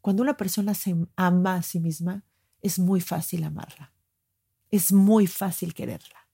Cuando 0.00 0.22
una 0.22 0.38
persona 0.38 0.72
se 0.72 0.96
ama 1.14 1.56
a 1.56 1.62
sí 1.62 1.78
misma, 1.78 2.24
es 2.64 2.78
muy 2.78 3.00
fácil 3.02 3.44
amarla. 3.44 3.92
Es 4.70 4.90
muy 4.90 5.26
fácil 5.26 5.74
quererla. 5.74 6.28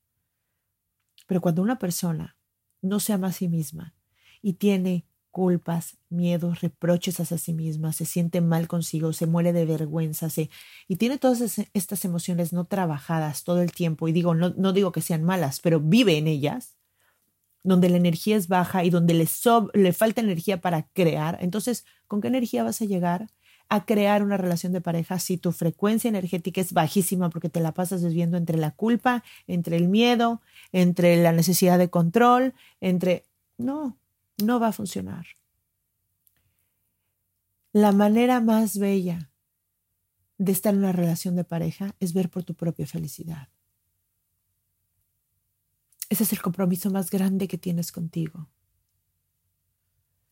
Pero 1.27 1.41
cuando 1.41 1.61
una 1.61 1.79
persona 1.79 2.39
no 2.81 3.01
se 3.01 3.13
ama 3.13 3.27
a 3.29 3.33
sí 3.33 3.49
misma 3.49 3.95
y 4.41 4.55
tiene 4.55 5.05
culpas, 5.33 5.99
miedos, 6.09 6.61
reproches 6.61 7.19
hacia 7.19 7.37
sí 7.37 7.53
misma, 7.53 7.93
se 7.93 8.05
siente 8.05 8.41
mal 8.41 8.69
consigo, 8.69 9.13
se 9.13 9.27
muere 9.27 9.53
de 9.53 9.65
vergüenza, 9.65 10.31
se, 10.31 10.51
y 10.89 10.97
tiene 10.97 11.19
todas 11.19 11.59
estas 11.73 12.05
emociones 12.05 12.53
no 12.53 12.65
trabajadas 12.65 13.45
todo 13.45 13.63
el 13.63 13.73
tiempo, 13.73 14.09
y 14.09 14.13
digo, 14.13 14.35
no, 14.35 14.51
no 14.51 14.73
digo 14.73 14.91
que 14.91 15.03
sean 15.03 15.23
malas, 15.23 15.61
pero 15.61 15.79
vive 15.79 16.19
en 16.19 16.27
ellas, 16.27 16.77
donde 17.63 17.91
la 17.91 17.99
energía 17.99 18.37
es 18.37 18.49
baja 18.49 18.83
y 18.83 18.91
donde 18.91 19.15
le, 19.15 19.29
le 19.75 19.93
falta 19.93 20.21
energía 20.21 20.61
para 20.61 20.89
crear, 20.89 21.39
entonces, 21.41 21.85
¿con 22.09 22.21
qué 22.21 22.29
energía 22.29 22.65
vas 22.65 22.83
a 22.83 22.87
llegar 22.87 23.29
a 23.71 23.85
crear 23.85 24.25
una 24.25 24.37
relación 24.37 24.73
de 24.73 24.81
pareja 24.81 25.21
si 25.21 25.39
tu 25.39 25.53
frecuencia 25.53 26.09
energética 26.09 26.61
es 26.61 26.73
bajísima 26.73 27.31
porque 27.31 27.49
te 27.49 27.61
la 27.61 27.73
pasas 27.73 28.05
viviendo 28.05 28.37
entre 28.37 28.59
la 28.59 28.73
culpa, 28.73 29.23
entre 29.47 29.77
el 29.77 29.89
miedo, 29.89 30.43
entre 30.73 31.23
la 31.23 31.33
necesidad 31.33 31.79
de 31.79 31.89
control, 31.89 32.53
entre... 32.81 33.25
No, 33.59 33.97
no 34.39 34.59
va 34.59 34.69
a 34.69 34.73
funcionar. 34.73 35.27
La 37.73 37.93
manera 37.93 38.41
más 38.41 38.77
bella 38.77 39.31
de 40.39 40.51
estar 40.51 40.75
en 40.75 40.81
una 40.81 40.93
relación 40.93 41.37
de 41.37 41.45
pareja 41.45 41.95
es 42.01 42.13
ver 42.13 42.29
por 42.29 42.43
tu 42.43 42.55
propia 42.55 42.87
felicidad. 42.87 43.49
Ese 46.09 46.25
es 46.25 46.33
el 46.33 46.43
compromiso 46.43 46.91
más 46.91 47.11
grande 47.11 47.47
que 47.47 47.59
tienes 47.59 47.93
contigo. 47.93 48.49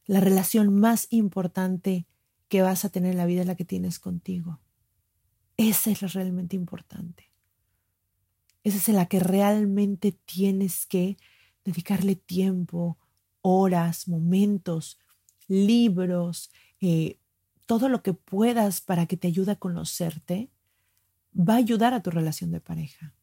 La 0.07 0.18
relación 0.18 0.74
más 0.74 1.07
importante 1.11 2.07
que 2.49 2.62
vas 2.62 2.84
a 2.84 2.88
tener 2.88 3.12
en 3.12 3.18
la 3.18 3.26
vida 3.26 3.42
es 3.42 3.46
la 3.46 3.57
que 3.57 3.64
tienes 3.64 3.99
contigo. 3.99 4.61
Esa 5.57 5.90
es 5.90 6.03
la 6.03 6.09
realmente 6.09 6.57
importante. 6.57 7.30
Esa 8.64 8.76
es 8.76 8.88
la 8.88 9.07
que 9.07 9.20
realmente 9.20 10.12
tienes 10.12 10.86
que 10.86 11.16
dedicarle 11.64 12.16
tiempo, 12.16 12.99
horas, 13.42 14.09
momentos, 14.09 14.99
libros, 15.49 16.51
eh, 16.80 17.18
todo 17.66 17.88
lo 17.88 18.03
que 18.03 18.14
puedas 18.14 18.80
para 18.80 19.07
que 19.07 19.16
te 19.16 19.28
ayude 19.28 19.53
a 19.53 19.57
conocerte, 19.57 20.51
va 21.38 21.55
a 21.55 21.59
ayudar 21.59 21.94
a 21.94 22.03
tu 22.03 22.11
relación 22.11 22.51
de 22.51 22.61
pareja. 22.61 23.14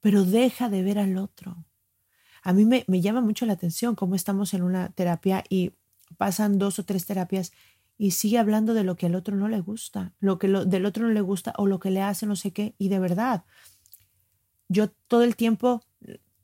Pero 0.00 0.24
deja 0.24 0.68
de 0.68 0.82
ver 0.82 0.98
al 0.98 1.16
otro. 1.18 1.64
A 2.42 2.52
mí 2.52 2.64
me, 2.64 2.84
llama 3.00 3.22
mucho 3.22 3.46
la 3.46 3.54
atención 3.54 3.94
cómo 3.94 4.14
estamos 4.14 4.54
en 4.54 4.62
una 4.62 4.90
terapia 4.90 5.44
y 5.48 5.72
pasan 6.18 6.58
dos 6.58 6.78
o 6.78 6.84
tres 6.84 7.06
terapias 7.06 7.52
y 7.96 8.12
sigue 8.12 8.38
hablando 8.38 8.74
de 8.74 8.84
lo 8.84 8.96
que 8.96 9.06
al 9.06 9.14
otro 9.14 9.36
no 9.36 9.48
le 9.48 9.60
gusta, 9.60 10.12
lo 10.18 10.38
que 10.38 10.48
del 10.48 10.86
otro 10.86 11.06
no 11.06 11.12
le 11.12 11.20
gusta 11.20 11.54
o 11.58 11.66
lo 11.66 11.78
que 11.78 11.90
le 11.90 12.02
hace 12.02 12.26
no 12.26 12.36
sé 12.36 12.52
qué. 12.52 12.74
Y 12.78 12.88
de 12.88 12.98
verdad, 12.98 13.44
yo 14.68 14.90
todo 15.08 15.22
el 15.22 15.36
tiempo 15.36 15.82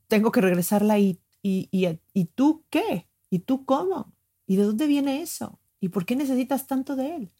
tengo 0.07 0.31
que 0.31 0.41
regresarla 0.41 0.99
y 0.99 1.19
¿Y, 1.41 1.69
y, 2.13 2.25
tú 2.25 2.65
qué? 2.69 3.07
¿Y 3.29 3.39
tú 3.39 3.65
cómo? 3.65 4.13
¿Y 4.45 4.57
de 4.57 4.63
dónde 4.63 4.87
viene 4.87 5.21
eso? 5.21 5.59
¿Y 5.79 5.89
por 5.89 6.05
qué 6.05 6.15
necesitas 6.15 6.67
tanto 6.67 6.95
de 6.95 7.15
él? 7.15 7.31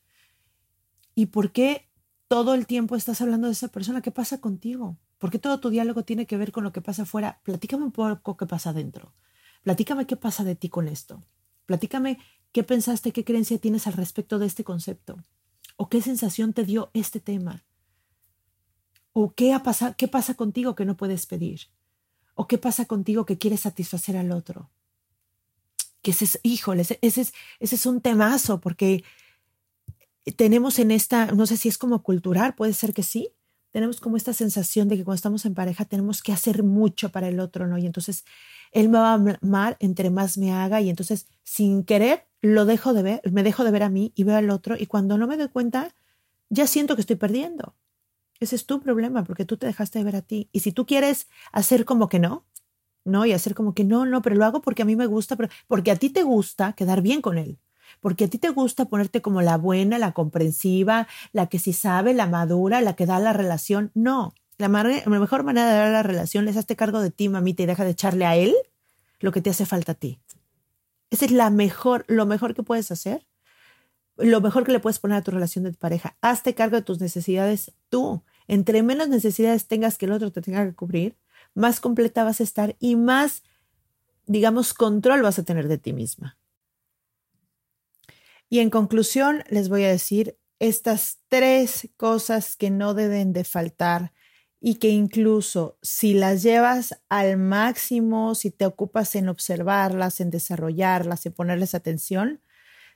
¿Y 1.14 1.28
por 1.28 1.51
qué 1.51 1.89
todo 2.28 2.53
el 2.55 2.66
tiempo 2.66 2.95
estás 2.95 3.22
hablando 3.22 3.47
de 3.47 3.53
esa 3.53 3.68
persona? 3.68 4.01
¿Qué 4.01 4.12
pasa 4.12 4.41
contigo? 4.41 4.97
¿Por 5.20 5.30
qué 5.30 5.38
todo 5.38 5.59
tu 5.59 5.70
diálogo 5.70 6.03
tiene 6.03 6.26
que 6.26 6.38
ver 6.38 6.51
con 6.51 6.64
lo 6.64 6.72
que 6.72 6.82
pasa 6.82 7.03
afuera? 7.03 7.41
Platícame 7.43 7.84
un 7.84 7.91
poco 7.91 8.38
qué 8.38 8.47
pasa 8.47 8.72
adentro. 8.72 9.14
Platícame 9.62 10.07
qué 10.07 10.16
pasa 10.16 10.43
de 10.43 10.55
ti 10.55 10.70
con 10.70 10.88
esto. 10.88 11.24
Platícame 11.68 12.18
qué 12.52 12.64
pensaste, 12.64 13.12
qué 13.12 13.24
creencia 13.24 13.58
tienes 13.58 13.88
al 13.88 13.93
respecto 13.93 14.39
de 14.39 14.45
este 14.45 14.64
concepto. 14.64 15.18
¿O 15.78 15.89
qué 15.89 16.02
sensación 16.02 16.54
te 16.54 16.64
dio 16.64 16.91
este 16.93 17.20
tema? 17.20 17.66
¿O 19.14 19.34
qué, 19.34 19.54
ha 19.54 19.64
pasado, 19.64 19.95
qué 19.97 20.08
pasa 20.08 20.36
contigo 20.36 20.76
que 20.76 20.86
no 20.86 20.97
puedes 20.97 21.26
pedir? 21.26 21.70
¿O 22.36 22.47
qué 22.47 22.58
pasa 22.58 22.86
contigo 22.86 23.26
que 23.26 23.38
quieres 23.38 23.62
satisfacer 23.62 24.18
al 24.18 24.32
otro? 24.32 24.70
Que 26.02 26.12
ese 26.12 26.26
es, 26.26 26.39
híjole, 26.43 26.82
ese, 26.82 26.99
es, 27.02 27.34
ese 27.60 27.76
es 27.76 27.86
un 27.86 28.02
temazo 28.02 28.62
porque 28.62 29.04
tenemos 30.36 30.80
en 30.80 30.91
esta, 30.91 31.28
no 31.28 31.45
sé 31.45 31.58
si 31.58 31.68
es 31.68 31.78
como 31.78 32.04
cultural, 32.04 32.56
puede 32.56 32.74
ser 32.74 32.93
que 32.93 33.04
sí, 33.04 33.34
tenemos 33.72 34.00
como 34.00 34.18
esta 34.18 34.34
sensación 34.34 34.88
de 34.88 34.98
que 34.98 35.04
cuando 35.04 35.16
estamos 35.16 35.46
en 35.46 35.54
pareja 35.54 35.86
tenemos 35.86 36.22
que 36.22 36.32
hacer 36.32 36.64
mucho 36.64 37.10
para 37.10 37.30
el 37.30 37.40
otro, 37.40 37.68
¿no? 37.68 37.78
Y 37.78 37.86
entonces 37.86 38.26
él 38.72 38.90
me 38.90 39.00
va 39.00 39.12
a 39.12 39.38
amar 39.42 39.78
entre 39.80 40.10
más 40.10 40.38
me 40.38 40.52
haga 40.52 40.82
y 40.82 40.90
entonces 40.90 41.28
sin 41.44 41.84
querer 41.84 42.28
lo 42.42 42.66
dejo 42.66 42.94
de 42.94 43.04
ver, 43.04 43.22
me 43.32 43.44
dejo 43.44 43.64
de 43.64 43.72
ver 43.72 43.84
a 43.84 43.90
mí 43.90 44.12
y 44.16 44.24
veo 44.24 44.38
al 44.38 44.50
otro 44.50 44.76
y 44.78 44.88
cuando 44.88 45.18
no 45.18 45.28
me 45.28 45.38
doy 45.38 45.50
cuenta 45.50 45.94
ya 46.50 46.68
siento 46.68 46.96
que 46.96 47.02
estoy 47.02 47.16
perdiendo. 47.16 47.76
Ese 48.40 48.56
es 48.56 48.66
tu 48.66 48.82
problema 48.82 49.24
porque 49.24 49.46
tú 49.46 49.58
te 49.58 49.68
dejaste 49.68 50.00
de 50.00 50.06
ver 50.06 50.16
a 50.16 50.22
ti. 50.22 50.50
Y 50.52 50.62
si 50.62 50.72
tú 50.72 50.86
quieres 50.86 51.28
hacer 51.52 51.86
como 51.86 52.10
que 52.10 52.20
no, 52.20 52.46
no, 53.06 53.26
y 53.26 53.34
hacer 53.34 53.56
como 53.56 53.74
que 53.74 53.84
no, 53.84 54.06
no, 54.06 54.22
pero 54.22 54.36
lo 54.36 54.46
hago 54.46 54.62
porque 54.62 54.82
a 54.82 54.86
mí 54.86 54.96
me 54.96 55.06
gusta, 55.06 55.36
pero 55.36 55.50
porque 55.68 55.92
a 55.92 55.96
ti 55.96 56.10
te 56.10 56.24
gusta 56.24 56.74
quedar 56.74 57.02
bien 57.02 57.22
con 57.22 57.38
él. 57.38 57.60
Porque 58.02 58.26
a 58.26 58.28
ti 58.28 58.38
te 58.38 58.49
gusta 58.49 58.86
ponerte 58.86 59.22
como 59.22 59.41
la 59.41 59.58
buena, 59.58 59.97
la 59.97 60.12
comprensiva, 60.12 61.08
la 61.32 61.47
que 61.47 61.60
sí 61.60 61.72
sabe, 61.72 62.14
la 62.14 62.28
madura, 62.28 62.82
la 62.82 62.95
que 62.95 63.06
da 63.06 63.20
la 63.20 63.32
relación. 63.32 63.91
No, 63.93 64.34
la, 64.58 64.68
mejor 64.68 65.43
manera 65.43 65.70
de 65.70 65.80
dar 65.80 65.91
la 65.91 66.04
relación 66.04 66.47
es 66.49 66.58
hazte 66.58 66.76
cargo 66.76 66.99
de 66.99 67.12
ti, 67.12 67.30
mamita, 67.30 67.64
y 67.64 67.68
deja 67.68 67.86
de 67.86 67.91
echarle 67.91 68.26
a 68.26 68.36
él 68.36 68.54
lo 69.20 69.32
que 69.32 69.41
te 69.41 69.52
hace 69.52 69.66
falta 69.66 69.93
a 69.93 69.95
ti. 69.95 70.20
Esa 71.12 71.26
es 71.26 71.32
la 71.32 71.49
mejor, 71.49 72.04
lo 72.08 72.26
mejor 72.26 72.54
que 72.54 72.64
puedes 72.64 72.91
hacer 72.91 73.26
lo 74.18 74.41
mejor 74.41 74.66
que 74.66 74.72
le 74.72 74.80
puedes 74.80 74.99
poner 74.99 75.18
a 75.18 75.22
tu 75.22 75.32
relación 75.32 75.64
de 75.64 75.74
pareja. 75.74 76.16
Hazte 76.22 76.54
cargo 76.54 76.76
de 76.76 76.82
tus 76.82 76.99
necesidades 76.99 77.74
tú. 77.89 78.24
Entre 78.47 78.84
menos 78.84 79.10
necesidades 79.10 79.68
tengas 79.68 79.97
que 79.97 80.06
el 80.06 80.12
otro 80.12 80.32
te 80.32 80.41
tenga 80.41 80.66
que 80.66 80.74
cubrir, 80.74 81.18
más 81.54 81.80
completa 81.80 82.24
vas 82.24 82.39
a 82.39 82.43
estar 82.43 82.76
y 82.80 82.95
más, 82.95 83.43
digamos, 84.26 84.74
control 84.74 85.22
vas 85.22 85.39
a 85.39 85.43
tener 85.43 85.68
de 85.68 85.78
ti 85.78 85.93
misma. 85.93 86.38
Y 88.52 88.60
en 88.60 88.70
conclusión, 88.70 89.45
les 89.49 89.70
voy 89.70 89.86
a 89.86 89.89
decir 89.89 90.38
estas 90.60 91.20
tres 91.30 91.88
cosas 91.95 92.58
que 92.58 92.70
no 92.70 92.93
deben 92.93 93.32
de 93.32 93.45
faltar 93.45 94.12
y 94.60 94.76
que 94.76 94.89
incluso 94.89 95.80
si 95.82 96.14
las 96.14 96.43
llevas 96.43 97.02
al 97.08 97.38
máximo, 97.38 98.36
si 98.36 98.52
te 98.52 98.66
ocupas 98.66 99.16
en 99.16 99.30
observarlas, 99.30 100.20
en 100.20 100.32
desarrollarlas, 100.32 101.26
en 101.26 101.32
ponerles 101.32 101.76
atención, 101.76 102.41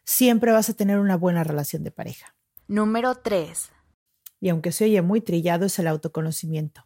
siempre 0.04 0.52
vas 0.52 0.70
a 0.70 0.74
tener 0.74 1.00
una 1.00 1.16
buena 1.16 1.46
relación 1.46 1.86
de 1.86 1.92
pareja. 1.92 2.36
Número 2.68 3.16
3. 3.16 3.72
Y 4.42 4.50
aunque 4.50 4.74
se 4.74 4.84
oye 4.84 5.02
muy 5.02 5.22
trillado, 5.22 5.68
es 5.68 5.80
el 5.80 5.88
autoconocimiento. 5.88 6.86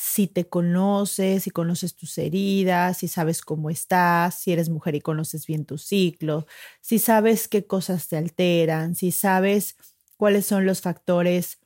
Si 0.00 0.28
te 0.28 0.48
conoces, 0.48 1.42
si 1.42 1.50
conoces 1.50 1.96
tus 1.96 2.18
heridas, 2.18 2.98
si 2.98 3.08
sabes 3.08 3.42
cómo 3.42 3.68
estás, 3.68 4.36
si 4.36 4.52
eres 4.52 4.68
mujer 4.68 4.94
y 4.94 5.00
conoces 5.00 5.44
bien 5.46 5.64
tu 5.64 5.76
ciclo, 5.76 6.46
si 6.80 7.00
sabes 7.00 7.48
qué 7.48 7.66
cosas 7.66 8.06
te 8.08 8.16
alteran, 8.16 8.94
si 8.94 9.10
sabes 9.10 9.76
cuáles 10.16 10.46
son 10.46 10.66
los 10.66 10.82
factores 10.82 11.58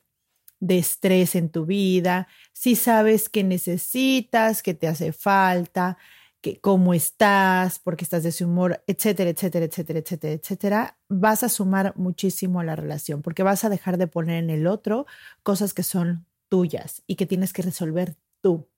de 0.59 0.79
estrés 0.79 1.35
en 1.35 1.49
tu 1.49 1.65
vida, 1.65 2.27
si 2.53 2.75
sabes 2.75 3.29
qué 3.29 3.43
necesitas, 3.43 4.63
qué 4.63 4.73
te 4.73 4.87
hace 4.87 5.13
falta, 5.13 5.97
cómo 6.61 6.93
estás, 6.93 7.79
porque 7.79 8.03
estás 8.03 8.23
de 8.23 8.29
ese 8.29 8.45
humor, 8.45 8.83
etcétera, 8.87 9.29
etcétera, 9.29 9.65
etcétera, 9.65 9.99
etcétera, 9.99 10.33
etcétera, 10.33 10.99
vas 11.09 11.43
a 11.43 11.49
sumar 11.49 11.93
muchísimo 11.97 12.59
a 12.59 12.63
la 12.63 12.75
relación, 12.75 13.21
porque 13.21 13.43
vas 13.43 13.63
a 13.63 13.69
dejar 13.69 13.97
de 13.97 14.07
poner 14.07 14.43
en 14.43 14.49
el 14.49 14.67
otro 14.67 15.05
cosas 15.43 15.73
que 15.73 15.83
son 15.83 16.25
tuyas 16.49 17.03
y 17.07 17.15
que 17.15 17.25
tienes 17.25 17.53
que 17.53 17.61
resolver 17.61 18.17
tú. 18.43 18.69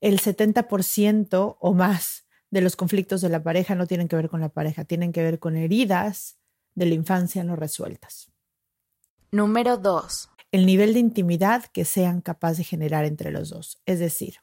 El 0.00 0.20
70% 0.20 1.58
o 1.60 1.74
más 1.74 2.26
de 2.50 2.60
los 2.60 2.74
conflictos 2.74 3.20
de 3.20 3.28
la 3.28 3.42
pareja 3.42 3.74
no 3.74 3.86
tienen 3.86 4.08
que 4.08 4.16
ver 4.16 4.28
con 4.28 4.40
la 4.40 4.48
pareja, 4.48 4.84
tienen 4.84 5.12
que 5.12 5.22
ver 5.22 5.38
con 5.38 5.56
heridas 5.56 6.38
de 6.74 6.86
la 6.86 6.94
infancia 6.94 7.44
no 7.44 7.54
resueltas. 7.54 8.32
Número 9.30 9.76
2. 9.76 10.30
El 10.52 10.66
nivel 10.66 10.94
de 10.94 11.00
intimidad 11.00 11.64
que 11.66 11.84
sean 11.84 12.20
capaces 12.20 12.58
de 12.58 12.64
generar 12.64 13.04
entre 13.04 13.30
los 13.30 13.50
dos. 13.50 13.80
Es 13.84 13.98
decir, 13.98 14.36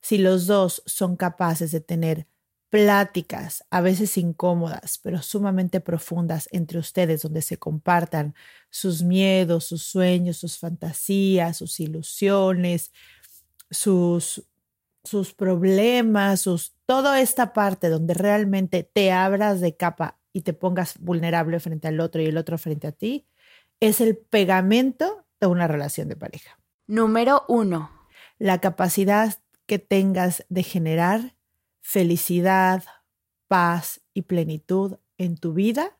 si 0.00 0.18
los 0.18 0.46
dos 0.46 0.82
son 0.86 1.16
capaces 1.16 1.72
de 1.72 1.80
tener 1.80 2.26
pláticas, 2.70 3.64
a 3.70 3.80
veces 3.80 4.16
incómodas, 4.16 4.98
pero 4.98 5.20
sumamente 5.22 5.80
profundas 5.80 6.48
entre 6.52 6.78
ustedes, 6.78 7.22
donde 7.22 7.42
se 7.42 7.58
compartan 7.58 8.34
sus 8.70 9.02
miedos, 9.02 9.64
sus 9.64 9.82
sueños, 9.82 10.36
sus 10.36 10.58
fantasías, 10.58 11.56
sus 11.56 11.80
ilusiones, 11.80 12.92
sus, 13.70 14.46
sus 15.02 15.34
problemas, 15.34 16.42
sus, 16.42 16.74
toda 16.86 17.20
esta 17.20 17.52
parte 17.52 17.88
donde 17.88 18.14
realmente 18.14 18.84
te 18.84 19.10
abras 19.10 19.60
de 19.60 19.76
capa 19.76 20.18
y 20.32 20.42
te 20.42 20.52
pongas 20.52 20.96
vulnerable 20.98 21.58
frente 21.58 21.88
al 21.88 21.98
otro 21.98 22.22
y 22.22 22.26
el 22.26 22.36
otro 22.36 22.56
frente 22.56 22.86
a 22.86 22.92
ti, 22.92 23.26
es 23.80 24.00
el 24.00 24.16
pegamento 24.16 25.26
de 25.40 25.48
una 25.48 25.66
relación 25.66 26.08
de 26.08 26.16
pareja. 26.16 26.60
Número 26.86 27.44
uno. 27.48 27.90
La 28.38 28.60
capacidad 28.60 29.38
que 29.66 29.78
tengas 29.78 30.44
de 30.48 30.62
generar 30.62 31.34
felicidad, 31.80 32.84
paz 33.48 34.00
y 34.14 34.22
plenitud 34.22 34.96
en 35.18 35.36
tu 35.36 35.52
vida 35.52 35.96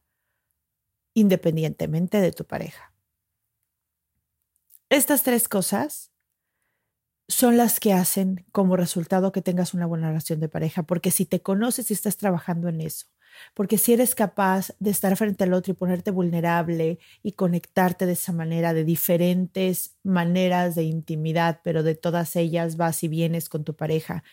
independientemente 1.15 2.21
de 2.21 2.33
tu 2.33 2.45
pareja. 2.45 2.93
Estas 4.89 5.23
tres 5.23 5.49
cosas 5.49 6.11
son 7.29 7.57
las 7.57 7.79
que 7.79 7.93
hacen 7.93 8.45
como 8.53 8.77
resultado 8.77 9.33
que 9.33 9.43
tengas 9.43 9.73
una 9.73 9.87
buena 9.87 10.09
relación 10.09 10.41
de 10.41 10.49
pareja, 10.49 10.83
porque 10.83 11.11
si 11.11 11.27
te 11.27 11.41
conoces 11.41 11.91
y 11.91 11.95
estás 11.95 12.17
trabajando 12.17 12.69
en 12.69 12.81
eso, 12.81 13.07
porque 13.55 13.79
si 13.79 13.93
eres 13.93 14.17
capaz 14.17 14.73
de 14.81 14.91
estar 14.91 15.17
frente 15.17 15.45
al 15.45 15.53
otro 15.53 15.73
y 15.73 15.77
ponerte 15.77 16.11
vulnerable 16.11 16.99
y 17.23 17.33
conectarte 17.33 18.07
de 18.07 18.13
esa 18.13 18.33
manera, 18.33 18.75
de 18.75 18.85
diferentes 18.85 19.97
maneras 20.03 20.75
de 20.75 20.83
intimidad, 20.83 21.61
pero 21.63 21.85
de 21.85 21.95
todas 21.95 22.35
ellas 22.35 22.77
vas 22.77 23.05
y 23.05 23.09
vienes 23.09 23.49
con 23.49 23.63
tu 23.63 23.77
pareja. 23.77 24.25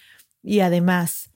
Y 0.41 0.61
además, 0.61 1.29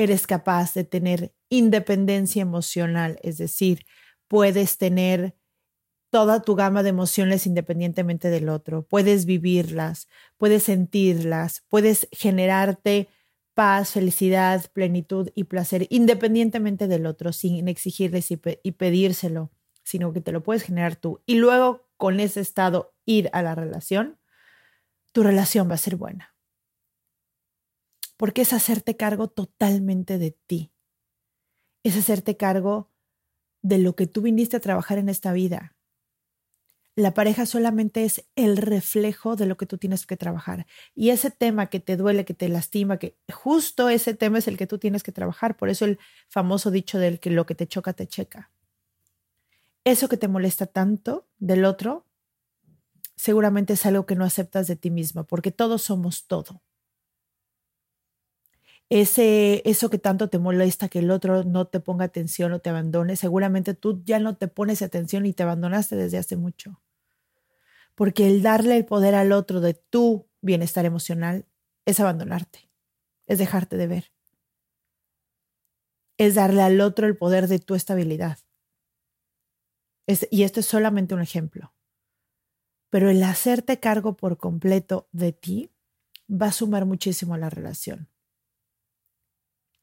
eres 0.00 0.26
capaz 0.26 0.72
de 0.72 0.84
tener 0.84 1.34
independencia 1.50 2.40
emocional, 2.40 3.18
es 3.22 3.36
decir, 3.36 3.84
puedes 4.28 4.78
tener 4.78 5.36
toda 6.08 6.40
tu 6.40 6.54
gama 6.54 6.82
de 6.82 6.88
emociones 6.88 7.46
independientemente 7.46 8.30
del 8.30 8.48
otro, 8.48 8.86
puedes 8.86 9.26
vivirlas, 9.26 10.08
puedes 10.38 10.62
sentirlas, 10.62 11.64
puedes 11.68 12.08
generarte 12.12 13.08
paz, 13.52 13.90
felicidad, 13.90 14.72
plenitud 14.72 15.28
y 15.34 15.44
placer, 15.44 15.86
independientemente 15.90 16.88
del 16.88 17.04
otro, 17.04 17.34
sin 17.34 17.68
exigirles 17.68 18.30
y, 18.30 18.38
pedírselo, 18.72 19.50
sino 19.82 20.14
que 20.14 20.22
te 20.22 20.32
lo 20.32 20.42
puedes 20.42 20.62
generar 20.62 20.96
tú. 20.96 21.20
Y 21.26 21.34
luego 21.34 21.90
con 21.98 22.20
ese 22.20 22.40
estado 22.40 22.94
ir 23.04 23.28
a 23.34 23.42
la 23.42 23.54
relación, 23.54 24.18
tu 25.12 25.22
relación 25.22 25.68
va 25.68 25.74
a 25.74 25.78
ser 25.78 25.96
buena. 25.96 26.34
Porque 28.20 28.42
es 28.42 28.52
hacerte 28.52 28.96
cargo 28.96 29.28
totalmente 29.28 30.18
de 30.18 30.36
ti. 30.46 30.70
Es 31.82 31.96
hacerte 31.96 32.36
cargo 32.36 32.90
de 33.62 33.78
lo 33.78 33.96
que 33.96 34.06
tú 34.06 34.20
viniste 34.20 34.58
a 34.58 34.60
trabajar 34.60 34.98
en 34.98 35.08
esta 35.08 35.32
vida 35.32 35.74
la 37.00 37.14
pareja 37.14 37.46
solamente 37.46 38.04
es 38.04 38.24
el 38.36 38.56
reflejo 38.56 39.36
de 39.36 39.46
lo 39.46 39.56
que 39.56 39.66
tú 39.66 39.78
tienes 39.78 40.06
que 40.06 40.16
trabajar. 40.16 40.66
Y 40.94 41.10
ese 41.10 41.30
tema 41.30 41.66
que 41.66 41.80
te 41.80 41.96
duele, 41.96 42.24
que 42.24 42.34
te 42.34 42.48
lastima, 42.48 42.98
que 42.98 43.16
justo 43.32 43.88
ese 43.88 44.14
tema 44.14 44.38
es 44.38 44.48
el 44.48 44.56
que 44.56 44.66
tú 44.66 44.78
tienes 44.78 45.02
que 45.02 45.12
trabajar. 45.12 45.56
Por 45.56 45.68
eso 45.68 45.84
el 45.84 45.98
famoso 46.28 46.70
dicho 46.70 46.98
del 46.98 47.20
que 47.20 47.30
lo 47.30 47.46
que 47.46 47.54
te 47.54 47.66
choca, 47.66 47.92
te 47.92 48.06
checa. 48.06 48.50
Eso 49.84 50.08
que 50.08 50.16
te 50.16 50.28
molesta 50.28 50.66
tanto 50.66 51.26
del 51.38 51.64
otro, 51.64 52.06
seguramente 53.16 53.74
es 53.74 53.86
algo 53.86 54.04
que 54.04 54.16
no 54.16 54.24
aceptas 54.24 54.66
de 54.66 54.76
ti 54.76 54.90
mismo, 54.90 55.24
porque 55.24 55.52
todos 55.52 55.82
somos 55.82 56.26
todo. 56.26 56.62
Ese, 58.90 59.62
eso 59.64 59.88
que 59.88 59.98
tanto 59.98 60.28
te 60.28 60.40
molesta 60.40 60.88
que 60.88 60.98
el 60.98 61.12
otro 61.12 61.44
no 61.44 61.66
te 61.68 61.78
ponga 61.78 62.06
atención 62.06 62.52
o 62.52 62.58
te 62.58 62.70
abandone, 62.70 63.14
seguramente 63.14 63.74
tú 63.74 64.02
ya 64.04 64.18
no 64.18 64.36
te 64.36 64.48
pones 64.48 64.82
atención 64.82 65.26
y 65.26 65.32
te 65.32 65.44
abandonaste 65.44 65.94
desde 65.94 66.18
hace 66.18 66.36
mucho. 66.36 66.82
Porque 67.94 68.26
el 68.26 68.42
darle 68.42 68.76
el 68.76 68.84
poder 68.84 69.14
al 69.14 69.30
otro 69.30 69.60
de 69.60 69.74
tu 69.74 70.26
bienestar 70.40 70.86
emocional 70.86 71.46
es 71.86 72.00
abandonarte, 72.00 72.68
es 73.26 73.38
dejarte 73.38 73.76
de 73.76 73.86
ver, 73.86 74.12
es 76.18 76.34
darle 76.34 76.62
al 76.62 76.80
otro 76.80 77.06
el 77.06 77.16
poder 77.16 77.46
de 77.46 77.60
tu 77.60 77.74
estabilidad. 77.74 78.38
y 80.30 80.42
esto 80.42 80.58
es 80.58 80.66
solamente 80.66 81.14
un 81.14 81.20
ejemplo. 81.20 81.72
Pero 82.90 83.08
el 83.08 83.22
hacerte 83.22 83.78
cargo 83.78 84.16
por 84.16 84.36
completo 84.36 85.08
de 85.12 85.32
ti 85.32 85.70
va 86.28 86.46
a 86.46 86.52
sumar 86.52 86.84
muchísimo 86.86 87.34
a 87.34 87.38
la 87.38 87.48
relación. 87.48 88.08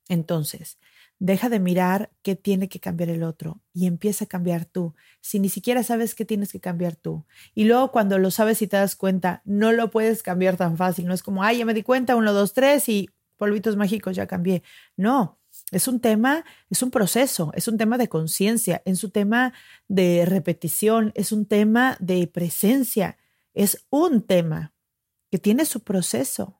Entonces, 0.10 0.78
deja 1.20 1.50
de 1.50 1.60
mirar 1.60 2.12
qué 2.22 2.36
tiene 2.36 2.70
que 2.70 2.80
cambiar 2.80 3.10
el 3.10 3.24
otro 3.24 3.62
y 3.74 3.88
empieza 3.88 4.26
a 4.26 4.28
cambiar 4.28 4.66
tú, 4.66 4.96
si 5.22 5.40
ni 5.40 5.50
siquiera 5.50 5.84
sabes 5.84 6.16
qué 6.16 6.26
tienes 6.26 6.52
que 6.52 6.60
cambiar 6.60 6.96
tú. 6.96 7.26
Y 7.56 7.66
luego 7.66 7.92
cuando 7.92 8.18
lo 8.20 8.32
sabes 8.32 8.62
y 8.62 8.68
te 8.68 8.78
das 8.78 8.96
cuenta, 8.96 9.42
no 9.46 9.72
lo 9.72 9.90
puedes 9.92 10.24
cambiar 10.24 10.58
tan 10.58 10.78
fácil, 10.78 11.06
no 11.08 11.14
es 11.14 11.24
como, 11.24 11.44
ay, 11.44 11.60
ya 11.60 11.66
me 11.66 11.74
di 11.74 11.84
cuenta, 11.84 12.16
uno, 12.16 12.34
dos, 12.34 12.54
tres 12.54 12.88
y 12.90 13.10
polvitos 13.38 13.76
mágicos, 13.76 14.16
ya 14.16 14.28
cambié. 14.28 14.64
No, 14.96 15.40
es 15.72 15.88
un 15.88 16.00
tema, 16.00 16.46
es 16.70 16.82
un 16.84 16.92
proceso, 16.92 17.52
es 17.56 17.68
un 17.68 17.78
tema 17.78 17.98
de 17.98 18.08
conciencia, 18.08 18.82
es 18.86 19.04
un 19.04 19.12
tema 19.12 19.54
de 19.88 20.26
repetición, 20.26 21.12
es 21.16 21.32
un 21.32 21.46
tema 21.46 21.98
de 22.00 22.28
presencia, 22.28 23.18
es 23.54 23.86
un 23.90 24.22
tema 24.22 24.74
que 25.32 25.40
tiene 25.40 25.66
su 25.66 25.84
proceso. 25.84 26.57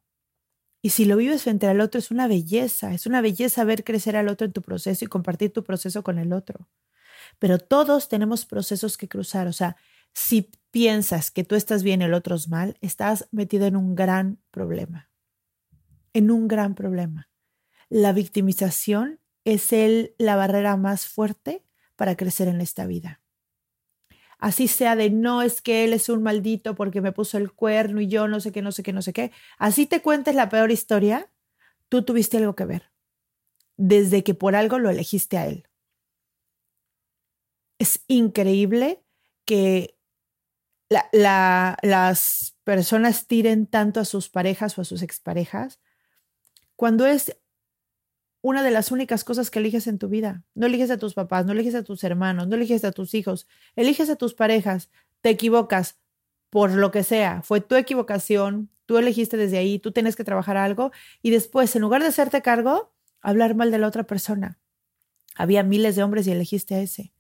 Y 0.82 0.92
si 0.92 1.06
lo 1.06 1.18
vives 1.18 1.44
frente 1.44 1.68
al 1.68 1.82
otro 1.82 2.00
es 2.00 2.12
una 2.12 2.28
belleza, 2.28 2.94
es 2.94 3.06
una 3.06 3.22
belleza 3.22 3.64
ver 3.64 3.84
crecer 3.84 4.16
al 4.16 4.30
otro 4.30 4.46
en 4.46 4.54
tu 4.54 4.62
proceso 4.62 5.04
y 5.04 5.08
compartir 5.08 5.52
tu 5.52 5.64
proceso 5.64 6.04
con 6.04 6.20
el 6.20 6.34
otro. 6.34 6.70
Pero 7.40 7.58
todos 7.58 8.10
tenemos 8.10 8.46
procesos 8.46 8.98
que 8.98 9.08
cruzar, 9.08 9.48
o 9.48 9.54
sea, 9.54 9.76
si 10.14 10.52
piensas 10.72 11.32
que 11.32 11.44
tú 11.44 11.56
estás 11.56 11.84
bien 11.84 12.02
y 12.02 12.06
el 12.06 12.14
otro 12.14 12.36
es 12.36 12.48
mal, 12.48 12.78
estás 12.82 13.28
metido 13.32 13.66
en 13.66 13.76
un 13.76 13.96
gran 13.96 14.40
problema, 14.52 15.10
en 16.14 16.32
un 16.32 16.48
gran 16.48 16.76
problema. 16.76 17.30
La 17.90 18.14
victimización 18.14 19.20
es 19.46 19.74
el, 19.74 20.16
la 20.18 20.36
barrera 20.36 20.78
más 20.78 21.06
fuerte 21.06 21.64
para 21.96 22.16
crecer 22.16 22.48
en 22.48 22.62
esta 22.62 22.86
vida 22.86 23.22
así 24.38 24.68
sea 24.68 24.96
de 24.96 25.10
no 25.10 25.42
es 25.42 25.62
que 25.62 25.84
él 25.84 25.94
es 25.94 26.10
un 26.10 26.24
maldito 26.24 26.76
porque 26.76 27.02
me 27.02 27.12
puso 27.12 27.38
el 27.38 27.52
cuerno 27.52 28.02
y 28.02 28.08
yo 28.08 28.28
no 28.28 28.40
sé 28.40 28.52
qué, 28.52 28.62
no 28.62 28.72
sé 28.72 28.84
qué, 28.84 28.94
no 28.94 29.02
sé 29.02 29.14
qué, 29.14 29.32
así 29.58 29.86
te 29.86 30.02
cuentes 30.02 30.36
la 30.36 30.50
peor 30.50 30.72
historia, 30.72 31.30
tú 31.90 32.04
tuviste 32.04 32.38
algo 32.38 32.56
que 32.56 32.66
ver, 32.66 32.92
desde 33.78 34.24
que 34.24 34.34
por 34.34 34.56
algo 34.56 34.80
lo 34.80 34.90
elegiste 34.90 35.38
a 35.38 35.48
él. 35.48 35.68
Es 37.80 38.04
increíble 38.08 39.04
que 39.46 39.98
las 41.12 42.58
personas 42.64 43.28
tiren 43.28 43.68
tanto 43.68 44.00
a 44.00 44.06
sus 44.06 44.30
parejas 44.30 44.78
o 44.78 44.82
a 44.82 44.86
sus 44.86 45.02
exparejas 45.02 45.80
cuando 46.76 47.06
es 47.06 47.38
una 48.48 48.64
de 48.64 48.72
las 48.72 48.92
únicas 48.94 49.26
cosas 49.26 49.52
que 49.52 49.60
eliges 49.60 49.88
en 49.88 50.00
tu 50.00 50.08
vida. 50.08 50.42
No 50.56 50.68
eliges 50.68 50.90
a 50.90 50.98
tus 50.98 51.14
papás, 51.14 51.46
no 51.46 51.52
eliges 51.52 51.76
a 51.76 51.84
tus 51.84 52.02
hermanos, 52.06 52.48
no 52.48 52.56
eliges 52.56 52.86
a 52.86 52.94
tus 52.94 53.14
hijos, 53.14 53.46
eliges 53.76 54.10
a 54.10 54.16
tus 54.16 54.34
parejas, 54.34 54.90
te 55.20 55.30
equivocas 55.32 55.98
por 56.50 56.72
lo 56.72 56.90
que 56.90 57.04
sea, 57.04 57.42
fue 57.42 57.60
tu 57.60 57.76
equivocación, 57.76 58.70
tú 58.86 58.98
elegiste 58.98 59.36
desde 59.36 59.58
ahí, 59.58 59.80
tú 59.80 59.92
tienes 59.92 60.16
que 60.16 60.24
trabajar 60.24 60.56
algo 60.56 60.94
y 61.22 61.32
después, 61.32 61.76
en 61.76 61.82
lugar 61.82 62.02
de 62.02 62.08
hacerte 62.08 62.42
cargo, 62.42 62.94
hablar 63.20 63.54
mal 63.54 63.70
de 63.70 63.80
la 63.80 63.88
otra 63.88 64.04
persona. 64.04 64.58
Había 65.36 65.64
miles 65.64 65.98
de 65.98 66.04
hombres 66.04 66.26
y 66.26 66.32
elegiste 66.32 66.76
a 66.76 66.80
ese. 66.80 67.12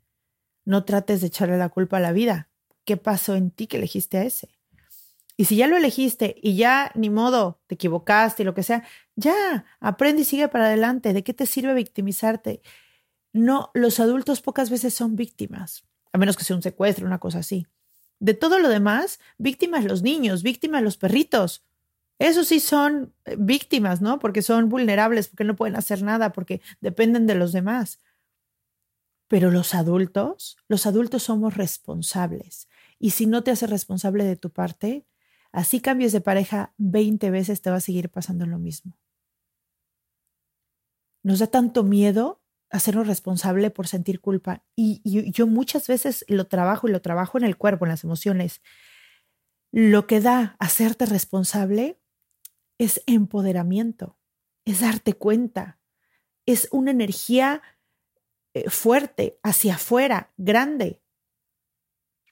No 0.64 0.86
trates 0.86 1.20
de 1.20 1.28
echarle 1.28 1.58
la 1.58 1.68
culpa 1.68 1.98
a 1.98 2.00
la 2.00 2.14
vida. 2.14 2.50
¿Qué 2.86 2.96
pasó 2.96 3.36
en 3.36 3.52
ti 3.52 3.68
que 3.68 3.76
elegiste 3.76 4.18
a 4.18 4.24
ese? 4.24 4.58
Y 5.36 5.46
si 5.46 5.58
ya 5.58 5.68
lo 5.68 5.76
elegiste 5.76 6.36
y 6.42 6.56
ya 6.56 6.90
ni 6.96 7.10
modo, 7.10 7.60
te 7.68 7.76
equivocaste 7.76 8.44
y 8.44 8.46
lo 8.46 8.54
que 8.54 8.64
sea, 8.64 8.86
ya, 9.18 9.66
aprende 9.80 10.22
y 10.22 10.26
sigue 10.26 10.48
para 10.48 10.68
adelante. 10.68 11.12
¿De 11.12 11.24
qué 11.24 11.34
te 11.34 11.48
sirve 11.48 11.74
victimizarte? 11.74 12.62
No, 13.34 13.72
los 13.74 14.00
adultos 14.00 14.42
pocas 14.42 14.70
veces 14.70 14.94
son 14.94 15.16
víctimas, 15.16 15.86
a 16.14 16.20
menos 16.20 16.38
que 16.38 16.44
sea 16.44 16.56
un 16.56 16.62
secuestro, 16.62 17.06
una 17.06 17.20
cosa 17.20 17.40
así. 17.40 17.66
De 18.20 18.36
todo 18.36 18.60
lo 18.60 18.70
demás, 18.70 19.20
víctimas 19.40 19.86
los 19.86 20.04
niños, 20.04 20.44
víctimas 20.44 20.84
los 20.84 20.98
perritos. 20.98 21.66
Esos 22.20 22.48
sí 22.48 22.60
son 22.60 23.14
eh, 23.26 23.36
víctimas, 23.40 24.02
¿no? 24.02 24.20
Porque 24.20 24.44
son 24.44 24.70
vulnerables, 24.70 25.28
porque 25.28 25.44
no 25.44 25.56
pueden 25.56 25.76
hacer 25.76 26.04
nada, 26.04 26.32
porque 26.32 26.62
dependen 26.80 27.26
de 27.26 27.36
los 27.36 27.52
demás. 27.52 28.00
Pero 29.28 29.50
los 29.50 29.74
adultos, 29.74 30.58
los 30.68 30.86
adultos 30.86 31.24
somos 31.24 31.58
responsables. 31.58 32.70
Y 33.00 33.12
si 33.12 33.26
no 33.26 33.44
te 33.44 33.52
haces 33.52 33.70
responsable 33.70 34.24
de 34.24 34.36
tu 34.36 34.52
parte, 34.52 35.06
Así 35.52 35.80
cambies 35.80 36.12
de 36.12 36.22
pareja 36.22 36.74
20 36.78 37.32
veces, 37.32 37.62
te 37.62 37.70
va 37.70 37.78
a 37.78 37.82
seguir 37.82 38.10
pasando 38.10 38.46
lo 38.46 38.60
mismo. 38.60 38.98
Nos 41.28 41.40
da 41.40 41.48
tanto 41.48 41.84
miedo 41.84 42.42
hacernos 42.70 43.06
responsable 43.06 43.70
por 43.70 43.86
sentir 43.86 44.22
culpa. 44.22 44.64
Y, 44.78 45.02
yo 45.34 45.46
muchas 45.46 45.86
veces 45.86 46.24
lo 46.30 46.48
trabajo 46.48 46.88
y 46.88 46.92
lo 46.94 47.02
trabajo 47.02 47.38
en 47.38 47.44
el 47.44 47.58
cuerpo, 47.58 47.84
en 47.84 47.90
las 47.90 48.06
emociones. 48.06 48.62
Lo 49.74 50.08
que 50.08 50.22
da 50.22 50.56
hacerte 50.58 51.06
responsable 51.06 52.00
es 52.78 53.04
empoderamiento, 53.08 54.18
es 54.64 54.80
darte 54.80 55.16
cuenta, 55.16 55.82
es 56.46 56.70
una 56.72 56.92
energía 56.92 57.62
eh, 58.54 58.70
fuerte 58.70 59.38
hacia 59.44 59.76
afuera, 59.76 60.32
grande 60.38 61.02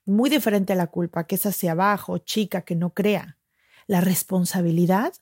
muy 0.05 0.29
diferente 0.29 0.71
a 0.71 0.77
la 0.77 0.87
culpa, 0.87 1.27
que 1.27 1.35
es 1.35 1.45
hacia 1.45 1.73
abajo, 1.73 2.19
chica, 2.19 2.61
que 2.61 2.75
no 2.75 2.93
crea. 2.93 3.39
La 3.87 3.99
responsabilidad 3.99 5.15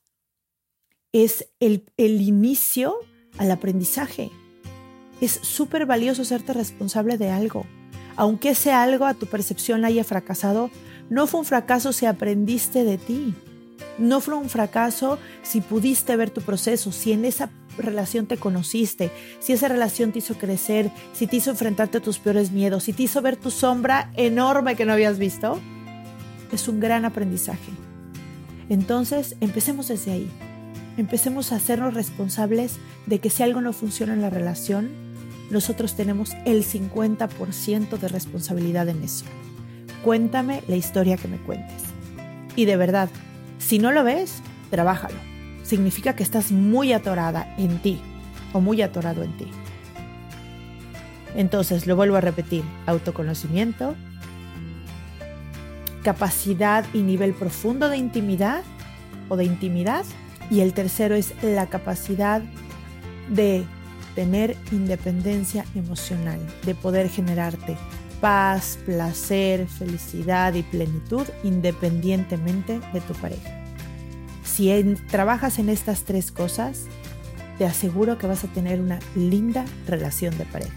es 1.12 1.52
el, 1.60 1.92
el 1.98 2.22
inicio 2.22 3.00
al 3.38 3.52
aprendizaje. 3.52 4.32
Es 5.22 5.40
súper 5.42 5.86
valioso 5.86 6.26
serte 6.26 6.54
responsable 6.54 7.18
de 7.18 7.30
algo. 7.30 7.66
Aunque 8.16 8.50
ese 8.50 8.72
algo 8.72 9.06
a 9.06 9.14
tu 9.14 9.26
percepción 9.26 9.86
haya 9.86 10.04
fracasado, 10.04 10.70
no 11.10 11.28
fue 11.28 11.42
un 11.42 11.46
fracaso 11.46 11.94
si 11.94 12.06
aprendiste 12.06 12.84
de 12.84 12.98
ti. 12.98 13.34
No 13.98 14.22
fue 14.22 14.36
un 14.36 14.50
fracaso 14.50 15.20
si 15.44 15.62
pudiste 15.62 16.16
ver 16.16 16.30
tu 16.30 16.42
proceso, 16.42 16.92
si 16.92 17.12
en 17.12 17.26
esa 17.26 17.50
relación 17.78 18.28
te 18.28 18.38
conociste, 18.38 19.12
si 19.40 19.54
esa 19.54 19.68
relación 19.68 20.12
te 20.12 20.20
hizo 20.20 20.36
crecer, 20.36 20.92
si 21.14 21.28
te 21.28 21.38
hizo 21.38 21.52
enfrentarte 21.52 21.98
a 21.98 22.02
tus 22.02 22.20
peores 22.20 22.52
miedos, 22.52 22.84
si 22.84 22.94
te 22.94 23.04
hizo 23.04 23.22
ver 23.22 23.36
tu 23.36 23.52
sombra 23.52 24.12
enorme 24.16 24.76
que 24.76 24.86
no 24.86 24.94
habías 24.94 25.18
visto, 25.18 25.60
es 26.52 26.68
un 26.68 26.80
gran 26.80 27.06
aprendizaje. 27.06 27.72
Entonces, 28.70 29.36
empecemos 29.42 29.88
desde 29.88 30.12
ahí. 30.12 30.32
Empecemos 30.98 31.52
a 31.52 31.56
hacernos 31.56 31.94
responsables 31.94 32.78
de 33.06 33.20
que 33.20 33.30
si 33.30 33.44
algo 33.44 33.62
no 33.62 33.74
funciona 33.74 34.14
en 34.14 34.22
la 34.22 34.30
relación, 34.30 34.90
nosotros 35.50 35.96
tenemos 35.96 36.34
el 36.46 36.64
50% 36.64 37.98
de 37.98 38.08
responsabilidad 38.08 38.90
en 38.90 39.04
eso. 39.04 39.26
Cuéntame 40.04 40.64
la 40.68 40.76
historia 40.76 41.18
que 41.18 41.28
me 41.28 41.38
cuentes. 41.38 41.84
Y 42.56 42.66
de 42.66 42.78
verdad, 42.78 43.10
si 43.58 43.80
no 43.80 43.92
lo 43.92 44.04
ves, 44.04 44.42
trabájalo. 44.70 45.18
Significa 45.64 46.16
que 46.16 46.24
estás 46.24 46.52
muy 46.52 46.94
atorada 46.94 47.56
en 47.58 47.80
ti 47.80 48.02
o 48.52 48.62
muy 48.62 48.82
atorado 48.82 49.24
en 49.24 49.36
ti. 49.38 49.48
Entonces, 51.36 51.88
lo 51.88 51.96
vuelvo 51.96 52.18
a 52.18 52.22
repetir, 52.22 52.64
autoconocimiento, 52.86 53.96
capacidad 56.04 56.86
y 56.94 57.02
nivel 57.02 57.34
profundo 57.34 57.90
de 57.90 57.98
intimidad 57.98 58.64
o 59.30 59.38
de 59.38 59.46
intimidad. 59.46 60.06
Y 60.50 60.62
el 60.62 60.74
tercero 60.74 61.16
es 61.16 61.34
la 61.42 61.68
capacidad 61.68 62.42
de 63.30 63.66
tener 64.16 64.56
independencia 64.72 65.66
emocional, 65.76 66.40
de 66.66 66.76
poder 66.76 67.10
generarte 67.10 67.78
paz, 68.22 68.80
placer, 68.86 69.68
felicidad 69.68 70.54
y 70.54 70.64
plenitud 70.64 71.26
independientemente 71.44 72.80
de 72.94 73.02
tu 73.02 73.14
pareja. 73.16 73.64
Si 74.44 74.72
trabajas 75.10 75.60
en 75.60 75.70
estas 75.70 76.04
tres 76.04 76.32
cosas, 76.32 76.84
te 77.58 77.66
aseguro 77.66 78.18
que 78.18 78.28
vas 78.28 78.44
a 78.44 78.48
tener 78.48 78.80
una 78.80 79.00
linda 79.16 79.66
relación 79.88 80.38
de 80.38 80.46
pareja. 80.46 80.74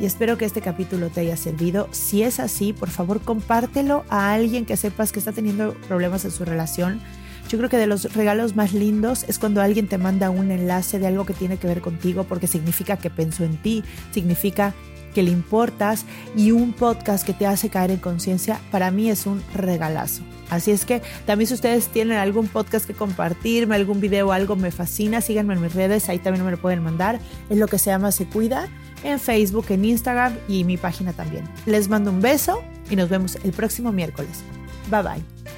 Y 0.00 0.06
espero 0.06 0.38
que 0.38 0.44
este 0.44 0.60
capítulo 0.60 1.08
te 1.08 1.22
haya 1.22 1.36
servido. 1.36 1.88
Si 1.90 2.22
es 2.22 2.38
así, 2.38 2.72
por 2.72 2.90
favor 2.90 3.20
compártelo 3.20 4.04
a 4.08 4.32
alguien 4.32 4.64
que 4.64 4.76
sepas 4.76 5.10
que 5.10 5.18
está 5.18 5.32
teniendo 5.32 5.74
problemas 5.88 6.24
en 6.24 6.30
su 6.30 6.44
relación. 6.44 7.00
Yo 7.48 7.56
creo 7.56 7.70
que 7.70 7.78
de 7.78 7.86
los 7.86 8.14
regalos 8.14 8.56
más 8.56 8.72
lindos 8.74 9.24
es 9.26 9.38
cuando 9.38 9.62
alguien 9.62 9.88
te 9.88 9.96
manda 9.96 10.30
un 10.30 10.50
enlace 10.50 10.98
de 10.98 11.06
algo 11.06 11.24
que 11.24 11.32
tiene 11.32 11.56
que 11.56 11.66
ver 11.66 11.80
contigo 11.80 12.24
porque 12.24 12.46
significa 12.46 12.98
que 12.98 13.08
pensó 13.08 13.44
en 13.44 13.56
ti, 13.56 13.82
significa 14.12 14.74
que 15.14 15.22
le 15.22 15.30
importas 15.30 16.04
y 16.36 16.50
un 16.50 16.72
podcast 16.72 17.26
que 17.26 17.32
te 17.32 17.46
hace 17.46 17.70
caer 17.70 17.90
en 17.90 17.98
conciencia, 17.98 18.60
para 18.70 18.90
mí 18.90 19.08
es 19.10 19.26
un 19.26 19.42
regalazo. 19.54 20.22
Así 20.50 20.70
es 20.70 20.84
que 20.84 21.02
también 21.26 21.48
si 21.48 21.54
ustedes 21.54 21.88
tienen 21.88 22.18
algún 22.18 22.48
podcast 22.48 22.86
que 22.86 22.94
compartirme, 22.94 23.74
algún 23.74 24.00
video, 24.00 24.32
algo 24.32 24.56
me 24.56 24.70
fascina, 24.70 25.20
síganme 25.20 25.54
en 25.54 25.62
mis 25.62 25.74
redes, 25.74 26.08
ahí 26.08 26.18
también 26.18 26.44
me 26.44 26.50
lo 26.50 26.58
pueden 26.58 26.82
mandar. 26.82 27.18
Es 27.50 27.58
lo 27.58 27.66
que 27.66 27.78
se 27.78 27.90
llama 27.90 28.12
Se 28.12 28.26
Cuida 28.26 28.68
en 29.02 29.20
Facebook, 29.20 29.66
en 29.70 29.84
Instagram 29.84 30.36
y 30.48 30.64
mi 30.64 30.76
página 30.76 31.12
también. 31.12 31.44
Les 31.66 31.88
mando 31.88 32.10
un 32.10 32.20
beso 32.20 32.62
y 32.90 32.96
nos 32.96 33.08
vemos 33.08 33.38
el 33.42 33.52
próximo 33.52 33.92
miércoles. 33.92 34.42
Bye 34.90 35.02
bye. 35.02 35.57